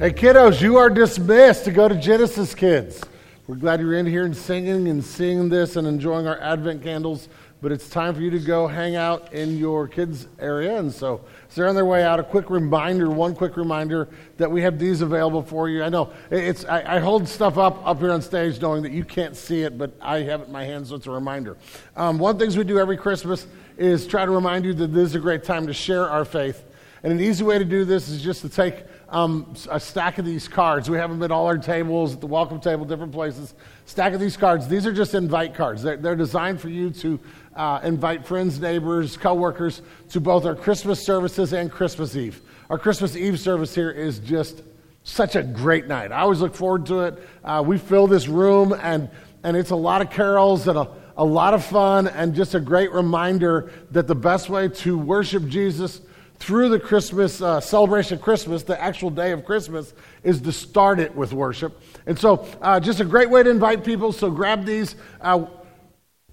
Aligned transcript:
Hey, 0.00 0.12
kiddos, 0.12 0.62
you 0.62 0.78
are 0.78 0.88
dismissed 0.88 1.64
to 1.64 1.72
go 1.72 1.86
to 1.86 1.94
Genesis, 1.94 2.54
kids. 2.54 3.02
We're 3.46 3.56
glad 3.56 3.80
you're 3.80 3.92
in 3.92 4.06
here 4.06 4.24
and 4.24 4.34
singing 4.34 4.88
and 4.88 5.04
seeing 5.04 5.50
this 5.50 5.76
and 5.76 5.86
enjoying 5.86 6.26
our 6.26 6.40
Advent 6.40 6.82
candles, 6.82 7.28
but 7.60 7.70
it's 7.70 7.86
time 7.90 8.14
for 8.14 8.22
you 8.22 8.30
to 8.30 8.38
go 8.38 8.66
hang 8.66 8.96
out 8.96 9.34
in 9.34 9.58
your 9.58 9.86
kids' 9.86 10.26
area. 10.38 10.78
And 10.78 10.90
so, 10.90 11.20
as 11.50 11.54
they're 11.54 11.68
on 11.68 11.74
their 11.74 11.84
way 11.84 12.02
out, 12.02 12.18
a 12.18 12.22
quick 12.22 12.48
reminder, 12.48 13.10
one 13.10 13.34
quick 13.34 13.58
reminder 13.58 14.08
that 14.38 14.50
we 14.50 14.62
have 14.62 14.78
these 14.78 15.02
available 15.02 15.42
for 15.42 15.68
you. 15.68 15.82
I 15.82 15.90
know 15.90 16.14
it's, 16.30 16.64
I, 16.64 16.96
I 16.96 16.98
hold 16.98 17.28
stuff 17.28 17.58
up 17.58 17.86
up 17.86 17.98
here 17.98 18.12
on 18.12 18.22
stage 18.22 18.58
knowing 18.58 18.82
that 18.84 18.92
you 18.92 19.04
can't 19.04 19.36
see 19.36 19.64
it, 19.64 19.76
but 19.76 19.92
I 20.00 20.20
have 20.20 20.40
it 20.40 20.46
in 20.46 20.52
my 20.52 20.64
hands, 20.64 20.88
so 20.88 20.94
it's 20.94 21.08
a 21.08 21.10
reminder. 21.10 21.58
Um, 21.94 22.18
one 22.18 22.30
of 22.30 22.38
the 22.38 22.44
things 22.46 22.56
we 22.56 22.64
do 22.64 22.78
every 22.78 22.96
Christmas 22.96 23.46
is 23.76 24.06
try 24.06 24.24
to 24.24 24.30
remind 24.30 24.64
you 24.64 24.72
that 24.72 24.94
this 24.94 25.10
is 25.10 25.14
a 25.14 25.20
great 25.20 25.44
time 25.44 25.66
to 25.66 25.74
share 25.74 26.08
our 26.08 26.24
faith. 26.24 26.64
And 27.02 27.12
an 27.12 27.20
easy 27.20 27.44
way 27.44 27.58
to 27.58 27.66
do 27.66 27.84
this 27.84 28.08
is 28.08 28.22
just 28.22 28.40
to 28.40 28.48
take 28.48 28.84
um, 29.10 29.54
a 29.68 29.80
stack 29.80 30.18
of 30.18 30.24
these 30.24 30.46
cards. 30.46 30.88
We 30.88 30.96
have 30.96 31.10
them 31.10 31.22
at 31.22 31.30
all 31.30 31.46
our 31.46 31.58
tables, 31.58 32.14
at 32.14 32.20
the 32.20 32.26
welcome 32.26 32.60
table, 32.60 32.84
different 32.84 33.12
places. 33.12 33.54
Stack 33.86 34.12
of 34.14 34.20
these 34.20 34.36
cards. 34.36 34.68
These 34.68 34.86
are 34.86 34.92
just 34.92 35.14
invite 35.14 35.54
cards. 35.54 35.82
They're, 35.82 35.96
they're 35.96 36.16
designed 36.16 36.60
for 36.60 36.68
you 36.68 36.90
to 36.90 37.18
uh, 37.56 37.80
invite 37.82 38.24
friends, 38.24 38.60
neighbors, 38.60 39.16
coworkers 39.16 39.82
to 40.10 40.20
both 40.20 40.46
our 40.46 40.54
Christmas 40.54 41.04
services 41.04 41.52
and 41.52 41.70
Christmas 41.70 42.14
Eve. 42.14 42.40
Our 42.70 42.78
Christmas 42.78 43.16
Eve 43.16 43.40
service 43.40 43.74
here 43.74 43.90
is 43.90 44.20
just 44.20 44.62
such 45.02 45.34
a 45.34 45.42
great 45.42 45.88
night. 45.88 46.12
I 46.12 46.20
always 46.20 46.40
look 46.40 46.54
forward 46.54 46.86
to 46.86 47.00
it. 47.00 47.28
Uh, 47.42 47.64
we 47.66 47.78
fill 47.78 48.06
this 48.06 48.28
room, 48.28 48.72
and, 48.80 49.10
and 49.42 49.56
it's 49.56 49.70
a 49.70 49.76
lot 49.76 50.02
of 50.02 50.10
carols 50.10 50.68
and 50.68 50.78
a, 50.78 50.88
a 51.16 51.24
lot 51.24 51.52
of 51.52 51.64
fun, 51.64 52.06
and 52.06 52.32
just 52.32 52.54
a 52.54 52.60
great 52.60 52.92
reminder 52.92 53.72
that 53.90 54.06
the 54.06 54.14
best 54.14 54.48
way 54.48 54.68
to 54.68 54.96
worship 54.96 55.48
Jesus 55.48 56.00
through 56.40 56.70
the 56.70 56.80
Christmas 56.80 57.40
uh, 57.42 57.60
celebration 57.60 58.16
of 58.16 58.22
Christmas, 58.22 58.62
the 58.62 58.80
actual 58.80 59.10
day 59.10 59.30
of 59.30 59.44
Christmas, 59.44 59.92
is 60.24 60.40
to 60.40 60.52
start 60.52 60.98
it 60.98 61.14
with 61.14 61.32
worship. 61.34 61.80
And 62.06 62.18
so, 62.18 62.48
uh, 62.62 62.80
just 62.80 62.98
a 63.00 63.04
great 63.04 63.28
way 63.30 63.42
to 63.42 63.50
invite 63.50 63.84
people. 63.84 64.10
So, 64.10 64.30
grab 64.30 64.64
these. 64.64 64.96
Uh, 65.20 65.46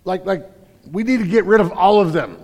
like, 0.05 0.25
like, 0.25 0.50
we 0.89 1.03
need 1.03 1.19
to 1.19 1.28
get 1.28 1.44
rid 1.44 1.59
of 1.59 1.73
all 1.73 2.00
of 2.00 2.13
them. 2.13 2.41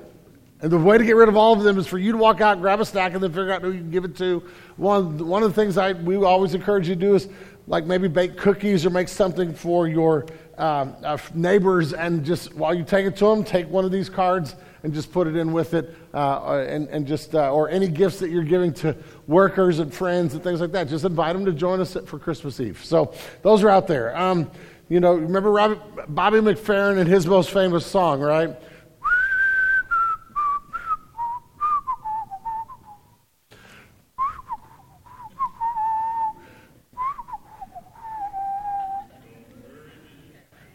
And 0.62 0.72
the 0.72 0.78
way 0.78 0.98
to 0.98 1.04
get 1.04 1.16
rid 1.16 1.30
of 1.30 1.38
all 1.38 1.54
of 1.54 1.64
them 1.64 1.78
is 1.78 1.88
for 1.88 1.98
you 1.98 2.12
to 2.12 2.18
walk 2.18 2.42
out, 2.42 2.60
grab 2.60 2.82
a 2.82 2.86
stack, 2.86 3.14
and 3.14 3.24
then 3.24 3.32
figure 3.32 3.52
out 3.52 3.62
who 3.62 3.72
you 3.72 3.80
can 3.80 3.92
give 3.92 4.06
it 4.06 4.16
to. 4.18 4.44
One, 4.76 5.18
one 5.28 5.44
of 5.44 5.54
the 5.54 5.62
things 5.62 5.78
I, 5.78 5.94
we 5.94 6.16
always 6.18 6.54
encourage 6.54 6.88
you 6.88 6.96
to 6.96 7.02
do 7.02 7.16
is 7.16 7.30
like 7.68 7.86
maybe 7.86 8.10
bake 8.10 8.38
cookies 8.38 8.86
or 8.86 8.90
make 8.90 9.08
something 9.08 9.54
for 9.54 9.88
your 9.88 10.26
um, 10.58 10.96
uh, 11.04 11.18
neighbors, 11.34 11.94
and 11.94 12.24
just 12.26 12.54
while 12.54 12.74
you 12.74 12.84
take 12.84 13.06
it 13.06 13.16
to 13.18 13.26
them, 13.26 13.44
take 13.44 13.70
one 13.70 13.86
of 13.86 13.92
these 13.92 14.10
cards 14.10 14.56
and 14.84 14.94
just 14.94 15.12
put 15.12 15.28
it 15.28 15.36
in 15.36 15.54
with 15.54 15.74
it, 15.74 15.96
uh, 16.14 16.66
and, 16.68 16.90
and 16.90 17.08
just, 17.08 17.34
uh, 17.34 17.52
or 17.52 17.70
any 17.70 17.88
gifts 17.88 18.20
that 18.20 18.30
you're 18.30 18.44
giving 18.44 18.74
to 18.74 18.96
workers 19.28 19.80
and 19.80 19.94
friends 19.94 20.34
and 20.34 20.44
things 20.44 20.60
like 20.60 20.74
that. 20.74 20.90
Just 20.90 21.06
invite 21.06 21.34
them 21.34 21.46
to 21.46 21.54
join 21.54 21.80
us 21.80 21.96
for 22.06 22.20
Christmas 22.20 22.60
Eve. 22.60 22.84
So 22.84 23.14
those 23.42 23.64
are 23.64 23.70
out 23.70 23.88
there. 23.88 24.16
Um, 24.18 24.52
you 24.90 25.00
know, 25.00 25.14
remember 25.16 25.52
Robbie, 25.52 25.80
Bobby 26.10 26.40
McFerrin 26.40 27.00
and 27.00 27.10
his 27.10 27.26
most 27.26 27.52
famous 27.52 27.86
song, 27.86 28.20
right? 28.20 28.56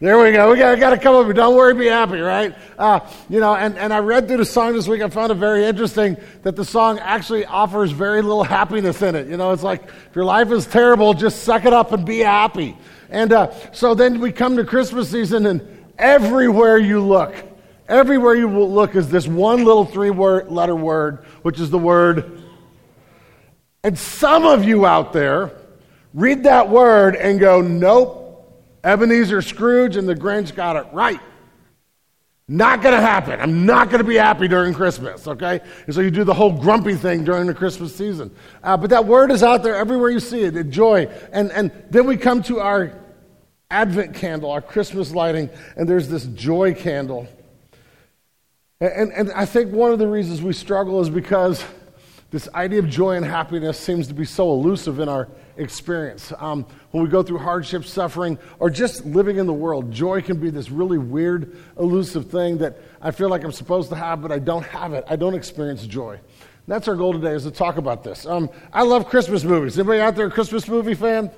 There 0.01 0.17
we 0.17 0.31
go. 0.31 0.49
We 0.49 0.57
got, 0.57 0.79
got 0.79 0.91
to 0.91 0.97
come 0.97 1.13
over. 1.13 1.33
Don't 1.33 1.57
worry, 1.57 1.73
be 1.73 1.87
happy, 1.87 2.19
right? 2.19 2.55
Uh, 2.79 3.01
you 3.27 3.41
know, 3.41 3.55
and, 3.55 3.77
and 3.77 3.93
I 3.93 3.99
read 3.99 4.29
through 4.29 4.37
the 4.37 4.45
song 4.45 4.71
this 4.71 4.87
week. 4.87 5.01
I 5.01 5.09
found 5.09 5.33
it 5.33 5.35
very 5.35 5.65
interesting 5.65 6.15
that 6.43 6.55
the 6.55 6.63
song 6.63 6.97
actually 6.99 7.43
offers 7.43 7.91
very 7.91 8.21
little 8.21 8.45
happiness 8.45 9.01
in 9.01 9.15
it. 9.15 9.27
You 9.27 9.35
know, 9.35 9.51
it's 9.51 9.63
like 9.63 9.83
if 9.83 10.15
your 10.15 10.23
life 10.23 10.49
is 10.49 10.65
terrible, 10.65 11.13
just 11.13 11.43
suck 11.43 11.65
it 11.65 11.73
up 11.73 11.91
and 11.91 12.05
be 12.05 12.19
happy. 12.19 12.77
And 13.09 13.33
uh, 13.33 13.51
so 13.73 13.93
then 13.95 14.21
we 14.21 14.31
come 14.31 14.55
to 14.55 14.63
Christmas 14.63 15.11
season, 15.11 15.45
and 15.45 15.85
everywhere 15.97 16.77
you 16.77 17.01
look, 17.01 17.35
everywhere 17.89 18.35
you 18.35 18.47
look 18.47 18.95
is 18.95 19.09
this 19.09 19.27
one 19.27 19.65
little 19.65 19.83
three 19.83 20.11
word, 20.11 20.49
letter 20.49 20.75
word, 20.75 21.25
which 21.41 21.59
is 21.59 21.69
the 21.69 21.77
word. 21.77 22.41
And 23.83 23.99
some 23.99 24.45
of 24.45 24.63
you 24.63 24.85
out 24.85 25.11
there 25.11 25.51
read 26.13 26.43
that 26.43 26.69
word 26.69 27.17
and 27.17 27.41
go, 27.41 27.59
nope. 27.59 28.15
Ebenezer 28.85 29.41
Scrooge 29.41 29.97
and 29.97 30.07
the 30.07 30.15
Grinch 30.15 30.55
got 30.55 30.77
it 30.77 30.85
right. 30.93 31.19
Not 32.51 32.81
going 32.81 32.95
to 32.95 33.01
happen. 33.01 33.39
I'm 33.39 33.67
not 33.67 33.91
going 33.91 33.99
to 33.99 34.07
be 34.07 34.15
happy 34.15 34.47
during 34.47 34.73
Christmas, 34.73 35.27
okay? 35.27 35.61
And 35.85 35.93
so 35.93 36.01
you 36.01 36.09
do 36.09 36.23
the 36.23 36.33
whole 36.33 36.51
grumpy 36.51 36.95
thing 36.95 37.23
during 37.23 37.45
the 37.45 37.53
Christmas 37.53 37.95
season. 37.95 38.35
Uh, 38.63 38.75
but 38.75 38.89
that 38.89 39.05
word 39.05 39.29
is 39.29 39.43
out 39.43 39.61
there 39.61 39.75
everywhere 39.75 40.09
you 40.09 40.19
see 40.19 40.41
it, 40.41 40.69
joy. 40.71 41.07
And, 41.31 41.51
and 41.51 41.71
then 41.91 42.07
we 42.07 42.17
come 42.17 42.41
to 42.43 42.59
our 42.59 42.97
Advent 43.69 44.15
candle, 44.15 44.49
our 44.49 44.63
Christmas 44.63 45.11
lighting, 45.11 45.51
and 45.75 45.87
there's 45.87 46.09
this 46.09 46.25
joy 46.25 46.73
candle. 46.73 47.27
And, 48.81 48.91
and, 48.93 49.11
and 49.11 49.31
I 49.33 49.45
think 49.45 49.71
one 49.71 49.91
of 49.91 49.99
the 49.99 50.07
reasons 50.07 50.41
we 50.41 50.53
struggle 50.53 51.01
is 51.01 51.09
because 51.11 51.63
this 52.31 52.47
idea 52.53 52.79
of 52.79 52.87
joy 52.87 53.15
and 53.15 53.25
happiness 53.25 53.79
seems 53.79 54.07
to 54.07 54.13
be 54.13 54.25
so 54.25 54.51
elusive 54.51 54.99
in 54.99 55.09
our 55.09 55.27
experience. 55.57 56.31
Um, 56.37 56.65
when 56.91 57.03
we 57.03 57.09
go 57.09 57.23
through 57.23 57.39
hardship, 57.39 57.85
suffering, 57.85 58.37
or 58.59 58.69
just 58.69 59.03
living 59.03 59.37
in 59.37 59.47
the 59.47 59.53
world, 59.53 59.91
joy 59.91 60.21
can 60.21 60.39
be 60.39 60.51
this 60.51 60.69
really 60.69 60.99
weird, 60.99 61.57
elusive 61.79 62.29
thing 62.29 62.59
that 62.59 62.77
I 63.01 63.09
feel 63.11 63.29
like 63.29 63.43
I'm 63.43 63.51
supposed 63.51 63.89
to 63.89 63.95
have, 63.95 64.21
but 64.21 64.31
I 64.31 64.37
don't 64.37 64.65
have 64.65 64.93
it. 64.93 65.05
I 65.07 65.15
don't 65.15 65.33
experience 65.33 65.85
joy. 65.87 66.19
that's 66.67 66.87
our 66.87 66.95
goal 66.95 67.13
today 67.13 67.31
is 67.31 67.43
to 67.43 67.51
talk 67.51 67.77
about 67.77 68.03
this. 68.03 68.27
Um, 68.27 68.51
I 68.71 68.83
love 68.83 69.09
Christmas 69.09 69.43
movies. 69.43 69.79
Anybody 69.79 69.99
out 69.99 70.15
there 70.15 70.27
a 70.27 70.31
Christmas 70.31 70.67
movie 70.67 70.93
fan? 70.93 71.31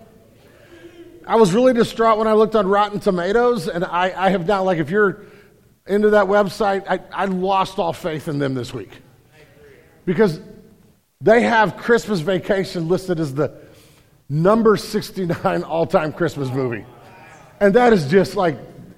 I 1.25 1.37
was 1.37 1.53
really 1.53 1.73
distraught 1.73 2.17
when 2.17 2.27
I 2.27 2.33
looked 2.33 2.55
on 2.55 2.67
Rotten 2.67 2.99
Tomatoes, 2.99 3.69
and 3.69 3.85
I, 3.85 4.25
I 4.25 4.29
have 4.31 4.45
not, 4.45 4.65
like, 4.65 4.79
if 4.79 4.89
you're 4.89 5.21
into 5.87 6.09
that 6.09 6.25
website, 6.25 6.83
I, 6.89 6.99
I 7.13 7.25
lost 7.25 7.79
all 7.79 7.93
faith 7.93 8.27
in 8.27 8.39
them 8.39 8.55
this 8.55 8.73
week. 8.73 8.89
Because 10.03 10.41
they 11.21 11.41
have 11.41 11.77
Christmas 11.77 12.19
Vacation 12.19 12.87
listed 12.87 13.19
as 13.19 13.33
the 13.33 13.53
number 14.27 14.77
69 14.77 15.63
all-time 15.63 16.13
Christmas 16.13 16.49
movie. 16.49 16.85
And 17.59 17.75
that 17.75 17.93
is 17.93 18.07
just 18.07 18.35
like 18.35 18.57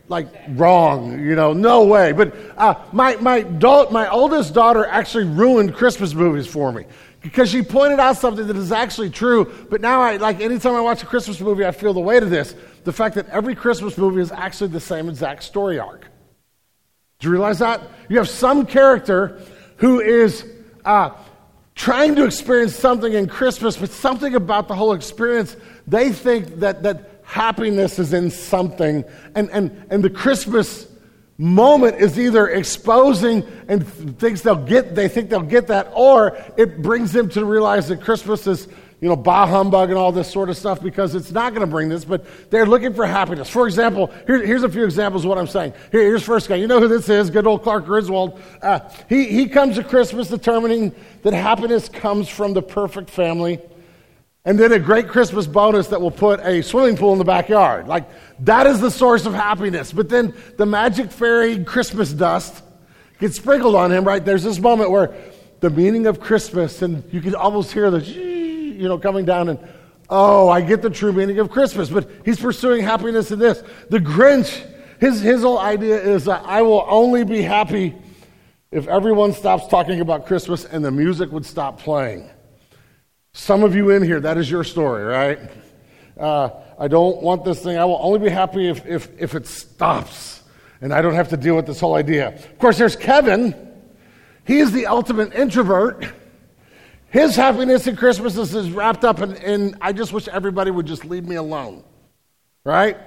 like 0.09 0.27
wrong, 0.49 1.19
you 1.19 1.35
know, 1.35 1.53
no 1.53 1.85
way. 1.85 2.11
But 2.11 2.35
uh, 2.57 2.75
my 2.91 3.15
my 3.17 3.43
my 3.43 4.09
oldest 4.09 4.53
daughter 4.53 4.85
actually 4.85 5.25
ruined 5.25 5.73
Christmas 5.73 6.13
movies 6.13 6.45
for 6.45 6.71
me 6.71 6.85
because 7.21 7.49
she 7.49 7.61
pointed 7.61 7.99
out 7.99 8.17
something 8.17 8.45
that 8.47 8.55
is 8.55 8.71
actually 8.71 9.09
true. 9.09 9.51
But 9.69 9.81
now 9.81 10.01
I 10.01 10.17
like 10.17 10.39
anytime 10.39 10.75
I 10.75 10.81
watch 10.81 11.03
a 11.03 11.05
Christmas 11.05 11.39
movie, 11.39 11.65
I 11.65 11.71
feel 11.71 11.93
the 11.93 11.99
weight 11.99 12.23
of 12.23 12.29
this: 12.29 12.55
the 12.83 12.93
fact 12.93 13.15
that 13.15 13.27
every 13.29 13.55
Christmas 13.55 13.97
movie 13.97 14.21
is 14.21 14.31
actually 14.31 14.69
the 14.69 14.79
same 14.79 15.09
exact 15.09 15.43
story 15.43 15.79
arc. 15.79 16.07
Do 17.19 17.27
you 17.27 17.31
realize 17.31 17.59
that? 17.59 17.81
You 18.09 18.17
have 18.17 18.29
some 18.29 18.65
character 18.65 19.41
who 19.77 19.99
is 20.01 20.45
uh, 20.85 21.11
trying 21.75 22.15
to 22.15 22.25
experience 22.25 22.75
something 22.75 23.13
in 23.13 23.27
Christmas, 23.27 23.77
but 23.77 23.89
something 23.89 24.35
about 24.35 24.67
the 24.67 24.75
whole 24.75 24.93
experience, 24.93 25.55
they 25.87 26.11
think 26.11 26.59
that, 26.59 26.83
that 26.83 27.21
happiness 27.23 27.99
is 27.99 28.13
in 28.13 28.29
something. 28.29 29.03
And, 29.35 29.49
and, 29.49 29.85
and 29.89 30.03
the 30.03 30.09
Christmas 30.09 30.87
moment 31.37 31.99
is 31.99 32.19
either 32.19 32.47
exposing 32.47 33.43
and 33.67 33.87
thinks 34.19 34.41
they'll 34.41 34.55
get, 34.55 34.93
they 34.93 35.07
think 35.07 35.29
they'll 35.29 35.41
get 35.41 35.67
that, 35.67 35.91
or 35.95 36.37
it 36.57 36.81
brings 36.81 37.11
them 37.11 37.27
to 37.29 37.43
realize 37.43 37.87
that 37.87 38.01
Christmas 38.01 38.45
is 38.45 38.67
you 39.03 39.09
know, 39.09 39.17
bah 39.17 39.45
humbug 39.45 39.89
and 39.89 39.97
all 39.97 40.13
this 40.13 40.31
sort 40.31 40.49
of 40.49 40.55
stuff 40.55 40.81
because 40.81 41.13
it's 41.13 41.33
not 41.33 41.53
going 41.53 41.59
to 41.59 41.69
bring 41.69 41.89
this, 41.89 42.05
but 42.05 42.25
they're 42.49 42.65
looking 42.65 42.93
for 42.93 43.05
happiness. 43.05 43.49
For 43.49 43.67
example, 43.67 44.09
here, 44.25 44.41
here's 44.45 44.63
a 44.63 44.69
few 44.69 44.85
examples 44.85 45.25
of 45.25 45.29
what 45.29 45.37
I'm 45.37 45.45
saying. 45.45 45.73
Here, 45.91 46.03
here's 46.03 46.23
first 46.23 46.47
guy. 46.47 46.55
You 46.55 46.67
know 46.67 46.79
who 46.79 46.87
this 46.87 47.09
is? 47.09 47.29
Good 47.29 47.45
old 47.45 47.63
Clark 47.63 47.83
Griswold. 47.83 48.39
Uh, 48.61 48.79
he, 49.09 49.25
he 49.25 49.49
comes 49.49 49.75
to 49.75 49.83
Christmas 49.83 50.29
determining 50.29 50.95
that 51.23 51.33
happiness 51.33 51.89
comes 51.89 52.29
from 52.29 52.53
the 52.53 52.61
perfect 52.61 53.09
family. 53.09 53.59
And 54.45 54.57
then 54.57 54.71
a 54.71 54.79
great 54.79 55.09
Christmas 55.09 55.47
bonus 55.47 55.87
that 55.87 55.99
will 55.99 56.09
put 56.09 56.39
a 56.39 56.61
swimming 56.61 56.95
pool 56.95 57.11
in 57.11 57.19
the 57.19 57.25
backyard. 57.25 57.89
Like, 57.89 58.07
that 58.45 58.67
is 58.67 58.79
the 58.79 58.89
source 58.89 59.25
of 59.25 59.33
happiness. 59.33 59.91
But 59.91 60.07
then 60.07 60.33
the 60.55 60.65
magic 60.65 61.11
fairy 61.11 61.61
Christmas 61.65 62.13
dust 62.13 62.63
gets 63.19 63.35
sprinkled 63.35 63.75
on 63.75 63.91
him, 63.91 64.05
right? 64.05 64.23
There's 64.23 64.43
this 64.43 64.59
moment 64.59 64.91
where 64.91 65.13
the 65.59 65.69
meaning 65.69 66.07
of 66.07 66.21
Christmas, 66.21 66.81
and 66.81 67.03
you 67.11 67.19
can 67.19 67.35
almost 67.35 67.73
hear 67.73 67.91
the 67.91 68.32
you 68.73 68.87
know, 68.87 68.97
coming 68.97 69.25
down 69.25 69.49
and, 69.49 69.59
oh, 70.09 70.49
I 70.49 70.61
get 70.61 70.81
the 70.81 70.89
true 70.89 71.13
meaning 71.13 71.39
of 71.39 71.49
Christmas, 71.49 71.89
but 71.89 72.09
he's 72.25 72.39
pursuing 72.39 72.83
happiness 72.83 73.31
in 73.31 73.39
this. 73.39 73.63
The 73.89 73.99
Grinch, 73.99 74.65
his, 74.99 75.21
his 75.21 75.41
whole 75.41 75.59
idea 75.59 76.01
is 76.01 76.25
that 76.25 76.43
I 76.45 76.61
will 76.61 76.85
only 76.87 77.23
be 77.23 77.41
happy 77.41 77.95
if 78.71 78.87
everyone 78.87 79.33
stops 79.33 79.67
talking 79.67 80.01
about 80.01 80.25
Christmas 80.25 80.65
and 80.65 80.83
the 80.83 80.91
music 80.91 81.31
would 81.31 81.45
stop 81.45 81.79
playing. 81.79 82.29
Some 83.33 83.63
of 83.63 83.75
you 83.75 83.89
in 83.89 84.03
here, 84.03 84.19
that 84.19 84.37
is 84.37 84.49
your 84.49 84.63
story, 84.63 85.03
right? 85.03 85.39
Uh, 86.19 86.49
I 86.77 86.87
don't 86.87 87.21
want 87.21 87.45
this 87.45 87.61
thing. 87.61 87.77
I 87.77 87.85
will 87.85 87.99
only 88.01 88.19
be 88.19 88.29
happy 88.29 88.69
if, 88.69 88.85
if, 88.85 89.09
if 89.19 89.35
it 89.35 89.47
stops 89.47 90.43
and 90.83 90.93
I 90.93 91.01
don't 91.01 91.13
have 91.13 91.29
to 91.29 91.37
deal 91.37 91.55
with 91.55 91.65
this 91.65 91.79
whole 91.79 91.95
idea. 91.95 92.27
Of 92.27 92.59
course, 92.59 92.77
there's 92.77 92.97
Kevin. 92.97 93.55
He 94.45 94.59
is 94.59 94.73
the 94.73 94.87
ultimate 94.87 95.33
introvert. 95.33 96.05
His 97.13 97.35
happiness 97.35 97.85
in 97.85 97.95
Christmas 97.95 98.35
is 98.35 98.71
wrapped 98.71 99.05
up 99.05 99.21
in, 99.21 99.35
in 99.35 99.77
I 99.79 99.93
just 99.93 100.11
wish 100.11 100.27
everybody 100.27 100.71
would 100.71 100.87
just 100.87 101.05
leave 101.05 101.27
me 101.27 101.35
alone. 101.35 101.83
Right? 102.65 102.97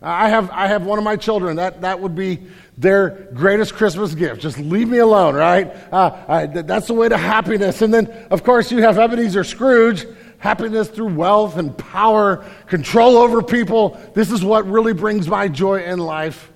I 0.00 0.30
have, 0.30 0.50
I 0.50 0.66
have 0.66 0.86
one 0.86 0.96
of 0.96 1.04
my 1.04 1.16
children. 1.16 1.56
That, 1.56 1.82
that 1.82 2.00
would 2.00 2.14
be 2.14 2.38
their 2.78 3.28
greatest 3.34 3.74
Christmas 3.74 4.14
gift. 4.14 4.40
Just 4.40 4.58
leave 4.58 4.88
me 4.88 4.96
alone, 4.96 5.34
right? 5.34 5.70
Uh, 5.92 6.24
I, 6.26 6.46
that's 6.46 6.86
the 6.86 6.94
way 6.94 7.10
to 7.10 7.18
happiness. 7.18 7.82
And 7.82 7.92
then, 7.92 8.06
of 8.30 8.44
course, 8.44 8.72
you 8.72 8.80
have 8.80 8.98
Ebenezer 8.98 9.44
Scrooge. 9.44 10.06
Happiness 10.38 10.88
through 10.88 11.14
wealth 11.14 11.58
and 11.58 11.76
power, 11.76 12.46
control 12.66 13.18
over 13.18 13.42
people. 13.42 14.00
This 14.14 14.30
is 14.30 14.42
what 14.42 14.66
really 14.66 14.94
brings 14.94 15.28
my 15.28 15.48
joy 15.48 15.82
in 15.82 15.98
life. 15.98 16.50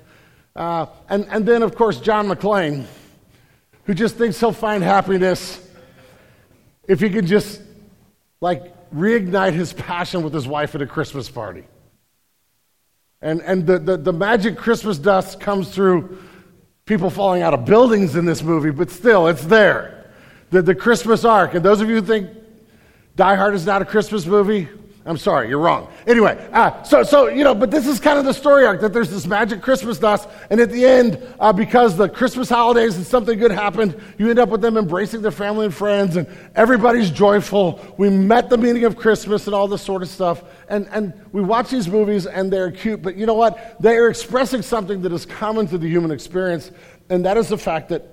Uh, 0.56 0.86
and, 1.10 1.26
and 1.28 1.44
then, 1.44 1.62
of 1.62 1.74
course, 1.74 2.00
John 2.00 2.28
McClane, 2.28 2.86
who 3.84 3.92
just 3.92 4.16
thinks 4.16 4.40
he'll 4.40 4.52
find 4.52 4.82
happiness 4.82 5.60
if 6.86 7.00
he 7.00 7.10
can 7.10 7.26
just, 7.26 7.60
like, 8.40 8.92
reignite 8.92 9.52
his 9.52 9.72
passion 9.72 10.22
with 10.22 10.32
his 10.32 10.46
wife 10.46 10.74
at 10.74 10.82
a 10.82 10.86
Christmas 10.86 11.28
party. 11.28 11.64
And, 13.20 13.40
and 13.42 13.66
the, 13.66 13.78
the, 13.78 13.96
the 13.96 14.12
magic 14.12 14.56
Christmas 14.56 14.98
dust 14.98 15.40
comes 15.40 15.70
through 15.70 16.18
people 16.84 17.08
falling 17.08 17.42
out 17.42 17.54
of 17.54 17.64
buildings 17.64 18.16
in 18.16 18.26
this 18.26 18.42
movie, 18.42 18.70
but 18.70 18.90
still, 18.90 19.26
it's 19.28 19.44
there. 19.44 20.10
The, 20.50 20.62
the 20.62 20.74
Christmas 20.74 21.24
arc. 21.24 21.54
And 21.54 21.64
those 21.64 21.80
of 21.80 21.88
you 21.88 21.96
who 21.96 22.02
think 22.02 22.28
Die 23.16 23.34
Hard 23.34 23.54
is 23.54 23.64
not 23.64 23.80
a 23.80 23.84
Christmas 23.84 24.26
movie, 24.26 24.68
I'm 25.06 25.18
sorry, 25.18 25.50
you're 25.50 25.58
wrong. 25.58 25.92
Anyway, 26.06 26.48
uh, 26.50 26.82
so, 26.82 27.02
so, 27.02 27.28
you 27.28 27.44
know, 27.44 27.54
but 27.54 27.70
this 27.70 27.86
is 27.86 28.00
kind 28.00 28.18
of 28.18 28.24
the 28.24 28.32
story 28.32 28.64
arc 28.64 28.80
that 28.80 28.94
there's 28.94 29.10
this 29.10 29.26
magic 29.26 29.60
Christmas 29.60 29.98
dust, 29.98 30.26
and 30.48 30.58
at 30.60 30.70
the 30.70 30.82
end, 30.82 31.20
uh, 31.38 31.52
because 31.52 31.94
the 31.98 32.08
Christmas 32.08 32.48
holidays 32.48 32.96
and 32.96 33.06
something 33.06 33.38
good 33.38 33.50
happened, 33.50 34.00
you 34.16 34.30
end 34.30 34.38
up 34.38 34.48
with 34.48 34.62
them 34.62 34.78
embracing 34.78 35.20
their 35.20 35.30
family 35.30 35.66
and 35.66 35.74
friends, 35.74 36.16
and 36.16 36.26
everybody's 36.54 37.10
joyful. 37.10 37.78
We 37.98 38.08
met 38.08 38.48
the 38.48 38.56
meaning 38.56 38.84
of 38.84 38.96
Christmas 38.96 39.46
and 39.46 39.54
all 39.54 39.68
this 39.68 39.82
sort 39.82 40.00
of 40.00 40.08
stuff. 40.08 40.42
And, 40.68 40.88
and 40.90 41.12
we 41.32 41.42
watch 41.42 41.68
these 41.68 41.86
movies, 41.86 42.26
and 42.26 42.50
they're 42.50 42.70
cute, 42.70 43.02
but 43.02 43.14
you 43.14 43.26
know 43.26 43.34
what? 43.34 43.76
They 43.82 43.98
are 43.98 44.08
expressing 44.08 44.62
something 44.62 45.02
that 45.02 45.12
is 45.12 45.26
common 45.26 45.66
to 45.66 45.76
the 45.76 45.86
human 45.86 46.12
experience, 46.12 46.70
and 47.10 47.26
that 47.26 47.36
is 47.36 47.48
the 47.48 47.58
fact 47.58 47.90
that 47.90 48.08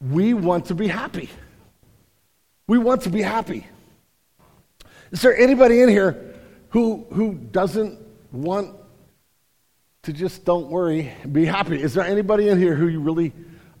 we 0.00 0.34
want 0.34 0.66
to 0.66 0.76
be 0.76 0.86
happy. 0.86 1.30
We 2.68 2.78
want 2.78 3.02
to 3.02 3.10
be 3.10 3.22
happy. 3.22 3.66
Is 5.12 5.20
there 5.20 5.36
anybody 5.36 5.82
in 5.82 5.90
here 5.90 6.34
who, 6.70 7.06
who 7.12 7.34
doesn't 7.34 7.98
want 8.32 8.74
to 10.02 10.12
just 10.12 10.44
don't 10.44 10.68
worry, 10.68 11.12
be 11.30 11.44
happy? 11.44 11.80
Is 11.80 11.92
there 11.94 12.04
anybody 12.04 12.48
in 12.48 12.58
here 12.58 12.74
who 12.74 12.88
you 12.88 13.00
really 13.00 13.32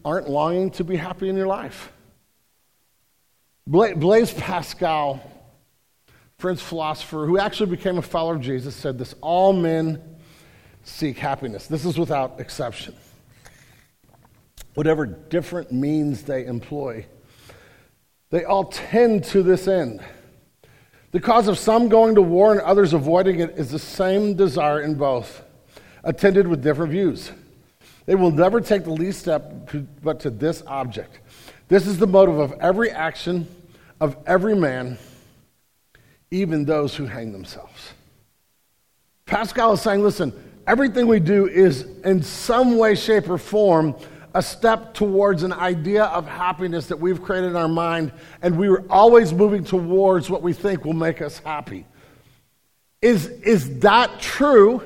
aren't 0.04 0.28
longing 0.28 0.70
to 0.72 0.84
be 0.84 0.94
happy 0.96 1.30
in 1.30 1.36
your 1.36 1.46
life? 1.46 1.90
Blaise 3.66 4.32
Pascal, 4.34 5.20
French 6.36 6.60
philosopher 6.60 7.26
who 7.26 7.38
actually 7.38 7.70
became 7.70 7.96
a 7.96 8.02
follower 8.02 8.34
of 8.34 8.42
Jesus, 8.42 8.76
said 8.76 8.98
this 8.98 9.14
all 9.22 9.54
men 9.54 10.02
seek 10.84 11.16
happiness. 11.16 11.66
This 11.66 11.86
is 11.86 11.98
without 11.98 12.40
exception. 12.40 12.94
Whatever 14.74 15.06
different 15.06 15.72
means 15.72 16.22
they 16.22 16.44
employ, 16.44 17.06
they 18.30 18.44
all 18.44 18.64
tend 18.64 19.24
to 19.24 19.42
this 19.42 19.66
end. 19.66 20.02
The 21.12 21.20
cause 21.20 21.46
of 21.46 21.58
some 21.58 21.88
going 21.88 22.14
to 22.14 22.22
war 22.22 22.52
and 22.52 22.60
others 22.62 22.94
avoiding 22.94 23.40
it 23.40 23.58
is 23.58 23.70
the 23.70 23.78
same 23.78 24.34
desire 24.34 24.80
in 24.80 24.94
both, 24.94 25.44
attended 26.02 26.48
with 26.48 26.62
different 26.62 26.90
views. 26.90 27.30
They 28.06 28.14
will 28.14 28.30
never 28.30 28.62
take 28.62 28.84
the 28.84 28.92
least 28.92 29.20
step 29.20 29.70
to, 29.70 29.86
but 30.02 30.20
to 30.20 30.30
this 30.30 30.62
object. 30.66 31.20
This 31.68 31.86
is 31.86 31.98
the 31.98 32.06
motive 32.06 32.38
of 32.38 32.52
every 32.60 32.90
action 32.90 33.46
of 34.00 34.16
every 34.26 34.56
man, 34.56 34.98
even 36.30 36.64
those 36.64 36.96
who 36.96 37.04
hang 37.06 37.30
themselves. 37.32 37.92
Pascal 39.26 39.74
is 39.74 39.82
saying, 39.82 40.02
listen, 40.02 40.32
everything 40.66 41.06
we 41.06 41.20
do 41.20 41.46
is 41.46 41.82
in 42.04 42.22
some 42.22 42.78
way, 42.78 42.94
shape, 42.94 43.28
or 43.28 43.38
form 43.38 43.94
a 44.34 44.42
step 44.42 44.94
towards 44.94 45.42
an 45.42 45.52
idea 45.52 46.04
of 46.04 46.26
happiness 46.26 46.86
that 46.86 46.98
we've 46.98 47.22
created 47.22 47.50
in 47.50 47.56
our 47.56 47.68
mind, 47.68 48.12
and 48.40 48.56
we 48.56 48.68
are 48.68 48.84
always 48.90 49.32
moving 49.32 49.64
towards 49.64 50.30
what 50.30 50.42
we 50.42 50.52
think 50.52 50.84
will 50.84 50.92
make 50.94 51.20
us 51.20 51.38
happy. 51.38 51.86
Is, 53.02 53.26
is 53.26 53.80
that 53.80 54.20
true? 54.20 54.80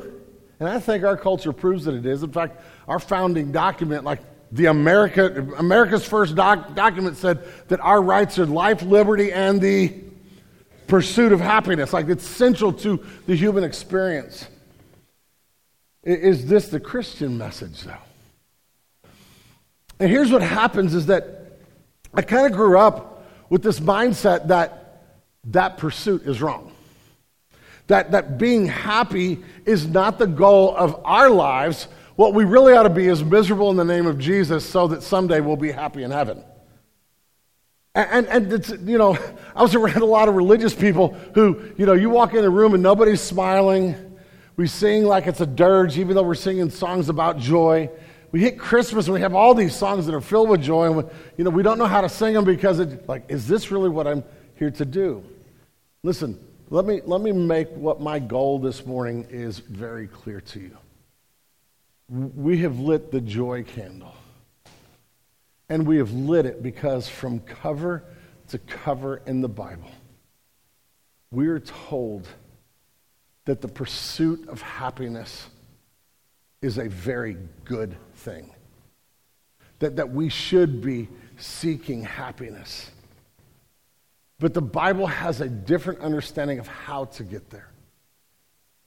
And 0.59 0.69
I 0.69 0.81
think 0.81 1.05
our 1.05 1.17
culture 1.17 1.53
proves 1.53 1.85
that 1.85 1.95
it 1.95 2.07
is. 2.07 2.23
In 2.23 2.33
fact, 2.33 2.61
our 2.89 2.99
founding 2.99 3.53
document, 3.53 4.05
like 4.05 4.21
the 4.53 4.67
America, 4.67 5.47
America's 5.59 6.07
first 6.07 6.35
doc, 6.35 6.75
document 6.75 7.17
said 7.17 7.41
that 7.69 7.81
our 7.81 8.01
rights 8.01 8.39
are 8.39 8.47
life, 8.47 8.83
liberty, 8.83 9.33
and 9.33 9.61
the 9.61 9.93
pursuit 10.87 11.33
of 11.33 11.41
happiness. 11.41 11.93
Like 11.93 12.09
it's 12.09 12.27
central 12.27 12.73
to 12.73 13.05
the 13.27 13.35
human 13.35 13.65
experience. 13.65 14.47
Is 16.03 16.47
this 16.47 16.69
the 16.69 16.81
Christian 16.81 17.37
message, 17.37 17.83
though? 17.83 18.06
And 19.99 20.11
here's 20.11 20.31
what 20.31 20.43
happens 20.43 20.95
is 20.95 21.07
that 21.07 21.59
I 22.13 22.23
kind 22.23 22.47
of 22.47 22.53
grew 22.53 22.79
up 22.79 23.27
with 23.49 23.63
this 23.63 23.81
mindset 23.81 24.49
that 24.49 25.03
that 25.45 25.79
pursuit 25.79 26.23
is 26.23 26.43
wrong. 26.43 26.73
That, 27.87 28.11
that 28.13 28.37
being 28.37 28.67
happy 28.67 29.43
is 29.65 29.87
not 29.87 30.19
the 30.19 30.27
goal 30.27 30.75
of 30.77 31.01
our 31.05 31.31
lives. 31.31 31.87
What 32.17 32.35
we 32.35 32.45
really 32.45 32.73
ought 32.73 32.83
to 32.83 32.91
be 32.91 33.07
is 33.07 33.23
miserable 33.23 33.71
in 33.71 33.77
the 33.77 33.85
name 33.85 34.07
of 34.07 34.19
Jesus 34.19 34.69
so 34.69 34.89
that 34.89 35.03
someday 35.03 35.41
we'll 35.41 35.57
be 35.57 35.71
happy 35.71 36.03
in 36.03 36.11
heaven. 36.11 36.43
And, 37.95 38.27
and, 38.27 38.53
it's, 38.53 38.71
you 38.71 38.99
know, 38.99 39.17
I 39.57 39.63
was 39.63 39.75
around 39.75 40.03
a 40.03 40.07
lot 40.07 40.29
of 40.29 40.35
religious 40.35 40.75
people 40.75 41.15
who, 41.35 41.73
you 41.79 41.87
know, 41.87 41.95
you 41.95 42.11
walk 42.11 42.35
in 42.35 42.45
a 42.45 42.51
room 42.51 42.75
and 42.75 42.83
nobody's 42.83 43.21
smiling. 43.21 44.19
We 44.57 44.67
sing 44.67 45.05
like 45.05 45.27
it's 45.27 45.41
a 45.41 45.47
dirge, 45.47 45.97
even 45.99 46.17
though 46.17 46.23
we're 46.23 46.35
singing 46.35 46.71
songs 46.71 47.09
about 47.09 47.39
joy 47.39 47.91
we 48.33 48.41
hit 48.41 48.59
Christmas 48.59 49.07
and 49.07 49.15
we 49.15 49.21
have 49.21 49.35
all 49.35 49.55
these 49.55 49.75
songs 49.75 50.07
that 50.07 50.15
are 50.15 50.21
filled 50.21 50.49
with 50.49 50.63
joy, 50.63 50.87
and 50.87 50.97
we, 50.97 51.05
you 51.37 51.45
know 51.45 51.51
we 51.51 51.63
don't 51.63 51.79
know 51.79 51.87
how 51.87 52.01
to 52.01 52.09
sing 52.09 52.35
them 52.35 52.45
because 52.45 52.81
it's 52.81 53.09
like, 53.09 53.25
is 53.29 53.47
this 53.47 53.71
really 53.71 53.89
what 53.89 54.07
I'm 54.07 54.25
here 54.57 54.71
to 54.71 54.85
do? 54.85 55.25
Listen, 56.03 56.39
let 56.71 56.85
me 56.85 57.01
let 57.05 57.21
me 57.21 57.33
make 57.33 57.69
what 57.71 58.01
my 58.01 58.19
goal 58.19 58.59
this 58.59 58.85
morning 58.85 59.27
is 59.31 59.59
very 59.59 60.07
clear 60.07 60.41
to 60.41 60.61
you. 60.61 60.77
We 62.09 62.59
have 62.59 62.79
lit 62.79 63.11
the 63.11 63.21
joy 63.21 63.65
candle, 63.65 64.15
and 65.69 65.87
we 65.87 65.99
have 65.99 66.13
lit 66.13 66.47
it 66.47 66.63
because 66.63 67.09
from 67.09 67.41
cover 67.41 68.05
to 68.49 68.59
cover 68.59 69.23
in 69.27 69.41
the 69.41 69.49
Bible, 69.49 69.91
we 71.31 71.49
are 71.49 71.61
told 71.61 72.29
that 73.45 73.61
the 73.61 73.69
pursuit 73.69 74.49
of 74.49 74.61
happiness 74.61 75.49
is 76.67 76.79
a 76.79 76.89
very 76.89 77.37
good 77.65 77.97
thing. 78.17 78.53
That, 79.79 79.97
that 79.97 80.11
we 80.11 80.29
should 80.29 80.83
be 80.83 81.09
seeking 81.39 82.03
happiness. 82.03 82.91
But 84.39 84.53
the 84.53 84.63
Bible 84.63 85.07
has 85.07 85.41
a 85.41 85.49
different 85.49 86.01
understanding 86.01 86.59
of 86.59 86.67
how 86.67 87.07
to 87.07 87.25
get 87.25 87.51
there. 87.51 87.71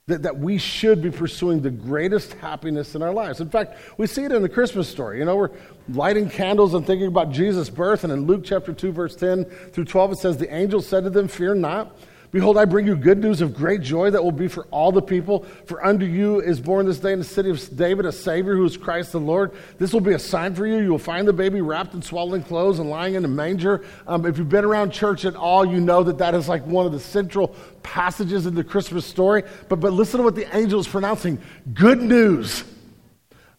That, 0.08 0.24
that 0.24 0.40
we 0.40 0.58
should 0.58 1.02
be 1.02 1.12
pursuing 1.12 1.62
the 1.62 1.70
greatest 1.70 2.34
happiness 2.34 2.96
in 2.96 3.04
our 3.04 3.14
lives. 3.14 3.42
In 3.42 3.50
fact, 3.50 3.78
we 3.98 4.08
see 4.08 4.24
it 4.24 4.32
in 4.32 4.42
the 4.42 4.50
Christmas 4.50 4.90
story. 4.90 5.20
You 5.20 5.26
know, 5.26 5.36
we're 5.36 5.52
lighting 5.90 6.30
candles 6.30 6.74
and 6.74 6.86
thinking 6.86 7.08
about 7.08 7.32
Jesus' 7.32 7.70
birth. 7.70 8.04
And 8.04 8.12
in 8.12 8.26
Luke 8.26 8.42
chapter 8.44 8.74
2, 8.74 8.92
verse 8.92 9.16
10 9.16 9.46
through 9.46 9.86
12, 9.86 10.12
it 10.12 10.18
says, 10.18 10.38
The 10.38 10.54
angel 10.54 10.82
said 10.82 11.04
to 11.04 11.10
them, 11.12 11.28
Fear 11.28 11.56
not. 11.56 11.96
Behold, 12.32 12.60
I 12.60 12.66
bring 12.66 12.86
you 12.86 12.96
good 12.96 13.18
news 13.18 13.42
of 13.42 13.56
great 13.56 13.82
joy 13.82 14.12
that 14.12 14.24
will 14.24 14.32
be 14.32 14.48
for 14.48 14.66
all 14.66 14.92
the 14.92 15.02
people. 15.02 15.46
For 15.66 15.84
unto 15.84 16.06
you 16.06 16.40
is 16.42 16.60
born 16.60 16.86
this 16.86 17.00
day 17.00 17.12
in 17.12 17.18
the 17.18 17.26
city 17.26 17.50
of 17.50 17.76
David 17.76 18.06
a 18.06 18.12
Savior 18.12 18.56
who 18.56 18.66
is 18.66 18.78
Christ 18.78 19.14
the 19.14 19.20
Lord. 19.20 19.52
This 19.80 19.94
will 19.94 20.00
be 20.02 20.14
a 20.14 20.20
sign 20.20 20.54
for 20.54 20.68
you. 20.68 20.78
You 20.78 20.92
will 20.92 21.00
find 21.00 21.28
the 21.28 21.34
baby 21.34 21.62
wrapped 21.62 21.96
in 21.96 22.04
swaddling 22.04 22.44
clothes 22.44 22.78
and 22.78 22.88
lying 22.88 23.16
in 23.16 23.26
a 23.26 23.28
manger. 23.28 23.84
Um, 24.06 24.28
if 24.28 24.38
you've 24.38 24.48
been 24.48 24.66
around 24.66 24.92
church 24.92 25.26
at 25.26 25.36
all, 25.36 25.66
you 25.66 25.80
know 25.80 26.04
that 26.04 26.20
that 26.20 26.36
is 26.36 26.48
like 26.48 26.64
one 26.68 26.86
of 26.86 26.92
the 26.92 27.00
central 27.00 27.56
passages 27.82 28.46
in 28.46 28.54
the 28.54 28.64
Christmas 28.64 29.08
story. 29.08 29.44
But, 29.68 29.80
but 29.80 29.94
listen 29.94 30.20
to 30.20 30.24
what 30.24 30.36
the 30.36 30.56
angel 30.56 30.80
is 30.80 30.88
pronouncing 30.88 31.40
good 31.74 32.00
news 32.00 32.64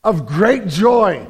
of 0.05 0.27
great 0.27 0.69
joy 0.69 1.27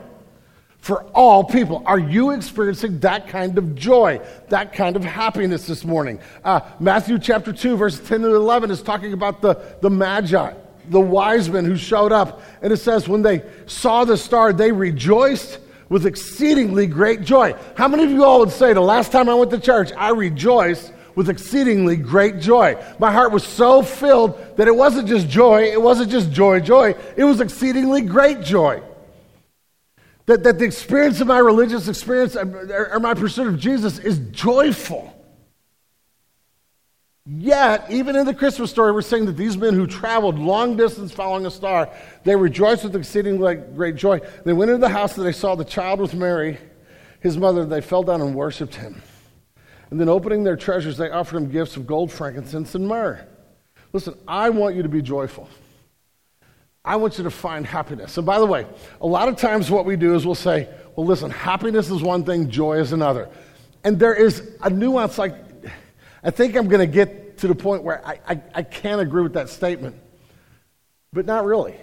for 0.80 1.02
all 1.14 1.44
people. 1.44 1.82
Are 1.84 1.98
you 1.98 2.30
experiencing 2.30 3.00
that 3.00 3.28
kind 3.28 3.56
of 3.58 3.74
joy, 3.74 4.20
that 4.48 4.72
kind 4.72 4.96
of 4.96 5.04
happiness 5.04 5.66
this 5.66 5.84
morning? 5.84 6.20
Uh, 6.42 6.60
Matthew 6.78 7.18
chapter 7.18 7.52
2, 7.52 7.76
verse 7.76 8.00
10 8.00 8.22
to 8.22 8.34
11 8.34 8.70
is 8.70 8.82
talking 8.82 9.12
about 9.12 9.42
the, 9.42 9.54
the 9.82 9.90
Magi, 9.90 10.54
the 10.88 11.00
wise 11.00 11.48
men 11.50 11.64
who 11.64 11.76
showed 11.76 12.12
up. 12.12 12.42
And 12.62 12.72
it 12.72 12.78
says, 12.78 13.08
when 13.08 13.22
they 13.22 13.42
saw 13.66 14.04
the 14.04 14.16
star, 14.16 14.52
they 14.52 14.72
rejoiced 14.72 15.58
with 15.90 16.06
exceedingly 16.06 16.86
great 16.86 17.22
joy. 17.22 17.54
How 17.76 17.88
many 17.88 18.04
of 18.04 18.10
you 18.10 18.24
all 18.24 18.38
would 18.40 18.50
say, 18.50 18.72
the 18.72 18.80
last 18.80 19.12
time 19.12 19.28
I 19.28 19.34
went 19.34 19.50
to 19.50 19.58
church, 19.58 19.90
I 19.96 20.10
rejoiced 20.10 20.92
with 21.14 21.28
exceedingly 21.28 21.96
great 21.96 22.40
joy? 22.40 22.82
My 22.98 23.12
heart 23.12 23.32
was 23.32 23.44
so 23.44 23.82
filled 23.82 24.56
that 24.56 24.66
it 24.66 24.74
wasn't 24.74 25.08
just 25.08 25.28
joy, 25.28 25.64
it 25.64 25.82
wasn't 25.82 26.10
just 26.10 26.30
joy, 26.30 26.60
joy, 26.60 26.94
it 27.16 27.24
was 27.24 27.40
exceedingly 27.40 28.00
great 28.00 28.40
joy. 28.40 28.82
That, 30.30 30.44
that 30.44 30.60
the 30.60 30.64
experience 30.64 31.20
of 31.20 31.26
my 31.26 31.40
religious 31.40 31.88
experience 31.88 32.36
um, 32.36 32.54
or 32.54 33.00
my 33.00 33.14
pursuit 33.14 33.48
of 33.48 33.58
Jesus 33.58 33.98
is 33.98 34.20
joyful. 34.30 35.12
Yet, 37.26 37.90
even 37.90 38.14
in 38.14 38.26
the 38.26 38.34
Christmas 38.34 38.70
story, 38.70 38.92
we're 38.92 39.02
saying 39.02 39.26
that 39.26 39.36
these 39.36 39.56
men 39.56 39.74
who 39.74 39.88
traveled 39.88 40.38
long 40.38 40.76
distance 40.76 41.10
following 41.10 41.46
a 41.46 41.50
star, 41.50 41.92
they 42.22 42.36
rejoiced 42.36 42.84
with 42.84 42.94
exceeding 42.94 43.38
great 43.74 43.96
joy. 43.96 44.20
They 44.44 44.52
went 44.52 44.70
into 44.70 44.80
the 44.80 44.88
house 44.88 45.18
and 45.18 45.26
they 45.26 45.32
saw 45.32 45.56
the 45.56 45.64
child 45.64 45.98
with 45.98 46.14
Mary, 46.14 46.58
his 47.18 47.36
mother. 47.36 47.64
They 47.64 47.80
fell 47.80 48.04
down 48.04 48.20
and 48.20 48.32
worshiped 48.32 48.76
him. 48.76 49.02
And 49.90 50.00
then, 50.00 50.08
opening 50.08 50.44
their 50.44 50.54
treasures, 50.56 50.96
they 50.96 51.10
offered 51.10 51.38
him 51.38 51.50
gifts 51.50 51.76
of 51.76 51.88
gold, 51.88 52.12
frankincense, 52.12 52.76
and 52.76 52.86
myrrh. 52.86 53.26
Listen, 53.92 54.14
I 54.28 54.50
want 54.50 54.76
you 54.76 54.84
to 54.84 54.88
be 54.88 55.02
joyful. 55.02 55.48
I 56.84 56.96
want 56.96 57.18
you 57.18 57.24
to 57.24 57.30
find 57.30 57.66
happiness. 57.66 58.16
And 58.16 58.26
by 58.26 58.38
the 58.38 58.46
way, 58.46 58.66
a 59.00 59.06
lot 59.06 59.28
of 59.28 59.36
times 59.36 59.70
what 59.70 59.84
we 59.84 59.96
do 59.96 60.14
is 60.14 60.24
we'll 60.24 60.34
say, 60.34 60.68
well, 60.96 61.06
listen, 61.06 61.30
happiness 61.30 61.90
is 61.90 62.02
one 62.02 62.24
thing, 62.24 62.50
joy 62.50 62.78
is 62.78 62.92
another. 62.92 63.28
And 63.84 63.98
there 63.98 64.14
is 64.14 64.50
a 64.62 64.70
nuance, 64.70 65.18
like, 65.18 65.34
I 66.22 66.30
think 66.30 66.56
I'm 66.56 66.68
going 66.68 66.80
to 66.80 66.92
get 66.92 67.38
to 67.38 67.48
the 67.48 67.54
point 67.54 67.82
where 67.82 68.06
I, 68.06 68.20
I, 68.28 68.42
I 68.54 68.62
can't 68.62 69.00
agree 69.00 69.22
with 69.22 69.34
that 69.34 69.48
statement, 69.48 69.96
but 71.12 71.26
not 71.26 71.44
really. 71.44 71.74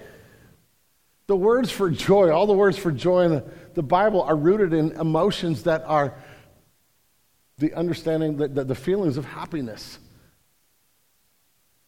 The 1.28 1.36
words 1.36 1.72
for 1.72 1.90
joy, 1.90 2.30
all 2.32 2.48
the 2.48 2.54
words 2.54 2.78
for 2.78 2.92
joy 2.92 3.24
in 3.24 3.32
the, 3.32 3.44
the 3.74 3.84
Bible 3.84 4.22
are 4.24 4.36
rooted 4.36 4.74
in 4.74 4.92
emotions 4.92 5.64
that 5.64 5.84
are 5.86 6.14
the 7.58 7.74
understanding, 7.74 8.38
the, 8.38 8.48
the, 8.48 8.64
the 8.64 8.76
feelings 8.76 9.18
of 9.18 9.26
happiness. 9.26 10.00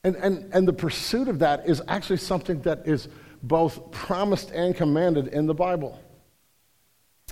And, 0.04 0.16
and, 0.16 0.54
and 0.54 0.68
the 0.68 0.74
pursuit 0.74 1.28
of 1.28 1.40
that 1.40 1.68
is 1.68 1.82
actually 1.88 2.18
something 2.18 2.62
that 2.62 2.88
is 2.88 3.10
both 3.44 3.92
promised 3.92 4.52
and 4.52 4.76
commanded 4.76 5.28
in 5.28 5.46
the 5.46 5.54
Bible. 5.54 6.00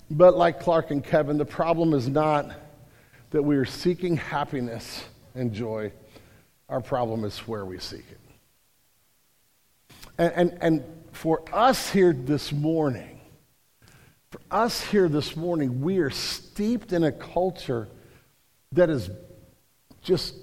But 0.10 0.38
like 0.38 0.60
Clark 0.60 0.92
and 0.92 1.04
Kevin, 1.04 1.38
the 1.38 1.46
problem 1.46 1.94
is 1.94 2.08
not 2.08 2.52
that 3.32 3.42
we 3.42 3.58
are 3.58 3.66
seeking 3.66 4.18
happiness 4.18 5.04
and 5.36 5.54
joy. 5.54 5.92
Our 6.70 6.82
problem 6.82 7.24
is 7.24 7.40
where 7.40 7.66
we 7.66 7.80
seek 7.80 8.06
it. 8.10 8.20
And, 10.18 10.34
and, 10.34 10.58
and 10.62 10.84
for 11.12 11.44
us 11.54 11.90
here 11.90 12.14
this 12.14 12.52
morning, 12.52 13.20
for 14.32 14.42
us 14.52 14.82
here 14.82 15.08
this 15.08 15.36
morning, 15.36 15.82
we 15.82 16.00
are 16.00 16.10
steeped 16.10 16.92
in 16.92 17.04
a 17.04 17.12
culture 17.12 17.88
that 18.74 18.90
is 18.90 19.10
just 20.02 20.36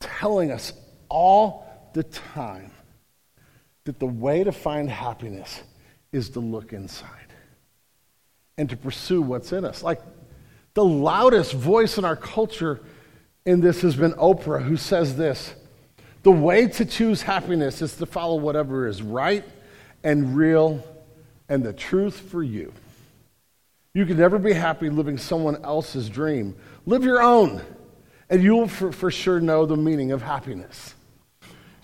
telling 0.00 0.50
us 0.50 0.72
all 1.08 1.90
the 1.94 2.02
time 2.02 2.70
that 3.84 3.98
the 3.98 4.06
way 4.06 4.44
to 4.44 4.52
find 4.52 4.90
happiness 4.90 5.62
is 6.12 6.30
to 6.30 6.40
look 6.40 6.72
inside 6.72 7.08
and 8.56 8.68
to 8.70 8.76
pursue 8.76 9.22
what's 9.22 9.52
in 9.52 9.64
us. 9.64 9.82
Like 9.82 10.00
the 10.74 10.84
loudest 10.84 11.52
voice 11.52 11.98
in 11.98 12.04
our 12.04 12.16
culture 12.16 12.80
in 13.46 13.60
this 13.60 13.80
has 13.80 13.96
been 13.96 14.12
Oprah, 14.12 14.62
who 14.62 14.76
says 14.76 15.16
this 15.16 15.54
The 16.22 16.30
way 16.30 16.66
to 16.68 16.84
choose 16.84 17.22
happiness 17.22 17.80
is 17.80 17.96
to 17.96 18.06
follow 18.06 18.36
whatever 18.36 18.86
is 18.86 19.00
right 19.00 19.44
and 20.04 20.36
real 20.36 20.84
and 21.48 21.64
the 21.64 21.72
truth 21.72 22.18
for 22.18 22.42
you. 22.42 22.72
You 23.94 24.04
can 24.04 24.18
never 24.18 24.38
be 24.38 24.52
happy 24.52 24.90
living 24.90 25.18
someone 25.18 25.64
else's 25.64 26.08
dream. 26.08 26.54
Live 26.84 27.04
your 27.04 27.22
own, 27.22 27.62
and 28.28 28.42
you 28.42 28.54
will 28.54 28.68
for, 28.68 28.92
for 28.92 29.10
sure 29.10 29.40
know 29.40 29.66
the 29.66 29.76
meaning 29.76 30.12
of 30.12 30.22
happiness. 30.22 30.94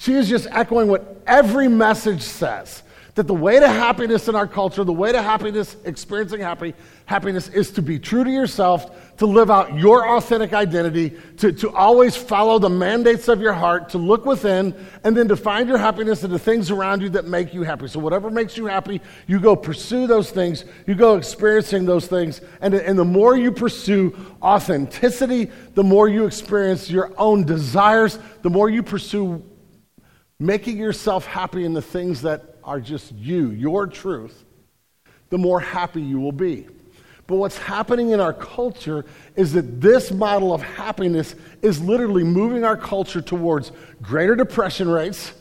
She 0.05 0.13
is 0.13 0.29
just 0.29 0.47
echoing 0.51 0.89
what 0.89 1.23
every 1.27 1.67
message 1.67 2.21
says 2.21 2.83
that 3.15 3.27
the 3.27 3.33
way 3.33 3.59
to 3.59 3.67
happiness 3.67 4.29
in 4.29 4.35
our 4.35 4.47
culture, 4.47 4.85
the 4.85 4.93
way 4.93 5.11
to 5.11 5.23
happiness, 5.23 5.79
experiencing 5.87 6.41
happy, 6.41 6.75
happiness, 7.07 7.49
is 7.49 7.71
to 7.71 7.81
be 7.81 7.99
true 7.99 8.23
to 8.23 8.31
yourself, 8.31 9.17
to 9.17 9.25
live 9.25 9.51
out 9.51 9.75
your 9.79 10.07
authentic 10.15 10.53
identity, 10.53 11.17
to, 11.39 11.53
to 11.53 11.71
always 11.71 12.15
follow 12.15 12.59
the 12.59 12.69
mandates 12.69 13.29
of 13.29 13.41
your 13.41 13.55
heart, 13.55 13.89
to 13.89 13.97
look 13.97 14.27
within, 14.27 14.75
and 15.05 15.17
then 15.17 15.27
to 15.27 15.37
find 15.37 15.71
your 15.71 15.79
happiness 15.79 16.23
in 16.23 16.31
the 16.31 16.39
things 16.39 16.71
around 16.71 17.01
you 17.01 17.09
that 17.09 17.27
make 17.27 17.55
you 17.55 17.63
happy. 17.63 17.89
So, 17.89 17.99
whatever 17.99 18.31
makes 18.31 18.59
you 18.59 18.67
happy, 18.67 19.01
you 19.27 19.41
go 19.41 19.57
pursue 19.57 20.07
those 20.07 20.31
things, 20.31 20.67
you 20.87 20.95
go 20.95 21.17
experiencing 21.17 21.87
those 21.87 22.09
things, 22.09 22.43
and, 22.61 22.75
and 22.75 22.99
the 22.99 23.07
more 23.07 23.39
you 23.39 23.51
pursue 23.51 24.15
authenticity, 24.43 25.51
the 25.73 25.85
more 25.85 26.11
you 26.11 26.27
experience 26.27 26.91
your 26.91 27.11
own 27.17 27.45
desires, 27.47 28.19
the 28.43 28.51
more 28.51 28.69
you 28.69 28.83
pursue 28.83 29.43
making 30.45 30.77
yourself 30.77 31.25
happy 31.25 31.65
in 31.65 31.73
the 31.73 31.83
things 31.83 32.23
that 32.23 32.57
are 32.63 32.81
just 32.81 33.13
you, 33.13 33.51
your 33.51 33.87
truth, 33.87 34.45
the 35.31 35.39
more 35.39 35.61
happy 35.61 36.03
you 36.03 36.21
will 36.21 36.33
be. 36.33 36.67
But 37.27 37.37
what's 37.37 37.57
happening 37.57 38.11
in 38.11 38.21
our 38.21 38.35
culture 38.35 39.07
is 39.35 39.55
that 39.55 39.81
this 39.81 40.13
model 40.13 40.53
of 40.53 40.63
happiness 40.63 41.35
is 41.63 41.81
literally 41.81 42.25
moving 42.25 42.65
our 42.65 42.77
culture 42.77 43.23
towards 43.23 43.73
greater 44.03 44.37
depression 44.37 44.89
rates, 44.89 45.33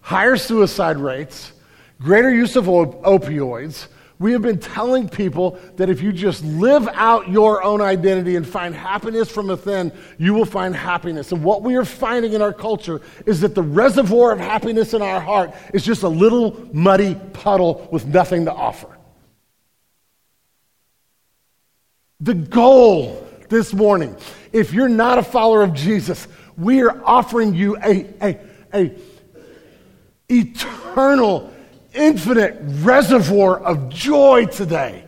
higher 0.00 0.36
suicide 0.36 0.96
rates, 0.96 1.52
greater 2.00 2.34
use 2.34 2.56
of 2.56 2.68
op- 2.68 3.02
opioids, 3.02 3.88
we 4.24 4.32
have 4.32 4.40
been 4.40 4.58
telling 4.58 5.06
people 5.06 5.58
that 5.76 5.90
if 5.90 6.00
you 6.00 6.10
just 6.10 6.42
live 6.44 6.88
out 6.94 7.28
your 7.28 7.62
own 7.62 7.82
identity 7.82 8.36
and 8.36 8.48
find 8.48 8.74
happiness 8.74 9.30
from 9.30 9.48
within, 9.48 9.92
you 10.16 10.32
will 10.32 10.46
find 10.46 10.74
happiness. 10.74 11.30
And 11.30 11.44
what 11.44 11.60
we 11.60 11.76
are 11.76 11.84
finding 11.84 12.32
in 12.32 12.40
our 12.40 12.54
culture 12.54 13.02
is 13.26 13.42
that 13.42 13.54
the 13.54 13.60
reservoir 13.62 14.32
of 14.32 14.38
happiness 14.38 14.94
in 14.94 15.02
our 15.02 15.20
heart 15.20 15.54
is 15.74 15.84
just 15.84 16.04
a 16.04 16.08
little 16.08 16.66
muddy 16.72 17.16
puddle 17.34 17.86
with 17.92 18.06
nothing 18.06 18.46
to 18.46 18.52
offer. 18.54 18.96
The 22.18 22.32
goal 22.32 23.28
this 23.50 23.74
morning, 23.74 24.16
if 24.54 24.72
you're 24.72 24.88
not 24.88 25.18
a 25.18 25.22
follower 25.22 25.62
of 25.62 25.74
Jesus, 25.74 26.26
we 26.56 26.80
are 26.80 26.98
offering 27.04 27.52
you 27.52 27.76
a, 27.76 28.08
a, 28.22 28.40
a 28.72 28.96
eternal 30.30 31.53
infinite 31.94 32.58
reservoir 32.60 33.58
of 33.58 33.88
joy 33.88 34.46
today. 34.46 35.04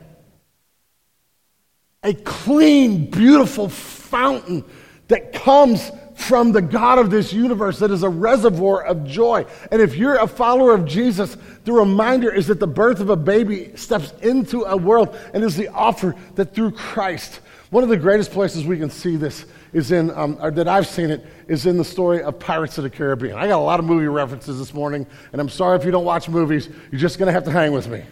A 2.03 2.15
clean, 2.15 3.11
beautiful 3.11 3.69
fountain 3.69 4.65
that 5.09 5.33
comes 5.33 5.91
from 6.17 6.53
the 6.53 6.63
God 6.63 6.99
of 6.99 7.11
this 7.11 7.33
universe 7.33 7.79
that 7.81 7.91
is 7.91 8.03
a 8.03 8.09
reservoir 8.09 8.83
of 8.85 9.05
joy. 9.05 9.45
And 9.71 9.83
if 9.83 9.97
you're 9.97 10.17
a 10.17 10.27
follower 10.27 10.75
of 10.75 10.87
Jesus, 10.87 11.37
the 11.65 11.73
reminder 11.73 12.33
is 12.33 12.47
that 12.47 12.59
the 12.59 12.67
birth 12.67 13.01
of 13.01 13.11
a 13.11 13.17
baby 13.17 13.77
steps 13.77 14.13
into 14.23 14.63
a 14.63 14.77
world 14.77 15.17
and 15.35 15.45
is 15.45 15.57
the 15.57 15.69
offer 15.69 16.15
that 16.37 16.55
through 16.55 16.73
Christ, 16.73 17.41
one 17.71 17.83
of 17.83 17.91
the 17.91 17.97
greatest 17.97 18.31
places 18.31 18.65
we 18.65 18.79
can 18.79 18.91
see 18.91 19.17
this 19.17 19.45
is 19.73 19.93
in, 19.93 20.11
um, 20.11 20.39
or 20.41 20.51
that 20.51 20.69
I've 20.69 20.87
seen 20.87 21.11
it, 21.11 21.25
is 21.49 21.67
in 21.67 21.77
the 21.77 21.85
story 21.85 22.23
of 22.23 22.39
Pirates 22.39 22.79
of 22.79 22.85
the 22.85 22.91
Caribbean. 22.91 23.37
I 23.37 23.49
got 23.49 23.59
a 23.59 23.63
lot 23.63 23.81
of 23.81 23.87
movie 23.87 24.07
references 24.07 24.59
this 24.59 24.73
morning, 24.73 25.07
and 25.33 25.41
I'm 25.41 25.49
sorry 25.49 25.79
if 25.79 25.85
you 25.85 25.91
don't 25.91 26.05
watch 26.05 26.29
movies. 26.29 26.69
You're 26.91 27.01
just 27.01 27.19
going 27.19 27.27
to 27.27 27.33
have 27.33 27.45
to 27.45 27.51
hang 27.51 27.73
with 27.73 27.89
me. 27.89 28.03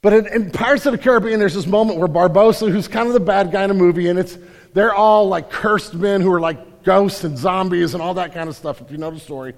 But 0.00 0.12
in, 0.12 0.26
in, 0.28 0.50
Pirates 0.50 0.86
of 0.86 0.92
the 0.92 0.98
Caribbean, 0.98 1.40
there's 1.40 1.54
this 1.54 1.66
moment 1.66 1.98
where 1.98 2.08
Barbossa, 2.08 2.70
who's 2.70 2.86
kind 2.86 3.08
of 3.08 3.14
the 3.14 3.20
bad 3.20 3.50
guy 3.50 3.64
in 3.64 3.70
a 3.70 3.74
movie, 3.74 4.08
and 4.08 4.18
it's 4.18 4.38
they're 4.74 4.94
all 4.94 5.28
like 5.28 5.50
cursed 5.50 5.94
men 5.94 6.20
who 6.20 6.32
are 6.32 6.40
like 6.40 6.84
ghosts 6.84 7.24
and 7.24 7.36
zombies 7.36 7.94
and 7.94 8.02
all 8.02 8.14
that 8.14 8.32
kind 8.32 8.48
of 8.48 8.56
stuff, 8.56 8.80
if 8.80 8.90
you 8.90 8.98
know 8.98 9.10
the 9.10 9.18
story, 9.18 9.54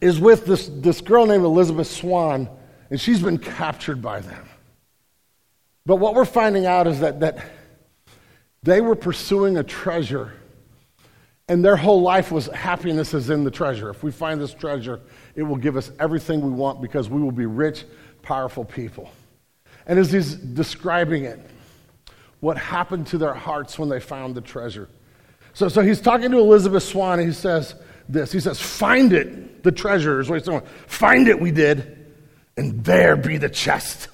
is 0.00 0.20
with 0.20 0.44
this, 0.44 0.68
this 0.68 1.00
girl 1.00 1.26
named 1.26 1.44
Elizabeth 1.44 1.86
Swann, 1.86 2.48
and 2.90 3.00
she's 3.00 3.22
been 3.22 3.38
captured 3.38 4.02
by 4.02 4.20
them. 4.20 4.48
But 5.86 5.96
what 5.96 6.14
we're 6.14 6.24
finding 6.24 6.66
out 6.66 6.86
is 6.86 7.00
that, 7.00 7.20
that 7.20 7.44
they 8.62 8.80
were 8.80 8.94
pursuing 8.94 9.56
a 9.56 9.64
treasure, 9.64 10.32
and 11.48 11.64
their 11.64 11.76
whole 11.76 12.00
life 12.00 12.30
was 12.30 12.46
happiness 12.46 13.14
is 13.14 13.30
in 13.30 13.44
the 13.44 13.50
treasure. 13.50 13.90
If 13.90 14.02
we 14.02 14.12
find 14.12 14.40
this 14.40 14.54
treasure, 14.54 15.00
it 15.34 15.42
will 15.42 15.56
give 15.56 15.76
us 15.76 15.90
everything 15.98 16.40
we 16.40 16.50
want 16.50 16.80
because 16.80 17.08
we 17.08 17.20
will 17.20 17.32
be 17.32 17.46
rich, 17.46 17.84
powerful 18.22 18.64
people. 18.64 19.10
And 19.86 19.98
as 19.98 20.12
he's 20.12 20.34
describing 20.34 21.24
it, 21.24 21.40
what 22.40 22.56
happened 22.56 23.06
to 23.08 23.18
their 23.18 23.34
hearts 23.34 23.78
when 23.78 23.88
they 23.88 24.00
found 24.00 24.34
the 24.34 24.40
treasure. 24.40 24.88
So, 25.54 25.68
so 25.68 25.80
he's 25.80 26.00
talking 26.00 26.30
to 26.30 26.38
Elizabeth 26.38 26.82
Swann, 26.82 27.18
and 27.18 27.28
he 27.28 27.34
says 27.34 27.74
this. 28.08 28.32
He 28.32 28.40
says, 28.40 28.60
Find 28.60 29.12
it, 29.12 29.62
the 29.62 29.72
treasure 29.72 30.20
is 30.20 30.28
what 30.28 30.38
he's 30.38 30.46
saying. 30.46 30.62
Find 30.86 31.28
it, 31.28 31.40
we 31.40 31.50
did, 31.50 32.14
and 32.56 32.84
there 32.84 33.16
be 33.16 33.38
the 33.38 33.48
chest, 33.48 34.08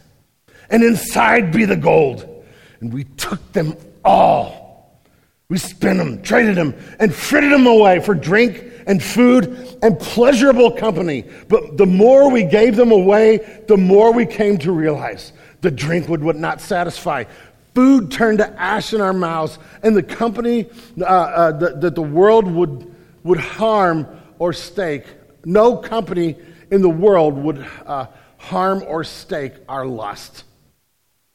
and 0.70 0.82
inside 0.82 1.52
be 1.52 1.64
the 1.64 1.76
gold. 1.76 2.44
And 2.80 2.92
we 2.92 3.04
took 3.04 3.52
them 3.52 3.76
all. 4.04 5.02
We 5.48 5.58
spent 5.58 5.98
them, 5.98 6.22
traded 6.22 6.56
them, 6.56 6.74
and 7.00 7.14
frittered 7.14 7.52
them 7.52 7.66
away 7.66 8.00
for 8.00 8.14
drink 8.14 8.64
and 8.86 9.02
food 9.02 9.78
and 9.82 9.98
pleasurable 9.98 10.72
company. 10.72 11.24
But 11.48 11.76
the 11.76 11.86
more 11.86 12.30
we 12.30 12.44
gave 12.44 12.76
them 12.76 12.92
away, 12.92 13.62
the 13.66 13.76
more 13.76 14.12
we 14.12 14.26
came 14.26 14.58
to 14.58 14.72
realize 14.72 15.32
the 15.60 15.70
drink 15.70 16.08
would, 16.08 16.22
would 16.22 16.36
not 16.36 16.60
satisfy. 16.60 17.24
Food 17.74 18.10
turned 18.10 18.38
to 18.38 18.60
ash 18.60 18.92
in 18.92 19.00
our 19.00 19.12
mouths, 19.12 19.58
and 19.82 19.96
the 19.96 20.02
company 20.02 20.68
uh, 21.00 21.04
uh, 21.04 21.52
that, 21.52 21.80
that 21.80 21.94
the 21.94 22.02
world 22.02 22.46
would, 22.46 22.94
would 23.22 23.40
harm 23.40 24.06
or 24.38 24.52
stake, 24.52 25.04
no 25.44 25.76
company 25.76 26.36
in 26.70 26.82
the 26.82 26.88
world 26.90 27.34
would 27.34 27.64
uh, 27.86 28.06
harm 28.36 28.82
or 28.86 29.04
stake 29.04 29.54
our 29.68 29.86
lust. 29.86 30.44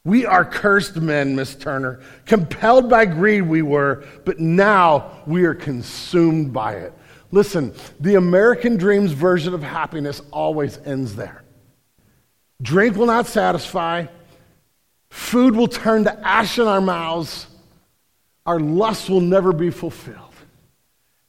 We 0.06 0.26
are 0.26 0.44
cursed 0.44 0.98
men, 0.98 1.36
Miss 1.36 1.56
Turner. 1.56 2.02
Compelled 2.26 2.90
by 2.90 3.06
greed 3.06 3.44
we 3.44 3.62
were, 3.62 4.04
but 4.26 4.40
now 4.40 5.24
we 5.26 5.46
are 5.46 5.56
consumed 5.56 6.52
by 6.52 6.74
it. 6.74 6.94
Listen, 7.32 7.74
the 8.00 8.16
American 8.16 8.76
dream's 8.76 9.14
version 9.14 9.54
of 9.54 9.64
happiness 9.64 10.22
always 10.32 10.78
ends 10.80 11.16
there. 11.16 11.44
Drink 12.62 12.98
will 12.98 13.08
not 13.08 13.28
satisfy, 13.28 14.06
food 15.10 15.56
will 15.56 15.68
turn 15.68 16.04
to 16.04 16.28
ash 16.28 16.60
in 16.60 16.68
our 16.68 16.82
mouths, 16.82 17.48
our 18.46 18.60
lust 18.60 19.10
will 19.10 19.22
never 19.22 19.54
be 19.54 19.70
fulfilled. 19.70 20.20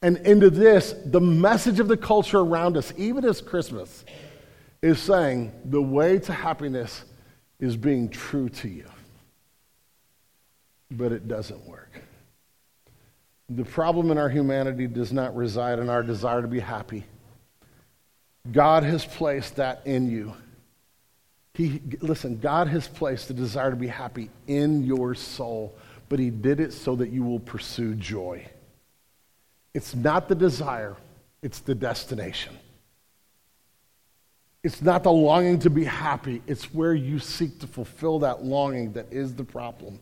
And 0.02 0.19
into 0.19 0.50
this, 0.50 0.95
the 1.07 1.21
message 1.21 1.81
of 1.81 1.88
the 1.88 1.97
culture 1.97 2.40
around 2.40 2.76
us, 2.76 2.93
even 2.97 3.25
as 3.25 3.40
Christmas, 3.40 4.04
is 4.83 4.99
saying 4.99 5.52
the 5.64 5.81
way 5.81 6.19
to 6.19 6.33
happiness 6.33 7.04
is 7.64 7.76
being 7.76 8.09
true 8.09 8.49
to 8.49 8.68
you. 8.68 8.87
But 10.90 11.12
it 11.12 11.26
doesn't 11.26 11.66
work. 11.66 11.90
The 13.49 13.64
problem 13.64 14.11
in 14.11 14.18
our 14.18 14.28
humanity 14.28 14.87
does 14.87 15.12
not 15.12 15.35
reside 15.35 15.78
in 15.78 15.88
our 15.88 16.02
desire 16.02 16.42
to 16.42 16.49
be 16.49 16.61
happy. 16.61 17.04
God 18.50 18.83
has 18.83 19.04
placed 19.04 19.56
that 19.56 19.83
in 19.87 20.11
you. 20.11 20.35
He, 21.54 21.80
listen, 22.00 22.38
God 22.38 22.68
has 22.68 22.88
placed 22.88 23.28
the 23.28 23.35
desire 23.35 23.71
to 23.71 23.76
be 23.76 23.87
happy 23.87 24.28
in 24.47 24.85
your 24.85 25.14
soul, 25.14 25.75
but 26.09 26.18
He 26.18 26.30
did 26.30 26.61
it 26.61 26.73
so 26.73 26.97
that 26.97 27.11
you 27.11 27.23
will 27.23 27.40
pursue 27.40 27.94
joy. 27.94 28.47
It's 29.73 29.94
not 29.94 30.28
the 30.28 30.35
desire, 30.35 30.97
it's 31.42 31.61
the 31.61 31.75
destination. 31.75 32.59
It's 34.64 34.80
not 34.80 35.02
the 35.02 35.12
longing 35.12 35.59
to 35.61 35.71
be 35.71 35.85
happy, 35.85 36.42
it's 36.47 36.73
where 36.73 36.94
you 36.94 37.18
seek 37.18 37.61
to 37.61 37.66
fulfill 37.66 38.18
that 38.21 38.44
longing 38.44 38.94
that 38.94 39.12
is 39.12 39.35
the 39.35 39.44
problem. 39.44 40.00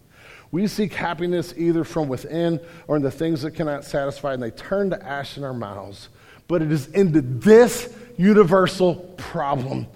We 0.52 0.68
seek 0.68 0.94
happiness 0.94 1.52
either 1.56 1.82
from 1.82 2.06
within 2.06 2.60
or 2.86 2.94
in 2.94 3.02
the 3.02 3.10
things 3.10 3.42
that 3.42 3.52
cannot 3.52 3.84
satisfy, 3.84 4.34
and 4.34 4.42
they 4.42 4.52
turn 4.52 4.90
to 4.90 5.04
ash 5.04 5.36
in 5.36 5.42
our 5.42 5.52
mouths. 5.52 6.10
But 6.46 6.62
it 6.62 6.70
is 6.70 6.86
into 6.88 7.22
this 7.22 7.92
universal 8.16 8.94
problem 9.16 9.88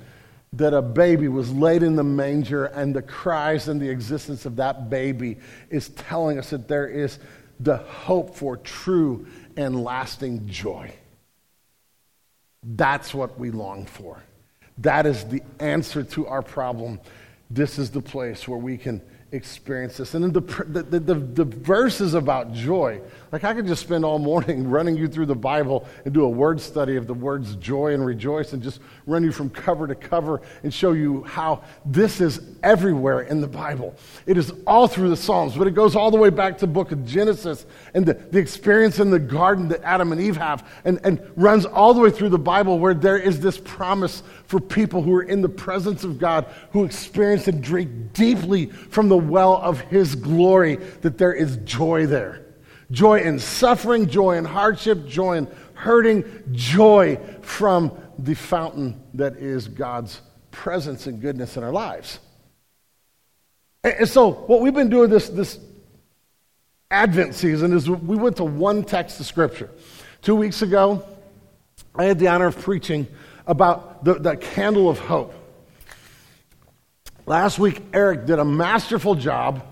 that 0.55 0.75
a 0.75 0.83
baby 0.83 1.29
was 1.29 1.53
laid 1.53 1.85
in 1.85 1.95
the 1.95 2.03
manger, 2.03 2.65
and 2.65 2.93
the 2.93 3.03
cries 3.03 3.69
and 3.69 3.81
the 3.81 3.89
existence 3.89 4.47
of 4.47 4.57
that 4.57 4.91
baby 4.91 5.37
is 5.71 5.91
telling 5.91 6.39
us 6.39 6.51
that 6.51 6.67
there 6.67 6.89
is 6.89 7.21
the 7.61 7.77
hope 7.77 8.35
for 8.35 8.57
true 8.57 9.29
and 9.57 9.85
lasting 9.85 10.49
joy. 10.49 10.93
That's 12.65 13.15
what 13.15 13.39
we 13.39 13.53
long 13.53 13.87
for. 13.87 14.21
That 14.79 15.07
is 15.07 15.25
the 15.25 15.43
answer 15.59 16.03
to 16.05 16.27
our 16.27 16.43
problem. 16.43 17.01
This 17.51 17.79
is 17.79 17.91
the 17.91 18.03
place 18.03 18.47
where 18.47 18.59
we 18.59 18.77
can 18.77 19.01
experience 19.33 19.97
this. 19.97 20.15
And 20.15 20.25
then 20.25 20.33
the, 20.33 20.41
the, 20.41 21.01
the, 21.01 21.15
the, 21.15 21.45
verses 21.45 22.15
about 22.15 22.53
joy, 22.53 23.01
like 23.33 23.43
I 23.43 23.55
could 23.55 23.67
just 23.67 23.83
spend 23.83 24.05
all 24.05 24.21
morning 24.21 24.69
running 24.71 24.97
you 24.97 25.09
through 25.09 25.27
the 25.27 25.35
Bible 25.35 25.87
and 26.05 26.15
do 26.15 26.25
a 26.25 26.29
word 26.29 26.61
study 26.61 26.97
of 26.97 27.09
the 27.09 27.15
words 27.15 27.57
joy 27.57 27.93
and 27.93 28.07
rejoice 28.07 28.53
and 28.53 28.63
just 28.63 28.81
run 29.05 29.25
you 29.25 29.33
from 29.33 29.51
cover 29.51 29.89
to 29.89 29.97
cover 29.97 30.43
and 30.63 30.73
show 30.73 30.93
you 30.93 31.25
how 31.25 31.63
this 31.85 32.21
is 32.21 32.41
everywhere 32.63 33.23
in 33.23 33.41
the 33.41 33.49
Bible. 33.49 33.97
It 34.27 34.39
is 34.39 34.53
all 34.65 34.87
through 34.87 35.11
the 35.11 35.17
Psalms, 35.17 35.57
but 35.57 35.67
it 35.67 35.73
goes 35.73 35.97
all 35.97 36.13
the 36.13 36.17
way 36.17 36.31
back 36.31 36.59
to 36.59 36.67
the 36.67 36.73
book 36.73 36.93
of 36.93 37.05
Genesis 37.05 37.67
and 37.95 38.07
the, 38.07 38.15
the 38.15 38.39
experience 38.39 39.01
in 39.01 39.11
the 39.11 39.19
garden 39.19 39.69
that 39.69 39.83
Adam 39.83 40.13
and 40.13 40.21
Eve 40.21 40.37
have 40.37 40.69
and, 40.85 41.01
and 41.03 41.21
runs 41.35 41.67
all 41.67 41.95
the 41.95 42.01
way 42.01 42.11
through 42.11 42.29
the 42.29 42.39
Bible 42.39 42.79
where 42.79 42.95
there 42.95 43.19
is 43.19 43.41
this 43.41 43.59
promise 43.59 44.23
for 44.47 44.61
people 44.61 45.03
who 45.03 45.15
are 45.15 45.23
in 45.23 45.43
the 45.43 45.49
presence 45.49 46.05
of 46.05 46.19
God, 46.19 46.47
who 46.71 46.85
experience 46.85 47.49
and 47.49 47.63
drink 47.63 48.13
deeply 48.13 48.67
from 48.67 49.09
the 49.09 49.17
well 49.17 49.57
of 49.57 49.81
His 49.81 50.15
glory, 50.15 50.77
that 51.03 51.19
there 51.19 51.33
is 51.33 51.57
joy 51.59 52.07
there. 52.07 52.45
Joy 52.91 53.21
in 53.21 53.39
suffering, 53.39 54.09
joy 54.09 54.37
in 54.37 54.45
hardship, 54.45 55.07
joy 55.07 55.39
in 55.39 55.49
hurting, 55.75 56.25
joy 56.53 57.19
from 57.43 57.93
the 58.19 58.35
fountain 58.35 59.03
that 59.15 59.37
is 59.37 59.69
God's 59.69 60.21
presence 60.51 61.07
and 61.07 61.21
goodness 61.21 61.57
in 61.57 61.65
our 61.65 61.73
lives. 61.73 62.21
And 63.83 64.09
so, 64.09 64.33
what 64.33 64.61
we've 64.61 64.75
been 64.75 64.89
doing 64.89 65.11
this, 65.11 65.29
this 65.29 65.59
Advent 66.91 67.35
season 67.35 67.73
is 67.73 67.91
we 67.91 68.17
went 68.17 68.37
to 68.37 68.45
one 68.45 68.85
text 68.85 69.19
of 69.21 69.27
Scripture. 69.27 69.71
Two 70.23 70.37
weeks 70.37 70.63
ago, 70.63 71.05
I 71.95 72.05
had 72.05 72.19
the 72.19 72.29
honor 72.29 72.47
of 72.47 72.59
preaching 72.59 73.07
about 73.47 74.05
the, 74.05 74.15
the 74.15 74.37
candle 74.37 74.89
of 74.89 74.99
hope. 74.99 75.35
Last 77.27 77.59
week, 77.59 77.83
Eric 77.93 78.27
did 78.27 78.39
a 78.39 78.45
masterful 78.45 79.15
job. 79.15 79.65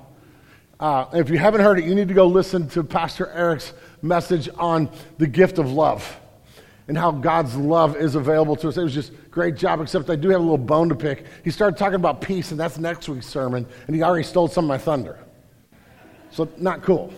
Uh, 0.81 1.07
if 1.13 1.31
you 1.31 1.39
haven't 1.39 1.61
heard 1.61 1.79
it, 1.79 1.85
you 1.85 1.95
need 1.95 2.09
to 2.09 2.15
go 2.15 2.27
listen 2.27 2.69
to 2.71 2.83
Pastor 2.83 3.31
Eric's 3.31 3.73
message 4.03 4.49
on 4.59 4.91
the 5.19 5.27
gift 5.27 5.59
of 5.59 5.71
love 5.73 6.21
and 6.89 6.99
how 6.99 7.11
God's 7.11 7.57
love 7.57 7.97
is 7.97 8.15
available 8.15 8.57
to 8.57 8.69
us. 8.69 8.77
It 8.77 8.83
was 8.83 8.93
just 8.93 9.13
great 9.31 9.57
job, 9.57 9.81
except 9.81 10.11
I 10.11 10.17
do 10.17 10.29
have 10.31 10.41
a 10.41 10.43
little 10.43 10.59
bone 10.59 10.89
to 10.91 10.95
pick. 10.95 11.25
He 11.43 11.51
started 11.51 11.79
talking 11.79 11.95
about 11.95 12.21
peace, 12.21 12.51
and 12.51 12.61
that's 12.61 12.79
next 12.79 13.09
week's 13.09 13.27
sermon, 13.27 13.67
and 13.87 13.97
he 13.97 14.03
already 14.03 14.25
stole 14.25 14.49
some 14.49 14.65
of 14.65 14.69
my 14.69 14.79
thunder. 14.79 15.19
So, 16.31 16.49
not 16.59 16.83
cool, 16.83 17.13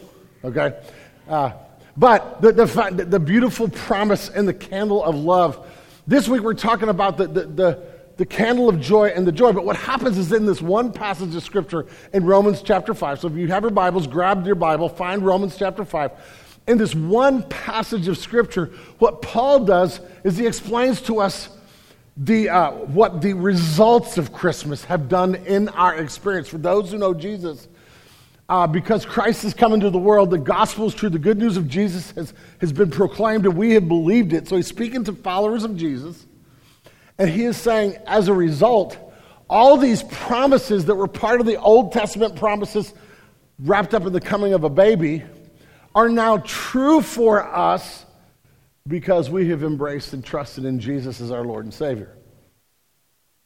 okay? 0.44 0.78
Uh, 1.28 1.52
but 1.96 2.42
the, 2.42 2.52
the, 2.52 3.06
the 3.08 3.18
beautiful 3.18 3.68
promise 3.68 4.28
in 4.28 4.44
the 4.44 4.54
candle 4.54 5.02
of 5.02 5.16
love 5.16 5.66
this 6.06 6.28
week 6.28 6.42
we're 6.42 6.54
talking 6.54 6.88
about 6.88 7.16
the, 7.16 7.26
the, 7.26 7.40
the, 7.46 7.82
the, 8.16 8.26
candle 8.26 8.68
of 8.68 8.80
joy 8.80 9.08
and 9.08 9.26
the 9.26 9.32
joy. 9.32 9.52
But 9.52 9.64
what 9.64 9.76
happens 9.76 10.18
is 10.18 10.32
in 10.32 10.46
this 10.46 10.62
one 10.62 10.92
passage 10.92 11.34
of 11.34 11.42
scripture 11.42 11.86
in 12.12 12.24
Romans 12.24 12.62
chapter 12.62 12.94
5. 12.94 13.20
So 13.20 13.28
if 13.28 13.34
you 13.34 13.48
have 13.48 13.62
your 13.62 13.70
Bibles, 13.70 14.06
grab 14.06 14.46
your 14.46 14.54
Bible, 14.54 14.88
find 14.88 15.24
Romans 15.24 15.56
chapter 15.56 15.84
5. 15.84 16.10
In 16.68 16.78
this 16.78 16.94
one 16.94 17.42
passage 17.44 18.08
of 18.08 18.18
scripture, 18.18 18.66
what 18.98 19.22
Paul 19.22 19.64
does 19.64 20.00
is 20.24 20.36
he 20.36 20.46
explains 20.46 21.00
to 21.02 21.20
us 21.20 21.48
the, 22.16 22.48
uh, 22.48 22.70
what 22.72 23.20
the 23.20 23.34
results 23.34 24.16
of 24.16 24.32
Christmas 24.32 24.84
have 24.84 25.08
done 25.08 25.34
in 25.34 25.68
our 25.70 25.96
experience. 25.96 26.48
For 26.48 26.58
those 26.58 26.90
who 26.90 26.98
know 26.98 27.14
Jesus, 27.14 27.68
uh, 28.48 28.66
because 28.66 29.04
Christ 29.04 29.42
has 29.42 29.54
come 29.54 29.72
into 29.72 29.90
the 29.90 29.98
world. 29.98 30.30
The 30.30 30.38
gospel 30.38 30.86
is 30.86 30.94
true. 30.94 31.08
The 31.08 31.18
good 31.18 31.38
news 31.38 31.56
of 31.56 31.68
Jesus 31.68 32.12
has, 32.12 32.32
has 32.60 32.72
been 32.72 32.90
proclaimed, 32.90 33.44
and 33.44 33.56
we 33.56 33.72
have 33.72 33.88
believed 33.88 34.32
it. 34.32 34.48
So 34.48 34.56
he's 34.56 34.66
speaking 34.66 35.04
to 35.04 35.12
followers 35.12 35.64
of 35.64 35.76
Jesus. 35.76 36.26
And 37.18 37.28
he 37.28 37.44
is 37.44 37.56
saying, 37.56 37.96
as 38.06 38.28
a 38.28 38.34
result, 38.34 38.96
all 39.48 39.76
these 39.76 40.02
promises 40.04 40.84
that 40.84 40.94
were 40.94 41.08
part 41.08 41.40
of 41.40 41.46
the 41.46 41.56
Old 41.56 41.92
Testament 41.92 42.36
promises 42.36 42.92
wrapped 43.58 43.94
up 43.94 44.04
in 44.04 44.12
the 44.12 44.20
coming 44.20 44.52
of 44.52 44.64
a 44.64 44.68
baby 44.68 45.24
are 45.94 46.08
now 46.08 46.36
true 46.38 47.00
for 47.00 47.42
us 47.42 48.04
because 48.86 49.30
we 49.30 49.48
have 49.48 49.64
embraced 49.64 50.12
and 50.12 50.24
trusted 50.24 50.64
in 50.64 50.78
Jesus 50.78 51.20
as 51.20 51.30
our 51.30 51.44
Lord 51.44 51.64
and 51.64 51.72
Savior. 51.72 52.16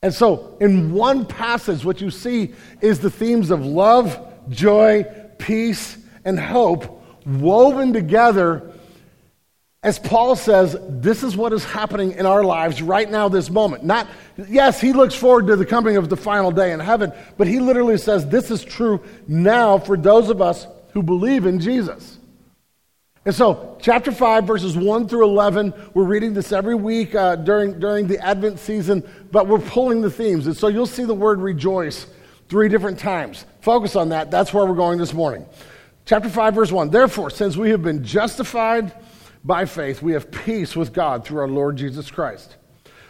And 0.03 0.13
so, 0.13 0.57
in 0.61 0.93
one 0.93 1.27
passage, 1.27 1.85
what 1.85 2.01
you 2.01 2.11
see 2.11 2.55
is 2.81 3.01
the 3.01 3.11
themes 3.11 3.51
of 3.51 3.65
love 3.65 4.30
joy, 4.51 5.05
peace, 5.39 5.97
and 6.25 6.39
hope 6.39 7.01
woven 7.27 7.93
together. 7.93 8.73
As 9.83 9.99
Paul 9.99 10.37
says, 10.37 10.77
this 10.89 11.23
is 11.23 11.37
what 11.37 11.53
is 11.53 11.65
happening 11.65 12.13
in 12.13 12.27
our 12.27 12.45
lives 12.45 12.83
right 12.83 13.11
now, 13.11 13.29
this 13.29 13.49
moment. 13.49 13.83
Not, 13.83 14.07
yes, 14.37 14.81
he 14.81 14.93
looks 14.93 15.15
forward 15.15 15.47
to 15.47 15.57
the 15.57 15.65
coming 15.65 15.97
of 15.97 16.11
the 16.11 16.17
final 16.17 16.51
day 16.51 16.73
in 16.73 16.81
heaven, 16.81 17.13
but 17.39 17.47
he 17.47 17.61
literally 17.61 17.97
says 17.97 18.27
this 18.29 18.51
is 18.51 18.63
true 18.63 19.03
now 19.27 19.79
for 19.79 19.97
those 19.97 20.29
of 20.29 20.43
us 20.43 20.67
who 20.93 21.03
believe 21.03 21.47
in 21.47 21.61
Jesus. 21.61 22.19
And 23.25 23.35
so, 23.35 23.77
chapter 23.81 24.13
5, 24.13 24.45
verses 24.45 24.77
1 24.77 25.09
through 25.09 25.25
11, 25.25 25.75
we're 25.93 26.05
reading 26.05 26.33
this 26.33 26.53
every 26.53 26.75
week 26.75 27.15
uh, 27.15 27.37
during, 27.37 27.79
during 27.79 28.07
the 28.07 28.19
Advent 28.19 28.59
season, 28.59 29.07
but 29.31 29.47
we're 29.47 29.59
pulling 29.59 30.01
the 30.01 30.11
themes. 30.11 30.47
And 30.47 30.57
so, 30.57 30.69
you'll 30.69 30.87
see 30.87 31.05
the 31.05 31.15
word 31.15 31.39
rejoice 31.39 32.07
three 32.51 32.69
different 32.69 32.99
times. 32.99 33.47
Focus 33.61 33.97
on 33.97 34.11
that. 34.11 34.31
That's 34.31 34.53
where 34.53 34.67
we're 34.67 34.75
going 34.75 34.99
this 34.99 35.15
morning. 35.15 35.47
Chapter 36.05 36.29
5, 36.29 36.55
verse 36.55 36.73
1. 36.73 36.91
Therefore, 36.91 37.31
since 37.31 37.57
we 37.57 37.71
have 37.71 37.83
been 37.83 38.05
justified 38.05 38.93
by 39.45 39.65
faith, 39.65 40.03
we 40.03 40.13
have 40.13 40.31
peace 40.31 40.75
with 40.75 40.93
God 40.93 41.25
through 41.25 41.39
our 41.39 41.49
Lord 41.49 41.77
Jesus 41.77 42.11
Christ. 42.11 42.57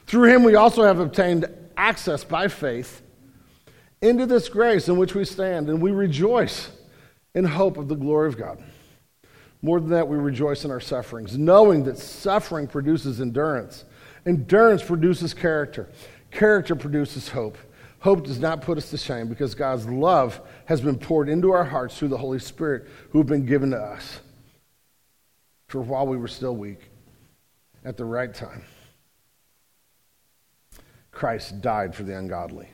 Through 0.06 0.28
him, 0.34 0.44
we 0.44 0.54
also 0.54 0.84
have 0.84 1.00
obtained 1.00 1.46
access 1.76 2.22
by 2.22 2.48
faith 2.48 3.02
into 4.02 4.26
this 4.26 4.48
grace 4.48 4.88
in 4.88 4.98
which 4.98 5.14
we 5.14 5.24
stand, 5.24 5.68
and 5.70 5.80
we 5.80 5.90
rejoice 5.90 6.70
in 7.34 7.44
hope 7.44 7.78
of 7.78 7.88
the 7.88 7.94
glory 7.94 8.28
of 8.28 8.36
God. 8.36 8.62
More 9.62 9.80
than 9.80 9.90
that, 9.90 10.08
we 10.08 10.16
rejoice 10.18 10.64
in 10.64 10.70
our 10.70 10.80
sufferings, 10.80 11.38
knowing 11.38 11.84
that 11.84 11.98
suffering 11.98 12.66
produces 12.66 13.20
endurance. 13.20 13.84
Endurance 14.26 14.82
produces 14.82 15.32
character. 15.32 15.88
Character 16.30 16.76
produces 16.76 17.28
hope. 17.30 17.56
Hope 18.00 18.24
does 18.24 18.40
not 18.40 18.62
put 18.62 18.78
us 18.78 18.90
to 18.90 18.96
shame 18.96 19.28
because 19.28 19.54
God's 19.54 19.86
love 19.86 20.40
has 20.64 20.80
been 20.80 20.98
poured 20.98 21.28
into 21.28 21.52
our 21.52 21.64
hearts 21.64 21.98
through 21.98 22.08
the 22.08 22.18
Holy 22.18 22.38
Spirit 22.38 22.88
who 23.10 23.18
have 23.18 23.26
been 23.26 23.44
given 23.44 23.70
to 23.70 23.78
us. 23.78 24.20
For 25.68 25.80
while 25.82 26.06
we 26.06 26.16
were 26.16 26.28
still 26.28 26.56
weak, 26.56 26.80
at 27.84 27.96
the 27.96 28.04
right 28.04 28.32
time, 28.32 28.64
Christ 31.12 31.60
died 31.60 31.94
for 31.94 32.02
the 32.02 32.16
ungodly. 32.16 32.68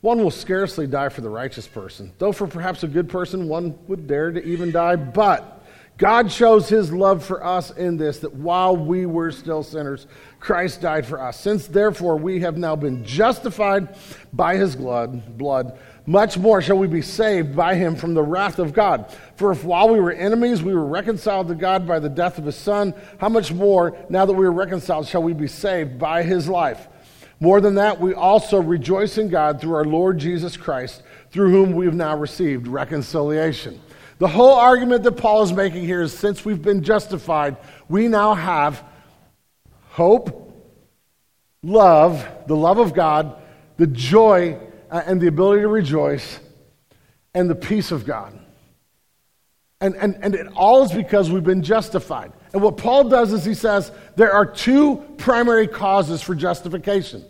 One 0.00 0.22
will 0.22 0.30
scarcely 0.30 0.86
die 0.86 1.10
for 1.10 1.20
the 1.20 1.28
righteous 1.28 1.66
person, 1.66 2.12
though 2.18 2.32
for 2.32 2.46
perhaps 2.46 2.82
a 2.82 2.88
good 2.88 3.10
person 3.10 3.48
one 3.48 3.78
would 3.86 4.06
dare 4.06 4.32
to 4.32 4.42
even 4.42 4.72
die. 4.72 4.96
But 4.96 5.59
God 6.00 6.32
shows 6.32 6.66
his 6.66 6.90
love 6.90 7.22
for 7.22 7.44
us 7.44 7.72
in 7.72 7.98
this 7.98 8.20
that 8.20 8.32
while 8.32 8.74
we 8.74 9.04
were 9.04 9.30
still 9.30 9.62
sinners, 9.62 10.06
Christ 10.40 10.80
died 10.80 11.04
for 11.04 11.20
us. 11.20 11.38
Since 11.38 11.66
therefore 11.66 12.16
we 12.16 12.40
have 12.40 12.56
now 12.56 12.74
been 12.74 13.04
justified 13.04 13.98
by 14.32 14.56
his 14.56 14.74
blood, 14.74 15.36
blood, 15.36 15.78
much 16.06 16.38
more 16.38 16.62
shall 16.62 16.78
we 16.78 16.86
be 16.86 17.02
saved 17.02 17.54
by 17.54 17.74
him 17.74 17.96
from 17.96 18.14
the 18.14 18.22
wrath 18.22 18.58
of 18.58 18.72
God. 18.72 19.14
For 19.36 19.52
if 19.52 19.62
while 19.62 19.90
we 19.90 20.00
were 20.00 20.12
enemies 20.12 20.62
we 20.62 20.74
were 20.74 20.86
reconciled 20.86 21.48
to 21.48 21.54
God 21.54 21.86
by 21.86 21.98
the 21.98 22.08
death 22.08 22.38
of 22.38 22.46
his 22.46 22.56
son, 22.56 22.94
how 23.18 23.28
much 23.28 23.52
more 23.52 23.94
now 24.08 24.24
that 24.24 24.32
we 24.32 24.46
are 24.46 24.52
reconciled 24.52 25.06
shall 25.06 25.22
we 25.22 25.34
be 25.34 25.48
saved 25.48 25.98
by 25.98 26.22
his 26.22 26.48
life? 26.48 26.88
More 27.40 27.60
than 27.60 27.74
that, 27.74 28.00
we 28.00 28.14
also 28.14 28.58
rejoice 28.58 29.18
in 29.18 29.28
God 29.28 29.60
through 29.60 29.74
our 29.74 29.84
Lord 29.84 30.16
Jesus 30.16 30.56
Christ, 30.56 31.02
through 31.30 31.50
whom 31.50 31.72
we 31.72 31.84
have 31.84 31.94
now 31.94 32.16
received 32.16 32.66
reconciliation. 32.66 33.78
The 34.20 34.28
whole 34.28 34.52
argument 34.52 35.02
that 35.04 35.12
Paul 35.12 35.42
is 35.42 35.52
making 35.52 35.86
here 35.86 36.02
is 36.02 36.16
since 36.16 36.44
we've 36.44 36.60
been 36.60 36.82
justified, 36.82 37.56
we 37.88 38.06
now 38.06 38.34
have 38.34 38.84
hope, 39.88 40.54
love, 41.62 42.28
the 42.46 42.54
love 42.54 42.78
of 42.78 42.92
God, 42.92 43.40
the 43.78 43.86
joy 43.86 44.58
uh, 44.90 45.02
and 45.06 45.22
the 45.22 45.26
ability 45.26 45.62
to 45.62 45.68
rejoice, 45.68 46.38
and 47.32 47.48
the 47.48 47.54
peace 47.54 47.92
of 47.92 48.04
God. 48.04 48.38
And, 49.80 49.96
and, 49.96 50.18
and 50.20 50.34
it 50.34 50.48
all 50.54 50.82
is 50.82 50.92
because 50.92 51.30
we've 51.30 51.42
been 51.42 51.62
justified. 51.62 52.32
And 52.52 52.60
what 52.60 52.76
Paul 52.76 53.08
does 53.08 53.32
is 53.32 53.46
he 53.46 53.54
says 53.54 53.90
there 54.16 54.34
are 54.34 54.44
two 54.44 54.98
primary 55.16 55.66
causes 55.66 56.20
for 56.20 56.34
justification. 56.34 57.24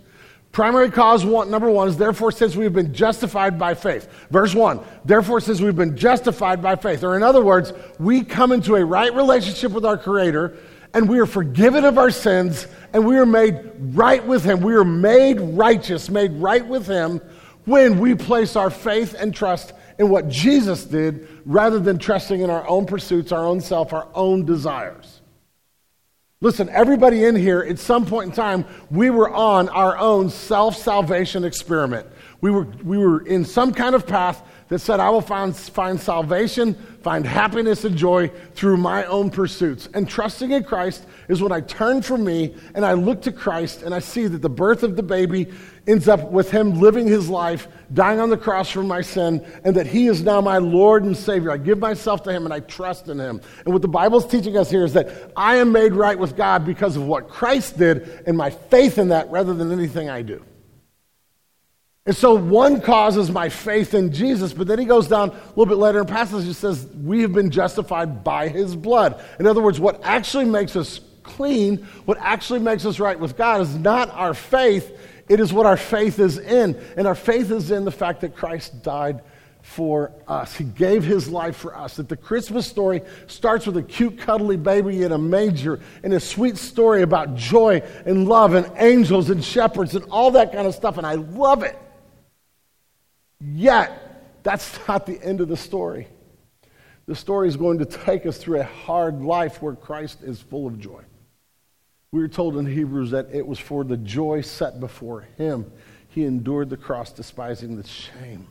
Primary 0.52 0.90
cause 0.90 1.24
one, 1.24 1.48
number 1.48 1.70
one 1.70 1.86
is 1.86 1.96
therefore 1.96 2.32
since 2.32 2.56
we've 2.56 2.72
been 2.72 2.92
justified 2.92 3.56
by 3.56 3.72
faith. 3.74 4.08
Verse 4.30 4.52
one, 4.52 4.80
therefore 5.04 5.40
since 5.40 5.60
we've 5.60 5.76
been 5.76 5.96
justified 5.96 6.60
by 6.60 6.74
faith. 6.74 7.04
Or 7.04 7.16
in 7.16 7.22
other 7.22 7.42
words, 7.42 7.72
we 8.00 8.24
come 8.24 8.50
into 8.50 8.74
a 8.74 8.84
right 8.84 9.14
relationship 9.14 9.70
with 9.70 9.84
our 9.84 9.96
Creator 9.96 10.56
and 10.92 11.08
we 11.08 11.20
are 11.20 11.26
forgiven 11.26 11.84
of 11.84 11.98
our 11.98 12.10
sins 12.10 12.66
and 12.92 13.06
we 13.06 13.16
are 13.16 13.26
made 13.26 13.60
right 13.94 14.26
with 14.26 14.42
Him. 14.42 14.60
We 14.60 14.74
are 14.74 14.84
made 14.84 15.40
righteous, 15.40 16.10
made 16.10 16.32
right 16.32 16.66
with 16.66 16.86
Him 16.86 17.20
when 17.64 18.00
we 18.00 18.16
place 18.16 18.56
our 18.56 18.70
faith 18.70 19.14
and 19.16 19.32
trust 19.32 19.72
in 20.00 20.08
what 20.08 20.28
Jesus 20.28 20.84
did 20.84 21.28
rather 21.44 21.78
than 21.78 21.98
trusting 21.98 22.40
in 22.40 22.50
our 22.50 22.66
own 22.68 22.86
pursuits, 22.86 23.30
our 23.30 23.44
own 23.44 23.60
self, 23.60 23.92
our 23.92 24.08
own 24.14 24.44
desires. 24.44 25.19
Listen, 26.42 26.70
everybody 26.70 27.26
in 27.26 27.36
here, 27.36 27.60
at 27.60 27.78
some 27.78 28.06
point 28.06 28.30
in 28.30 28.34
time, 28.34 28.64
we 28.90 29.10
were 29.10 29.28
on 29.28 29.68
our 29.68 29.98
own 29.98 30.30
self 30.30 30.74
salvation 30.74 31.44
experiment. 31.44 32.06
We 32.40 32.50
were, 32.50 32.66
we 32.82 32.96
were 32.96 33.26
in 33.26 33.44
some 33.44 33.74
kind 33.74 33.94
of 33.94 34.06
path 34.06 34.42
that 34.70 34.78
said, 34.78 35.00
I 35.00 35.10
will 35.10 35.20
find, 35.20 35.54
find 35.54 36.00
salvation, 36.00 36.74
find 37.02 37.26
happiness 37.26 37.84
and 37.84 37.96
joy 37.96 38.28
through 38.54 38.76
my 38.76 39.04
own 39.04 39.28
pursuits. 39.28 39.88
And 39.94 40.08
trusting 40.08 40.52
in 40.52 40.62
Christ 40.62 41.04
is 41.28 41.42
when 41.42 41.50
I 41.50 41.60
turn 41.60 42.02
from 42.02 42.24
me 42.24 42.54
and 42.76 42.86
I 42.86 42.92
look 42.92 43.20
to 43.22 43.32
Christ 43.32 43.82
and 43.82 43.92
I 43.92 43.98
see 43.98 44.28
that 44.28 44.42
the 44.42 44.48
birth 44.48 44.84
of 44.84 44.94
the 44.94 45.02
baby 45.02 45.48
ends 45.88 46.06
up 46.06 46.30
with 46.30 46.52
him 46.52 46.78
living 46.78 47.08
his 47.08 47.28
life, 47.28 47.66
dying 47.94 48.20
on 48.20 48.30
the 48.30 48.36
cross 48.36 48.70
for 48.70 48.84
my 48.84 49.00
sin, 49.00 49.44
and 49.64 49.74
that 49.74 49.88
he 49.88 50.06
is 50.06 50.22
now 50.22 50.40
my 50.40 50.58
Lord 50.58 51.02
and 51.02 51.16
Savior. 51.16 51.50
I 51.50 51.56
give 51.56 51.80
myself 51.80 52.22
to 52.22 52.32
him 52.32 52.44
and 52.44 52.54
I 52.54 52.60
trust 52.60 53.08
in 53.08 53.18
him. 53.18 53.40
And 53.64 53.72
what 53.72 53.82
the 53.82 53.88
Bible's 53.88 54.26
teaching 54.26 54.56
us 54.56 54.70
here 54.70 54.84
is 54.84 54.92
that 54.92 55.32
I 55.36 55.56
am 55.56 55.72
made 55.72 55.94
right 55.94 56.18
with 56.18 56.36
God 56.36 56.64
because 56.64 56.94
of 56.94 57.06
what 57.06 57.28
Christ 57.28 57.76
did 57.76 58.22
and 58.24 58.36
my 58.36 58.50
faith 58.50 58.98
in 58.98 59.08
that 59.08 59.28
rather 59.32 59.52
than 59.52 59.72
anything 59.72 60.08
I 60.08 60.22
do. 60.22 60.44
And 62.06 62.16
so 62.16 62.34
one 62.34 62.80
causes 62.80 63.30
my 63.30 63.50
faith 63.50 63.92
in 63.92 64.12
Jesus, 64.12 64.54
but 64.54 64.66
then 64.66 64.78
he 64.78 64.86
goes 64.86 65.06
down 65.06 65.30
a 65.30 65.48
little 65.50 65.66
bit 65.66 65.76
later 65.76 66.00
in 66.00 66.06
passage 66.06 66.46
and 66.46 66.56
says, 66.56 66.86
We 66.86 67.20
have 67.22 67.32
been 67.32 67.50
justified 67.50 68.24
by 68.24 68.48
his 68.48 68.74
blood. 68.74 69.22
In 69.38 69.46
other 69.46 69.60
words, 69.60 69.78
what 69.78 70.00
actually 70.02 70.46
makes 70.46 70.76
us 70.76 71.00
clean, 71.22 71.76
what 72.06 72.16
actually 72.18 72.60
makes 72.60 72.86
us 72.86 72.98
right 72.98 73.18
with 73.18 73.36
God 73.36 73.60
is 73.60 73.74
not 73.76 74.10
our 74.10 74.32
faith, 74.32 74.98
it 75.28 75.40
is 75.40 75.52
what 75.52 75.66
our 75.66 75.76
faith 75.76 76.18
is 76.18 76.38
in. 76.38 76.80
And 76.96 77.06
our 77.06 77.14
faith 77.14 77.50
is 77.50 77.70
in 77.70 77.84
the 77.84 77.92
fact 77.92 78.22
that 78.22 78.34
Christ 78.34 78.82
died 78.82 79.20
for 79.62 80.10
us. 80.26 80.56
He 80.56 80.64
gave 80.64 81.04
his 81.04 81.28
life 81.28 81.54
for 81.54 81.76
us. 81.76 81.96
That 81.96 82.08
the 82.08 82.16
Christmas 82.16 82.66
story 82.66 83.02
starts 83.26 83.66
with 83.66 83.76
a 83.76 83.82
cute, 83.82 84.18
cuddly 84.18 84.56
baby 84.56 85.02
in 85.02 85.12
a 85.12 85.18
manger 85.18 85.80
and 86.02 86.14
a 86.14 86.20
sweet 86.20 86.56
story 86.56 87.02
about 87.02 87.36
joy 87.36 87.82
and 88.06 88.26
love 88.26 88.54
and 88.54 88.72
angels 88.76 89.28
and 89.28 89.44
shepherds 89.44 89.94
and 89.94 90.04
all 90.10 90.30
that 90.32 90.50
kind 90.50 90.66
of 90.66 90.74
stuff. 90.74 90.96
And 90.96 91.06
I 91.06 91.14
love 91.14 91.62
it. 91.62 91.78
Yet, 93.40 94.42
that's 94.42 94.78
not 94.88 95.06
the 95.06 95.20
end 95.22 95.40
of 95.40 95.48
the 95.48 95.56
story. 95.56 96.08
The 97.06 97.16
story 97.16 97.48
is 97.48 97.56
going 97.56 97.78
to 97.78 97.86
take 97.86 98.26
us 98.26 98.38
through 98.38 98.60
a 98.60 98.64
hard 98.64 99.20
life 99.20 99.60
where 99.60 99.74
Christ 99.74 100.22
is 100.22 100.40
full 100.40 100.66
of 100.66 100.78
joy. 100.78 101.02
We 102.12 102.22
are 102.22 102.28
told 102.28 102.56
in 102.56 102.66
Hebrews 102.66 103.12
that 103.12 103.28
it 103.32 103.46
was 103.46 103.58
for 103.58 103.84
the 103.84 103.96
joy 103.96 104.42
set 104.42 104.80
before 104.80 105.22
him. 105.36 105.70
He 106.08 106.24
endured 106.24 106.70
the 106.70 106.76
cross, 106.76 107.12
despising 107.12 107.76
the 107.76 107.86
shame. 107.86 108.48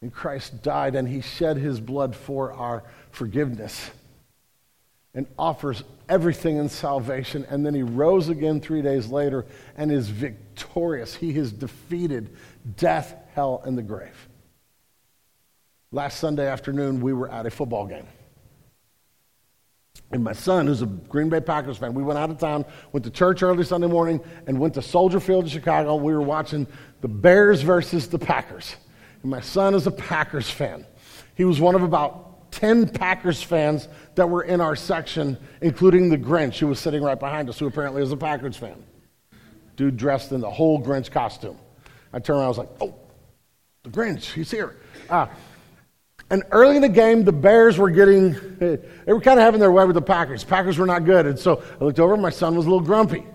And 0.00 0.12
Christ 0.12 0.62
died 0.62 0.94
and 0.94 1.08
he 1.08 1.20
shed 1.20 1.56
his 1.56 1.80
blood 1.80 2.14
for 2.14 2.52
our 2.52 2.82
forgiveness 3.10 3.90
and 5.14 5.26
offers 5.38 5.82
everything 6.08 6.58
in 6.58 6.68
salvation. 6.68 7.46
And 7.48 7.64
then 7.64 7.74
he 7.74 7.82
rose 7.82 8.28
again 8.28 8.60
three 8.60 8.82
days 8.82 9.08
later 9.08 9.46
and 9.76 9.90
is 9.90 10.08
victorious. 10.08 11.14
He 11.14 11.32
has 11.34 11.52
defeated 11.52 12.36
death, 12.76 13.14
hell, 13.34 13.62
and 13.64 13.76
the 13.76 13.82
grave. 13.82 14.28
Last 15.92 16.18
Sunday 16.18 16.46
afternoon, 16.46 17.00
we 17.00 17.12
were 17.12 17.30
at 17.30 17.46
a 17.46 17.50
football 17.50 17.86
game. 17.86 18.06
And 20.10 20.22
my 20.22 20.32
son, 20.32 20.66
who's 20.66 20.82
a 20.82 20.86
Green 20.86 21.28
Bay 21.28 21.40
Packers 21.40 21.78
fan, 21.78 21.94
we 21.94 22.02
went 22.02 22.18
out 22.18 22.30
of 22.30 22.38
town, 22.38 22.64
went 22.92 23.04
to 23.04 23.10
church 23.10 23.42
early 23.42 23.64
Sunday 23.64 23.86
morning, 23.86 24.20
and 24.46 24.58
went 24.58 24.74
to 24.74 24.82
Soldier 24.82 25.20
Field 25.20 25.44
in 25.44 25.50
Chicago. 25.50 25.96
We 25.96 26.12
were 26.12 26.22
watching 26.22 26.66
the 27.00 27.08
Bears 27.08 27.62
versus 27.62 28.08
the 28.08 28.18
Packers. 28.18 28.76
And 29.22 29.30
my 29.30 29.40
son 29.40 29.74
is 29.74 29.86
a 29.86 29.90
Packers 29.90 30.48
fan. 30.48 30.86
He 31.34 31.44
was 31.44 31.60
one 31.60 31.74
of 31.74 31.82
about 31.82 32.52
10 32.52 32.88
Packers 32.88 33.42
fans 33.42 33.88
that 34.14 34.28
were 34.28 34.42
in 34.42 34.60
our 34.60 34.76
section, 34.76 35.36
including 35.60 36.08
the 36.08 36.18
Grinch, 36.18 36.58
who 36.58 36.68
was 36.68 36.78
sitting 36.78 37.02
right 37.02 37.18
behind 37.18 37.48
us, 37.48 37.58
who 37.58 37.66
apparently 37.66 38.02
is 38.02 38.12
a 38.12 38.16
Packers 38.16 38.56
fan. 38.56 38.84
Dude 39.74 39.96
dressed 39.96 40.32
in 40.32 40.40
the 40.40 40.50
whole 40.50 40.82
Grinch 40.82 41.10
costume. 41.10 41.58
I 42.16 42.18
turned 42.18 42.38
around, 42.38 42.46
I 42.46 42.48
was 42.48 42.58
like, 42.58 42.70
oh, 42.80 42.94
the 43.82 43.90
Grinch, 43.90 44.32
he's 44.32 44.50
here. 44.50 44.74
Ah. 45.10 45.28
And 46.30 46.44
early 46.50 46.76
in 46.76 46.82
the 46.82 46.88
game, 46.88 47.24
the 47.24 47.32
Bears 47.32 47.76
were 47.76 47.90
getting, 47.90 48.32
they 48.58 48.78
were 49.12 49.20
kind 49.20 49.38
of 49.38 49.44
having 49.44 49.60
their 49.60 49.70
way 49.70 49.84
with 49.84 49.96
the 49.96 50.00
Packers. 50.00 50.42
Packers 50.42 50.78
were 50.78 50.86
not 50.86 51.04
good. 51.04 51.26
And 51.26 51.38
so 51.38 51.62
I 51.78 51.84
looked 51.84 52.00
over, 52.00 52.16
my 52.16 52.30
son 52.30 52.56
was 52.56 52.64
a 52.64 52.70
little 52.70 52.84
grumpy, 52.84 53.26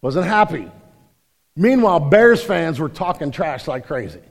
wasn't 0.00 0.24
happy. 0.26 0.72
Meanwhile, 1.54 2.00
Bears 2.00 2.42
fans 2.42 2.80
were 2.80 2.88
talking 2.88 3.30
trash 3.30 3.68
like 3.68 3.86
crazy. 3.86 4.22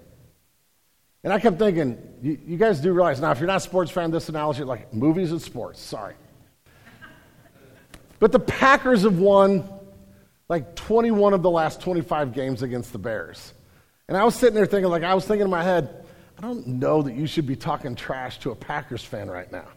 And 1.23 1.31
I 1.31 1.39
kept 1.39 1.59
thinking, 1.59 2.01
you, 2.23 2.39
you 2.47 2.57
guys 2.57 2.79
do 2.79 2.91
realize 2.93 3.21
now, 3.21 3.29
if 3.29 3.37
you're 3.37 3.45
not 3.45 3.57
a 3.57 3.59
sports 3.59 3.91
fan, 3.91 4.09
this 4.09 4.27
analogy, 4.27 4.63
like 4.63 4.91
movies 4.91 5.31
and 5.31 5.39
sports, 5.39 5.79
sorry. 5.79 6.15
But 8.17 8.31
the 8.31 8.39
Packers 8.39 9.03
have 9.03 9.19
won 9.19 9.69
like 10.49 10.75
21 10.75 11.33
of 11.33 11.43
the 11.43 11.49
last 11.49 11.79
25 11.81 12.33
games 12.33 12.63
against 12.63 12.91
the 12.91 12.97
Bears. 12.97 13.53
And 14.07 14.17
I 14.17 14.23
was 14.23 14.35
sitting 14.35 14.55
there 14.55 14.65
thinking, 14.65 14.89
like, 14.89 15.03
I 15.03 15.13
was 15.13 15.25
thinking 15.25 15.45
in 15.45 15.51
my 15.51 15.63
head, 15.63 16.05
I 16.37 16.41
don't 16.41 16.65
know 16.65 17.03
that 17.03 17.13
you 17.13 17.27
should 17.27 17.45
be 17.45 17.55
talking 17.55 17.95
trash 17.95 18.39
to 18.39 18.51
a 18.51 18.55
Packers 18.55 19.03
fan 19.03 19.29
right 19.29 19.51
now. 19.51 19.67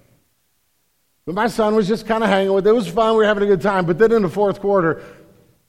But 1.27 1.35
my 1.35 1.47
son 1.47 1.75
was 1.75 1.87
just 1.87 2.07
kind 2.07 2.25
of 2.25 2.31
hanging 2.31 2.53
with 2.53 2.67
it. 2.67 2.71
It 2.71 2.73
was 2.73 2.89
fun. 2.89 3.13
We 3.13 3.19
were 3.19 3.27
having 3.27 3.45
a 3.45 3.47
good 3.47 3.61
time. 3.61 3.85
But 3.85 3.99
then 3.99 4.11
in 4.11 4.23
the 4.23 4.29
fourth 4.29 4.61
quarter, 4.61 5.03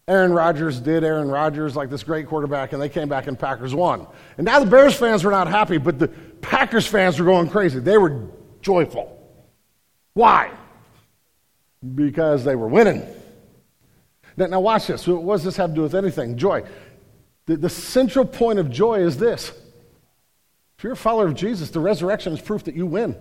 Aaron 0.07 0.33
Rodgers 0.33 0.79
did 0.79 1.03
Aaron 1.03 1.29
Rodgers 1.29 1.75
like 1.75 1.89
this 1.89 2.03
great 2.03 2.27
quarterback, 2.27 2.73
and 2.73 2.81
they 2.81 2.89
came 2.89 3.09
back 3.09 3.27
and 3.27 3.37
Packers 3.37 3.75
won. 3.75 4.07
And 4.37 4.45
now 4.45 4.59
the 4.59 4.65
Bears 4.65 4.95
fans 4.95 5.23
were 5.23 5.31
not 5.31 5.47
happy, 5.47 5.77
but 5.77 5.99
the 5.99 6.07
Packers 6.07 6.87
fans 6.87 7.19
were 7.19 7.25
going 7.25 7.49
crazy. 7.49 7.79
They 7.79 7.97
were 7.97 8.29
joyful. 8.61 9.19
Why? 10.13 10.51
Because 11.95 12.43
they 12.43 12.55
were 12.55 12.67
winning. 12.67 13.05
Now, 14.38 14.48
now 14.48 14.60
watch 14.60 14.88
this. 14.88 15.08
What 15.08 15.36
does 15.36 15.43
this 15.43 15.58
have 15.58 15.72
to 15.72 15.76
do 15.76 15.82
with 15.82 15.96
anything? 15.96 16.38
Joy. 16.38 16.63
The, 17.46 17.58
the 17.58 17.69
central 17.69 18.26
point 18.26 18.60
of 18.60 18.69
joy 18.69 19.02
is 19.02 19.17
this 19.17 19.52
if 20.78 20.84
you're 20.84 20.93
a 20.93 20.98
follower 20.98 21.28
of 21.28 21.36
Jesus, 21.36 21.69
the 21.69 21.80
resurrection 21.80 22.34
is 22.34 22.41
proof 22.41 22.65
that 22.65 22.76
you 22.76 22.86
win. 22.86 23.15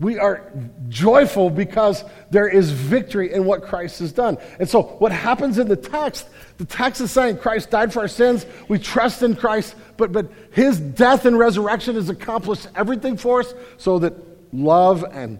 We 0.00 0.18
are 0.18 0.50
joyful 0.88 1.50
because 1.50 2.04
there 2.30 2.48
is 2.48 2.70
victory 2.70 3.34
in 3.34 3.44
what 3.44 3.62
Christ 3.62 3.98
has 3.98 4.12
done. 4.12 4.38
And 4.58 4.66
so, 4.66 4.82
what 4.82 5.12
happens 5.12 5.58
in 5.58 5.68
the 5.68 5.76
text, 5.76 6.26
the 6.56 6.64
text 6.64 7.02
is 7.02 7.12
saying 7.12 7.36
Christ 7.36 7.70
died 7.70 7.92
for 7.92 8.00
our 8.00 8.08
sins. 8.08 8.46
We 8.66 8.78
trust 8.78 9.22
in 9.22 9.36
Christ, 9.36 9.76
but, 9.98 10.10
but 10.10 10.32
his 10.52 10.80
death 10.80 11.26
and 11.26 11.38
resurrection 11.38 11.96
has 11.96 12.08
accomplished 12.08 12.66
everything 12.74 13.18
for 13.18 13.40
us 13.40 13.52
so 13.76 13.98
that 13.98 14.14
love 14.54 15.04
and 15.12 15.38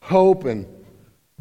hope 0.00 0.46
and 0.46 0.66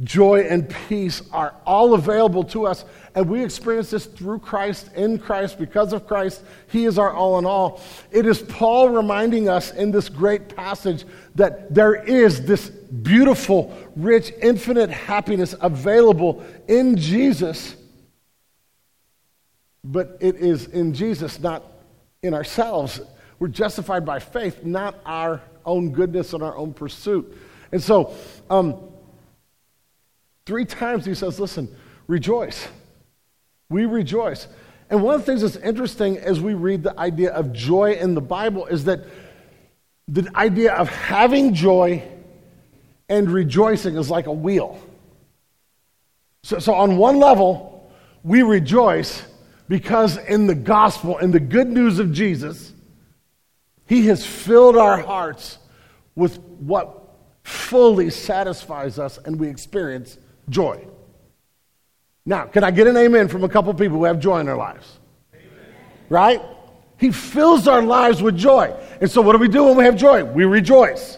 joy, 0.03 0.41
and 0.41 0.69
peace 0.87 1.21
are 1.31 1.55
all 1.65 1.93
available 1.93 2.43
to 2.45 2.65
us. 2.65 2.85
And 3.13 3.29
we 3.29 3.43
experience 3.43 3.89
this 3.91 4.05
through 4.05 4.39
Christ, 4.39 4.89
in 4.95 5.19
Christ, 5.19 5.59
because 5.59 5.93
of 5.93 6.07
Christ. 6.07 6.43
He 6.69 6.85
is 6.85 6.97
our 6.97 7.11
all 7.11 7.37
in 7.39 7.45
all. 7.45 7.81
It 8.11 8.25
is 8.25 8.41
Paul 8.41 8.89
reminding 8.89 9.49
us 9.49 9.71
in 9.71 9.91
this 9.91 10.09
great 10.09 10.55
passage 10.55 11.05
that 11.35 11.73
there 11.73 11.95
is 11.95 12.45
this 12.45 12.69
beautiful, 12.69 13.77
rich, 13.95 14.31
infinite 14.41 14.89
happiness 14.89 15.55
available 15.59 16.43
in 16.67 16.95
Jesus. 16.95 17.75
But 19.83 20.17
it 20.21 20.35
is 20.35 20.67
in 20.67 20.93
Jesus, 20.93 21.39
not 21.39 21.63
in 22.23 22.33
ourselves. 22.33 23.01
We're 23.39 23.49
justified 23.49 24.05
by 24.05 24.19
faith, 24.19 24.63
not 24.63 24.95
our 25.05 25.41
own 25.65 25.91
goodness 25.91 26.33
and 26.33 26.43
our 26.43 26.55
own 26.55 26.73
pursuit. 26.73 27.35
And 27.71 27.81
so, 27.81 28.15
um, 28.49 28.91
three 30.45 30.65
times 30.65 31.05
he 31.05 31.13
says, 31.13 31.39
Listen, 31.39 31.73
rejoice. 32.07 32.67
We 33.69 33.85
rejoice. 33.85 34.47
And 34.89 35.01
one 35.01 35.15
of 35.15 35.21
the 35.21 35.25
things 35.25 35.41
that's 35.41 35.55
interesting 35.55 36.17
as 36.17 36.41
we 36.41 36.53
read 36.53 36.83
the 36.83 36.97
idea 36.99 37.31
of 37.31 37.53
joy 37.53 37.93
in 37.93 38.13
the 38.13 38.21
Bible 38.21 38.65
is 38.65 38.83
that 38.85 39.05
the 40.09 40.29
idea 40.35 40.73
of 40.73 40.89
having 40.89 41.53
joy 41.53 42.03
and 43.07 43.29
rejoicing 43.29 43.95
is 43.95 44.09
like 44.09 44.27
a 44.27 44.33
wheel. 44.33 44.77
So, 46.43 46.59
so 46.59 46.73
on 46.73 46.97
one 46.97 47.19
level, 47.19 47.91
we 48.23 48.41
rejoice 48.41 49.23
because 49.69 50.17
in 50.17 50.47
the 50.47 50.55
gospel, 50.55 51.17
in 51.19 51.31
the 51.31 51.39
good 51.39 51.67
news 51.67 51.99
of 51.99 52.11
Jesus, 52.11 52.73
he 53.85 54.07
has 54.07 54.25
filled 54.25 54.75
our 54.75 54.97
hearts 55.01 55.57
with 56.15 56.39
what 56.59 56.97
fully 57.43 58.09
satisfies 58.09 58.99
us 58.99 59.17
and 59.17 59.39
we 59.39 59.47
experience 59.47 60.17
joy. 60.49 60.85
Now, 62.25 62.45
can 62.45 62.63
I 62.63 62.71
get 62.71 62.87
an 62.87 62.97
amen 62.97 63.27
from 63.27 63.43
a 63.43 63.49
couple 63.49 63.73
people 63.73 63.97
who 63.97 64.03
have 64.05 64.19
joy 64.19 64.39
in 64.39 64.45
their 64.45 64.57
lives? 64.57 64.99
Amen. 65.33 65.75
Right? 66.09 66.41
He 66.97 67.11
fills 67.11 67.67
our 67.67 67.81
lives 67.81 68.21
with 68.21 68.37
joy. 68.37 68.75
And 68.99 69.09
so, 69.09 69.21
what 69.21 69.31
do 69.31 69.39
we 69.39 69.47
do 69.47 69.63
when 69.63 69.77
we 69.77 69.83
have 69.85 69.95
joy? 69.95 70.23
We 70.23 70.45
rejoice. 70.45 71.17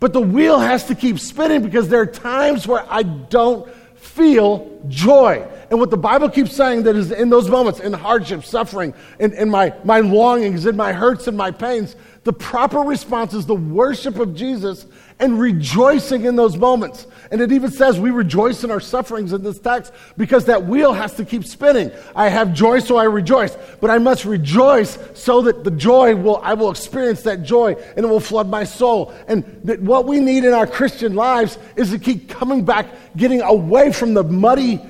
But 0.00 0.12
the 0.12 0.20
wheel 0.20 0.58
has 0.58 0.84
to 0.86 0.94
keep 0.94 1.18
spinning 1.18 1.62
because 1.62 1.88
there 1.88 2.00
are 2.00 2.06
times 2.06 2.66
where 2.66 2.84
I 2.90 3.02
don't 3.02 3.72
feel 3.96 4.80
joy. 4.88 5.46
And 5.70 5.80
what 5.80 5.90
the 5.90 5.96
Bible 5.96 6.28
keeps 6.28 6.54
saying 6.54 6.84
that 6.84 6.94
is 6.96 7.10
in 7.10 7.30
those 7.30 7.48
moments, 7.48 7.80
in 7.80 7.92
hardship, 7.92 8.44
suffering, 8.44 8.94
in, 9.18 9.32
in 9.34 9.50
my, 9.50 9.74
my 9.82 10.00
longings, 10.00 10.66
in 10.66 10.76
my 10.76 10.92
hurts 10.92 11.26
and 11.26 11.36
my 11.36 11.50
pains, 11.50 11.96
the 12.24 12.32
proper 12.32 12.80
response 12.80 13.34
is 13.34 13.46
the 13.46 13.54
worship 13.54 14.18
of 14.18 14.34
Jesus 14.34 14.86
and 15.18 15.38
rejoicing 15.38 16.24
in 16.24 16.36
those 16.36 16.56
moments. 16.56 17.06
And 17.30 17.40
it 17.40 17.52
even 17.52 17.70
says 17.70 17.98
we 17.98 18.10
rejoice 18.10 18.64
in 18.64 18.70
our 18.70 18.80
sufferings 18.80 19.32
in 19.32 19.42
this 19.42 19.58
text 19.58 19.92
because 20.16 20.44
that 20.46 20.66
wheel 20.66 20.92
has 20.92 21.14
to 21.14 21.24
keep 21.24 21.44
spinning. 21.44 21.90
I 22.14 22.28
have 22.28 22.52
joy, 22.52 22.80
so 22.80 22.96
I 22.96 23.04
rejoice. 23.04 23.56
But 23.80 23.90
I 23.90 23.98
must 23.98 24.24
rejoice 24.24 24.98
so 25.14 25.42
that 25.42 25.64
the 25.64 25.70
joy 25.70 26.16
will, 26.16 26.38
I 26.42 26.54
will 26.54 26.70
experience 26.70 27.22
that 27.22 27.42
joy 27.42 27.74
and 27.96 28.04
it 28.04 28.08
will 28.08 28.20
flood 28.20 28.48
my 28.48 28.64
soul. 28.64 29.14
And 29.28 29.44
that 29.64 29.80
what 29.80 30.04
we 30.06 30.20
need 30.20 30.44
in 30.44 30.52
our 30.52 30.66
Christian 30.66 31.14
lives 31.14 31.58
is 31.76 31.90
to 31.90 31.98
keep 31.98 32.28
coming 32.28 32.64
back, 32.64 32.86
getting 33.16 33.40
away 33.40 33.92
from 33.92 34.14
the 34.14 34.24
muddy, 34.24 34.80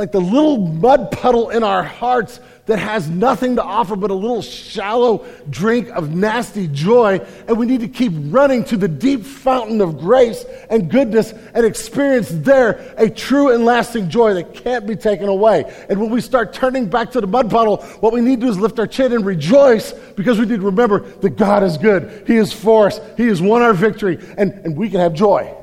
like 0.00 0.12
the 0.12 0.18
little 0.18 0.56
mud 0.56 1.10
puddle 1.10 1.50
in 1.50 1.62
our 1.62 1.82
hearts 1.82 2.40
that 2.64 2.78
has 2.78 3.10
nothing 3.10 3.56
to 3.56 3.62
offer 3.62 3.94
but 3.94 4.10
a 4.10 4.14
little 4.14 4.40
shallow 4.40 5.26
drink 5.50 5.90
of 5.90 6.14
nasty 6.14 6.68
joy. 6.68 7.18
And 7.46 7.58
we 7.58 7.66
need 7.66 7.80
to 7.80 7.88
keep 7.88 8.10
running 8.14 8.64
to 8.64 8.78
the 8.78 8.88
deep 8.88 9.26
fountain 9.26 9.82
of 9.82 9.98
grace 9.98 10.46
and 10.70 10.90
goodness 10.90 11.34
and 11.52 11.66
experience 11.66 12.30
there 12.30 12.94
a 12.96 13.10
true 13.10 13.52
and 13.54 13.66
lasting 13.66 14.08
joy 14.08 14.32
that 14.32 14.54
can't 14.54 14.86
be 14.86 14.96
taken 14.96 15.28
away. 15.28 15.70
And 15.90 16.00
when 16.00 16.08
we 16.08 16.22
start 16.22 16.54
turning 16.54 16.86
back 16.86 17.10
to 17.10 17.20
the 17.20 17.26
mud 17.26 17.50
puddle, 17.50 17.82
what 18.00 18.14
we 18.14 18.22
need 18.22 18.40
to 18.40 18.46
do 18.46 18.52
is 18.52 18.58
lift 18.58 18.78
our 18.78 18.86
chin 18.86 19.12
and 19.12 19.26
rejoice 19.26 19.92
because 19.92 20.38
we 20.38 20.46
need 20.46 20.60
to 20.60 20.66
remember 20.66 21.00
that 21.00 21.36
God 21.36 21.62
is 21.62 21.76
good. 21.76 22.24
He 22.26 22.36
is 22.36 22.54
for 22.54 22.86
us. 22.86 23.02
He 23.18 23.26
has 23.26 23.42
won 23.42 23.60
our 23.60 23.74
victory. 23.74 24.18
And, 24.38 24.52
and 24.64 24.78
we 24.78 24.88
can 24.88 25.00
have 25.00 25.12
joy. 25.12 25.59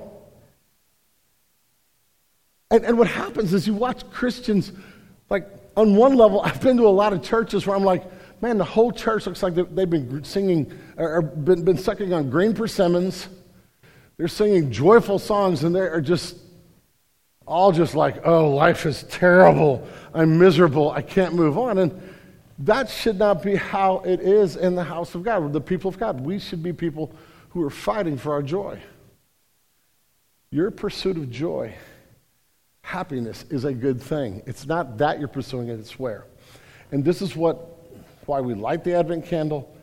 And, 2.70 2.84
and 2.86 2.98
what 2.98 3.08
happens 3.08 3.54
is 3.54 3.66
you 3.68 3.74
watch 3.74 4.10
Christians 4.12 4.72
like 5.30 5.48
on 5.76 5.96
one 5.96 6.16
level, 6.16 6.42
I've 6.42 6.62
been 6.62 6.78
to 6.78 6.88
a 6.88 6.90
lot 6.90 7.14
of 7.14 7.22
churches 7.22 7.68
where 7.68 7.76
I'm 7.76 7.84
like, 7.84 8.04
man, 8.42 8.58
the 8.58 8.64
whole 8.64 8.92
church 8.92 9.28
looks 9.28 9.44
like 9.44 9.56
they've 9.56 9.90
been 9.90 10.24
singing 10.24 10.72
or 10.98 11.22
been, 11.22 11.64
been 11.64 11.78
sucking 11.78 12.14
on 12.14 12.30
green 12.30 12.54
persimmons. 12.54 13.28
They're 14.18 14.28
singing 14.28 14.72
joyful 14.72 15.20
songs, 15.20 15.64
and 15.64 15.76
they 15.76 15.82
are 15.82 16.02
just 16.02 16.38
all 17.46 17.72
just 17.72 17.94
like, 17.94 18.26
oh, 18.26 18.50
life 18.50 18.86
is 18.86 19.04
terrible. 19.04 19.88
I'm 20.14 20.40
miserable. 20.40 20.92
I 20.92 21.02
can't 21.02 21.36
move 21.36 21.58
on. 21.58 21.78
And 21.78 22.02
that 22.60 22.90
should 22.90 23.20
not 23.20 23.44
be 23.44 23.56
how 23.56 24.00
it 24.00 24.20
is 24.20 24.56
in 24.56 24.76
the 24.76 24.84
house 24.84 25.14
of 25.14 25.24
God, 25.24 25.54
the 25.54 25.62
people 25.62 25.90
of 25.90 26.00
God. 26.00 26.20
We 26.20 26.40
should 26.40 26.64
be 26.64 26.74
people 26.74 27.14
who 27.50 27.64
are 27.64 27.70
fighting 27.70 28.18
for 28.18 28.34
our 28.34 28.42
joy. 28.42 28.82
Your 30.50 30.72
pursuit 30.72 31.18
of 31.18 31.30
joy 31.30 31.76
happiness 32.88 33.44
is 33.50 33.66
a 33.66 33.74
good 33.74 34.02
thing. 34.02 34.42
It's 34.46 34.66
not 34.66 34.98
that 35.00 35.20
you're 35.20 35.28
pursuing 35.28 35.68
it, 35.68 35.78
it's 35.78 36.00
where. 36.00 36.26
And 36.94 37.04
this 37.04 37.22
is 37.22 37.36
what 37.36 37.74
why 38.26 38.40
we 38.40 38.54
light 38.54 38.86
the 38.86 38.94
Advent 38.94 39.26
candle, 39.26 39.76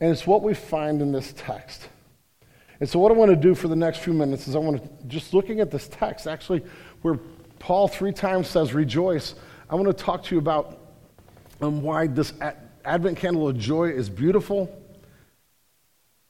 and 0.00 0.12
it's 0.12 0.28
what 0.28 0.42
we 0.42 0.54
find 0.54 1.02
in 1.02 1.10
this 1.10 1.34
text. 1.36 1.88
And 2.78 2.88
so, 2.88 3.00
what 3.00 3.10
I 3.10 3.16
want 3.16 3.30
to 3.30 3.36
do 3.36 3.56
for 3.56 3.66
the 3.66 3.76
next 3.76 3.98
few 3.98 4.12
minutes 4.12 4.46
is 4.46 4.54
I 4.54 4.60
want 4.60 4.80
to, 4.80 5.06
just 5.08 5.34
looking 5.34 5.58
at 5.58 5.72
this 5.72 5.88
text, 5.88 6.28
actually, 6.28 6.62
where 7.02 7.18
Paul 7.58 7.88
three 7.88 8.12
times 8.12 8.46
says 8.46 8.72
rejoice, 8.72 9.34
I 9.68 9.74
want 9.74 9.86
to 9.88 10.04
talk 10.04 10.22
to 10.24 10.34
you 10.34 10.38
about 10.38 10.78
um, 11.60 11.82
why 11.82 12.06
this 12.06 12.32
Advent 12.84 13.18
candle 13.18 13.48
of 13.48 13.58
joy 13.58 13.90
is 13.90 14.08
beautiful 14.08 14.70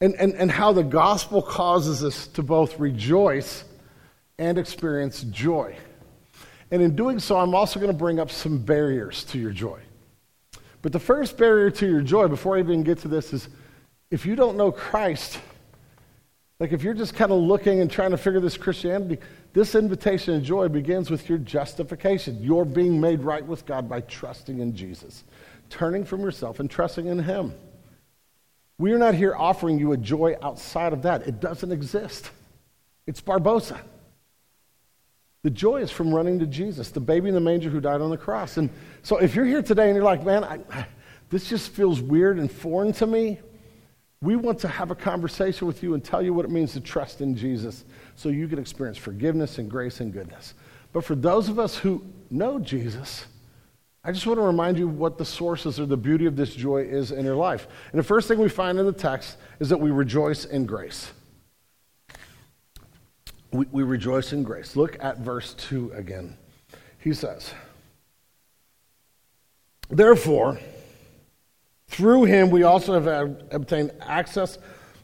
and, 0.01 0.15
and, 0.15 0.33
and 0.35 0.51
how 0.51 0.73
the 0.73 0.83
gospel 0.83 1.43
causes 1.43 2.03
us 2.03 2.27
to 2.29 2.43
both 2.43 2.81
rejoice 2.81 3.65
and 4.39 4.57
experience 4.57 5.23
joy. 5.25 5.77
And 6.73 6.81
in 6.81 6.97
doing 6.97 7.21
so, 7.21 7.39
I'm 7.39 7.55
also 7.55 7.79
going 7.79 7.93
to 7.93 7.97
bring 7.97 8.19
up 8.19 8.31
some 8.31 8.57
barriers 8.57 9.25
to 9.25 9.39
your 9.39 9.51
joy. 9.51 9.79
But 10.81 10.93
the 10.93 10.99
first 10.99 11.37
barrier 11.37 11.71
to 11.71 11.87
your 11.87 12.01
joy, 12.01 12.29
before 12.29 12.57
I 12.57 12.61
even 12.61 12.83
get 12.83 12.99
to 13.01 13.09
this, 13.09 13.35
is 13.35 13.51
if 14.11 14.25
you 14.25 14.35
don't 14.35 14.57
know 14.57 14.73
Christ, 14.73 15.39
like 16.59 16.73
if 16.73 16.83
you're 16.83 16.95
just 16.95 17.15
kind 17.15 17.31
of 17.31 17.39
looking 17.39 17.83
and 17.83 17.91
trying 17.91 18.13
to 18.13 18.17
figure 18.17 18.41
this 18.41 18.57
Christianity, 18.57 19.19
this 19.53 19.75
invitation 19.75 20.35
of 20.35 20.43
joy 20.43 20.69
begins 20.69 21.11
with 21.11 21.29
your 21.29 21.37
justification. 21.37 22.43
You're 22.43 22.65
being 22.65 22.99
made 22.99 23.21
right 23.21 23.45
with 23.45 23.67
God 23.67 23.87
by 23.87 24.01
trusting 24.01 24.59
in 24.59 24.75
Jesus, 24.75 25.25
turning 25.69 26.07
from 26.07 26.23
yourself 26.23 26.59
and 26.59 26.71
trusting 26.71 27.07
in 27.07 27.19
Him. 27.19 27.53
We 28.79 28.93
are 28.93 28.99
not 28.99 29.15
here 29.15 29.35
offering 29.37 29.79
you 29.79 29.93
a 29.93 29.99
joy 29.99 30.37
outside 30.41 30.95
of 30.95 31.03
that. 31.03 31.27
It 31.29 31.39
doesn't 31.39 31.71
exist. 31.71 32.31
It's 33.07 33.21
Barbossa. 33.21 33.79
The 35.43 35.51
joy 35.51 35.79
is 35.79 35.91
from 35.91 36.15
running 36.15 36.39
to 36.39 36.47
Jesus, 36.47 36.91
the 36.91 37.01
baby 37.01 37.29
in 37.29 37.35
the 37.35 37.41
manger 37.41 37.69
who 37.69 37.81
died 37.81 38.01
on 38.01 38.11
the 38.11 38.17
cross. 38.17 38.59
And 38.59 38.71
so 39.03 39.17
if 39.17 39.35
you're 39.35 39.45
here 39.45 39.63
today 39.63 39.87
and 39.87 39.97
you're 39.97 40.05
like, 40.05 40.25
man, 40.25 40.45
I, 40.45 40.87
this 41.31 41.49
just 41.49 41.71
feels 41.71 42.01
weird 42.01 42.39
and 42.39 42.51
foreign 42.51 42.93
to 42.95 43.07
me, 43.07 43.41
we 44.21 44.37
want 44.37 44.61
to 44.61 44.69
have 44.69 44.93
a 44.93 44.95
conversation 44.95 45.67
with 45.67 45.83
you 45.83 45.95
and 45.95 46.05
tell 46.05 46.23
you 46.23 46.33
what 46.33 46.45
it 46.45 46.51
means 46.53 46.75
to 46.75 46.81
trust 46.81 47.21
in 47.21 47.37
Jesus 47.37 47.85
so 48.15 48.29
you 48.29 48.47
can 48.47 48.61
experience 48.61 48.97
forgiveness 48.97 49.59
and 49.59 49.69
grace 49.69 49.99
and 49.99 50.13
goodness. 50.13 50.55
But 50.93 51.05
for 51.05 51.17
those 51.17 51.49
of 51.49 51.59
us 51.59 51.77
who 51.77 52.05
know 52.31 52.61
Jesus, 52.61 53.27
I 54.05 54.13
just 54.13 54.27
want 54.29 54.39
to 54.39 54.45
remind 54.45 54.79
you 54.79 54.87
what 54.87 55.19
the 55.19 55.25
sources 55.25 55.81
or 55.81 55.87
the 55.87 55.97
beauty 55.97 56.27
of 56.27 56.37
this 56.37 56.55
joy 56.55 56.83
is 56.83 57.11
in 57.11 57.25
your 57.25 57.35
life. 57.35 57.67
And 57.91 57.99
the 57.99 58.05
first 58.05 58.29
thing 58.29 58.39
we 58.39 58.49
find 58.49 58.79
in 58.79 58.87
the 58.87 58.93
text 58.93 59.39
is 59.59 59.69
that 59.71 59.81
we 59.81 59.91
rejoice 59.91 60.45
in 60.45 60.67
grace 60.67 61.11
we, 63.53 63.67
we 63.71 63.83
rejoice 63.83 64.33
in 64.33 64.43
grace. 64.43 64.77
Look 64.77 65.03
at 65.03 65.19
verse 65.19 65.55
2 65.55 65.93
again. 65.93 66.37
He 66.99 67.13
says, 67.13 67.53
Therefore, 69.91 70.59
through 71.89 72.25
him 72.25 72.51
we 72.51 72.63
also 72.63 72.99
have 72.99 73.37
obtained 73.51 73.93
access 74.01 74.59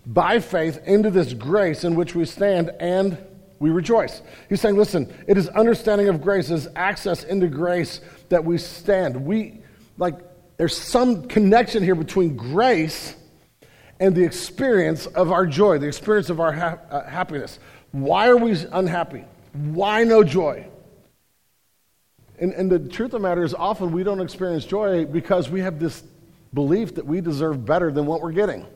by 0.06 0.40
faith 0.40 0.80
into 0.86 1.10
this 1.10 1.34
grace 1.34 1.84
in 1.84 1.94
which 1.94 2.14
we 2.14 2.24
stand 2.24 2.70
and 2.80 3.18
we 3.58 3.70
rejoice. 3.70 4.22
He's 4.48 4.60
saying, 4.60 4.76
listen, 4.76 5.12
it 5.26 5.36
is 5.36 5.48
understanding 5.48 6.08
of 6.08 6.22
grace, 6.22 6.48
it 6.48 6.54
is 6.54 6.68
access 6.76 7.24
into 7.24 7.48
grace 7.48 8.00
that 8.30 8.44
we 8.44 8.56
stand. 8.56 9.26
We, 9.26 9.60
like, 9.98 10.14
there's 10.56 10.76
some 10.76 11.28
connection 11.28 11.82
here 11.82 11.94
between 11.94 12.36
grace 12.36 13.14
and 14.00 14.14
the 14.14 14.24
experience 14.24 15.06
of 15.06 15.32
our 15.32 15.44
joy, 15.44 15.78
the 15.78 15.88
experience 15.88 16.30
of 16.30 16.40
our 16.40 16.52
ha- 16.52 16.78
uh, 16.90 17.04
happiness. 17.04 17.58
Why 17.92 18.28
are 18.28 18.36
we 18.36 18.56
unhappy? 18.72 19.24
Why 19.52 20.04
no 20.04 20.22
joy? 20.22 20.66
And, 22.38 22.52
and 22.52 22.70
the 22.70 22.78
truth 22.78 23.06
of 23.06 23.20
the 23.22 23.28
matter 23.28 23.42
is, 23.42 23.54
often 23.54 23.92
we 23.92 24.04
don't 24.04 24.20
experience 24.20 24.64
joy 24.64 25.04
because 25.04 25.50
we 25.50 25.60
have 25.60 25.80
this 25.80 26.02
belief 26.54 26.94
that 26.94 27.06
we 27.06 27.20
deserve 27.20 27.64
better 27.64 27.90
than 27.90 28.06
what 28.06 28.22
we're 28.22 28.32
getting. 28.32 28.66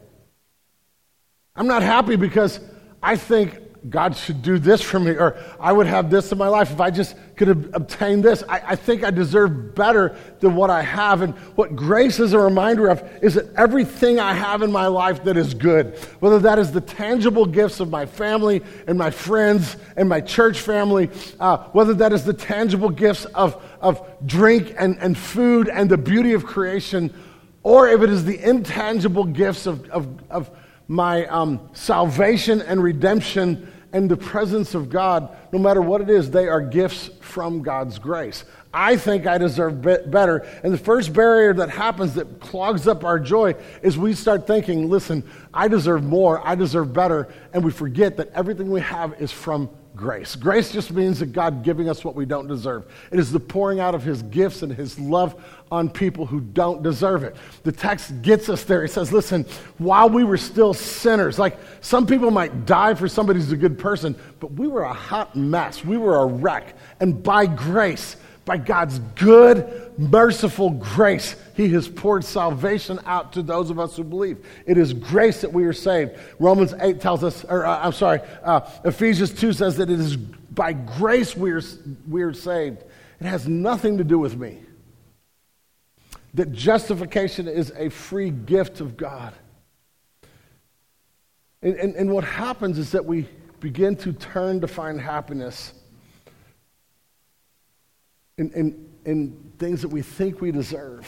I'm 1.55 1.67
not 1.67 1.83
happy 1.83 2.17
because 2.17 2.61
I 3.03 3.17
think 3.17 3.61
God 3.89 4.17
should 4.17 4.43
do 4.43 4.59
this 4.59 4.81
for 4.81 5.01
me, 5.01 5.13
or 5.13 5.37
I 5.59 5.73
would 5.73 5.89
have 5.89 6.09
this 6.09 6.31
in 6.31 6.39
my 6.39 6.47
life 6.47 6.71
if 6.71 6.81
I 6.81 6.91
just 6.91 7.17
could 7.35 7.49
have 7.49 7.75
obtained 7.75 8.23
this. 8.23 8.45
I, 8.49 8.63
I, 8.69 8.77
think 8.77 9.03
I 9.03 9.11
deserve 9.11 9.75
better 9.75 10.17
than 10.39 10.55
what 10.55 10.71
I 10.71 10.83
have. 10.83 11.23
And 11.23 11.35
what 11.57 11.75
grace 11.75 12.21
is 12.21 12.33
a 12.33 12.39
reminder 12.39 12.89
of 12.89 13.03
is 13.23 13.35
that 13.35 13.53
everything 13.57 14.21
I 14.21 14.35
have 14.35 14.63
in 14.63 14.71
my 14.71 14.87
life 14.87 15.25
that 15.25 15.37
is 15.37 15.53
good, 15.53 15.99
whether 16.21 16.39
that 16.41 16.61
is 16.61 16.71
the 16.71 16.81
tangible 16.81 17.45
gifts 17.45 17.81
of 17.81 17.91
my 17.91 18.07
family 18.07 18.63
and 18.87 18.97
my 18.97 19.11
friends 19.11 19.77
and 19.97 20.09
my 20.09 20.21
church 20.21 20.61
family, 20.61 21.11
uh, 21.41 21.57
whether 21.73 21.95
that 21.95 22.13
is 22.13 22.25
the 22.25 22.35
tangible 22.35 22.91
gifts 22.91 23.25
of, 23.25 23.61
of 23.81 24.07
drink 24.25 24.75
and, 24.79 24.97
and 25.01 25.19
food 25.19 25.69
and 25.69 25.91
the 25.91 25.99
beauty 25.99 26.35
of 26.35 26.47
creation, 26.47 27.13
or 27.65 27.89
if 27.89 28.01
it 28.01 28.11
is 28.11 28.25
the 28.25 28.39
intangible 28.49 29.25
gifts 29.25 29.67
of, 29.67 29.91
of, 29.91 30.09
of 30.31 30.51
my 30.87 31.27
um, 31.27 31.71
salvation 31.73 32.61
and 32.63 32.83
redemption 32.83 33.72
and 33.93 34.11
the 34.11 34.17
presence 34.17 34.75
of 34.75 34.89
God, 34.89 35.37
no 35.53 35.59
matter 35.59 35.83
what 35.83 36.01
it 36.01 36.09
is, 36.09 36.31
they 36.31 36.49
are 36.49 36.61
gifts 36.61 37.11
from 37.21 37.63
God's 37.63 37.99
grace. 37.99 38.45
I 38.75 38.97
think 38.97 39.27
I 39.27 39.37
deserve 39.37 39.83
better. 39.83 40.39
And 40.63 40.73
the 40.73 40.79
first 40.79 41.13
barrier 41.13 41.53
that 41.55 41.69
happens 41.69 42.15
that 42.15 42.41
clogs 42.41 42.89
up 42.89 43.05
our 43.05 43.19
joy 43.19 43.55
is 43.83 43.99
we 43.99 44.15
start 44.15 44.47
thinking, 44.47 44.89
listen, 44.89 45.23
I 45.53 45.69
deserve 45.69 46.03
more, 46.03 46.47
I 46.47 46.55
deserve 46.55 46.93
better, 46.93 47.29
and 47.53 47.63
we 47.63 47.71
forget 47.71 48.17
that 48.17 48.31
everything 48.31 48.71
we 48.71 48.81
have 48.81 49.21
is 49.21 49.31
from 49.31 49.69
grace. 50.03 50.35
Grace 50.35 50.73
just 50.73 50.91
means 50.91 51.21
that 51.21 51.27
God 51.27 51.63
giving 51.63 51.89
us 51.89 52.05
what 52.05 52.17
we 52.17 52.27
don't 52.27 52.49
deserve. 52.49 52.93
It 53.13 53.21
is 53.21 53.31
the 53.31 53.39
pouring 53.39 53.79
out 53.79 53.95
of 53.95 54.03
his 54.03 54.21
gifts 54.25 54.63
and 54.63 54.73
his 54.73 54.99
love 54.99 55.41
on 55.71 55.89
people 55.89 56.27
who 56.27 56.41
don't 56.41 56.83
deserve 56.83 57.23
it. 57.23 57.37
The 57.63 57.71
text 57.71 58.21
gets 58.21 58.49
us 58.49 58.65
there. 58.65 58.83
It 58.83 58.91
says, 58.91 59.13
listen, 59.13 59.47
while 59.79 60.11
we 60.11 60.25
were 60.25 60.37
still 60.37 60.75
sinners, 60.75 61.39
like 61.39 61.57
some 61.83 62.05
people 62.05 62.33
might 62.33 62.67
die 62.67 62.95
for 62.95 63.07
somebody 63.07 63.39
who's 63.39 63.53
a 63.53 63.57
good 63.57 63.79
person, 63.79 64.17
but 64.41 64.51
we 64.53 64.67
were 64.67 64.83
a 64.83 64.93
hot 64.93 65.37
mess. 65.37 65.85
We 65.85 65.97
were 65.99 66.17
a 66.17 66.27
wreck. 66.27 66.75
And 66.99 67.23
by 67.23 67.47
grace, 67.47 68.17
by 68.45 68.57
God's 68.57 68.99
good, 69.15 69.93
merciful 69.97 70.71
grace, 70.71 71.37
He 71.55 71.69
has 71.71 71.89
poured 71.89 72.25
salvation 72.25 72.99
out 73.07 73.33
to 73.35 73.43
those 73.43 73.71
of 73.71 73.79
us 73.79 73.97
who 73.97 74.05
believe. 74.05 74.45
It 74.67 74.79
is 74.79 74.93
grace 74.93 75.43
that 75.43 75.53
we 75.53 75.65
are 75.65 75.73
saved. 75.73 76.19
Romans 76.39 76.75
8 76.81 77.01
tells 77.01 77.23
us, 77.23 77.45
or 77.45 77.65
uh, 77.65 77.79
I'm 77.85 77.93
sorry, 77.93 78.21
uh, 78.43 78.69
Ephesians 78.85 79.33
2 79.33 79.53
says 79.53 79.77
that 79.77 79.91
it 79.91 80.01
is 80.01 80.17
by 80.17 80.73
grace 80.73 81.37
we 81.37 81.53
are, 81.53 81.63
we 82.09 82.23
are 82.23 82.35
saved. 82.35 82.83
It 83.21 83.27
has 83.27 83.47
nothing 83.47 83.99
to 83.99 84.05
do 84.05 84.19
with 84.19 84.37
me. 84.37 84.59
That 86.35 86.53
justification 86.53 87.47
is 87.47 87.73
a 87.77 87.91
free 87.91 88.31
gift 88.31 88.81
of 88.81 88.97
God. 88.97 89.35
And, 91.63 91.77
and, 91.77 91.95
and 91.95 92.11
what 92.11 92.25
happens 92.25 92.79
is 92.79 92.91
that 92.93 93.05
we 93.05 93.29
begin 93.61 93.95
to 93.97 94.13
turn 94.13 94.61
to 94.63 94.67
find 94.67 95.01
happiness 95.01 95.75
in, 98.39 98.51
in, 98.53 98.89
in 99.05 99.53
things 99.59 99.83
that 99.83 99.89
we 99.89 100.03
think 100.03 100.41
we 100.41 100.53
deserve 100.53 101.07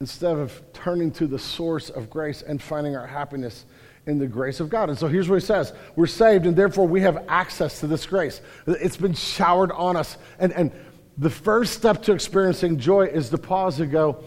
instead 0.00 0.36
of 0.36 0.62
turning 0.72 1.10
to 1.10 1.26
the 1.26 1.38
source 1.38 1.88
of 1.90 2.10
grace 2.10 2.42
and 2.42 2.60
finding 2.60 2.96
our 2.96 3.06
happiness 3.06 3.64
in 4.06 4.18
the 4.18 4.26
grace 4.26 4.60
of 4.60 4.68
God. 4.68 4.88
And 4.88 4.98
so 4.98 5.08
here's 5.08 5.28
what 5.28 5.40
he 5.40 5.46
says 5.46 5.72
We're 5.96 6.06
saved, 6.06 6.46
and 6.46 6.54
therefore 6.54 6.86
we 6.86 7.00
have 7.00 7.24
access 7.28 7.80
to 7.80 7.86
this 7.86 8.06
grace. 8.06 8.40
It's 8.66 8.96
been 8.96 9.14
showered 9.14 9.72
on 9.72 9.96
us. 9.96 10.16
And, 10.38 10.52
and 10.52 10.72
the 11.18 11.30
first 11.30 11.74
step 11.74 12.02
to 12.04 12.12
experiencing 12.12 12.78
joy 12.78 13.06
is 13.06 13.30
to 13.30 13.38
pause 13.38 13.80
and 13.80 13.90
go, 13.90 14.22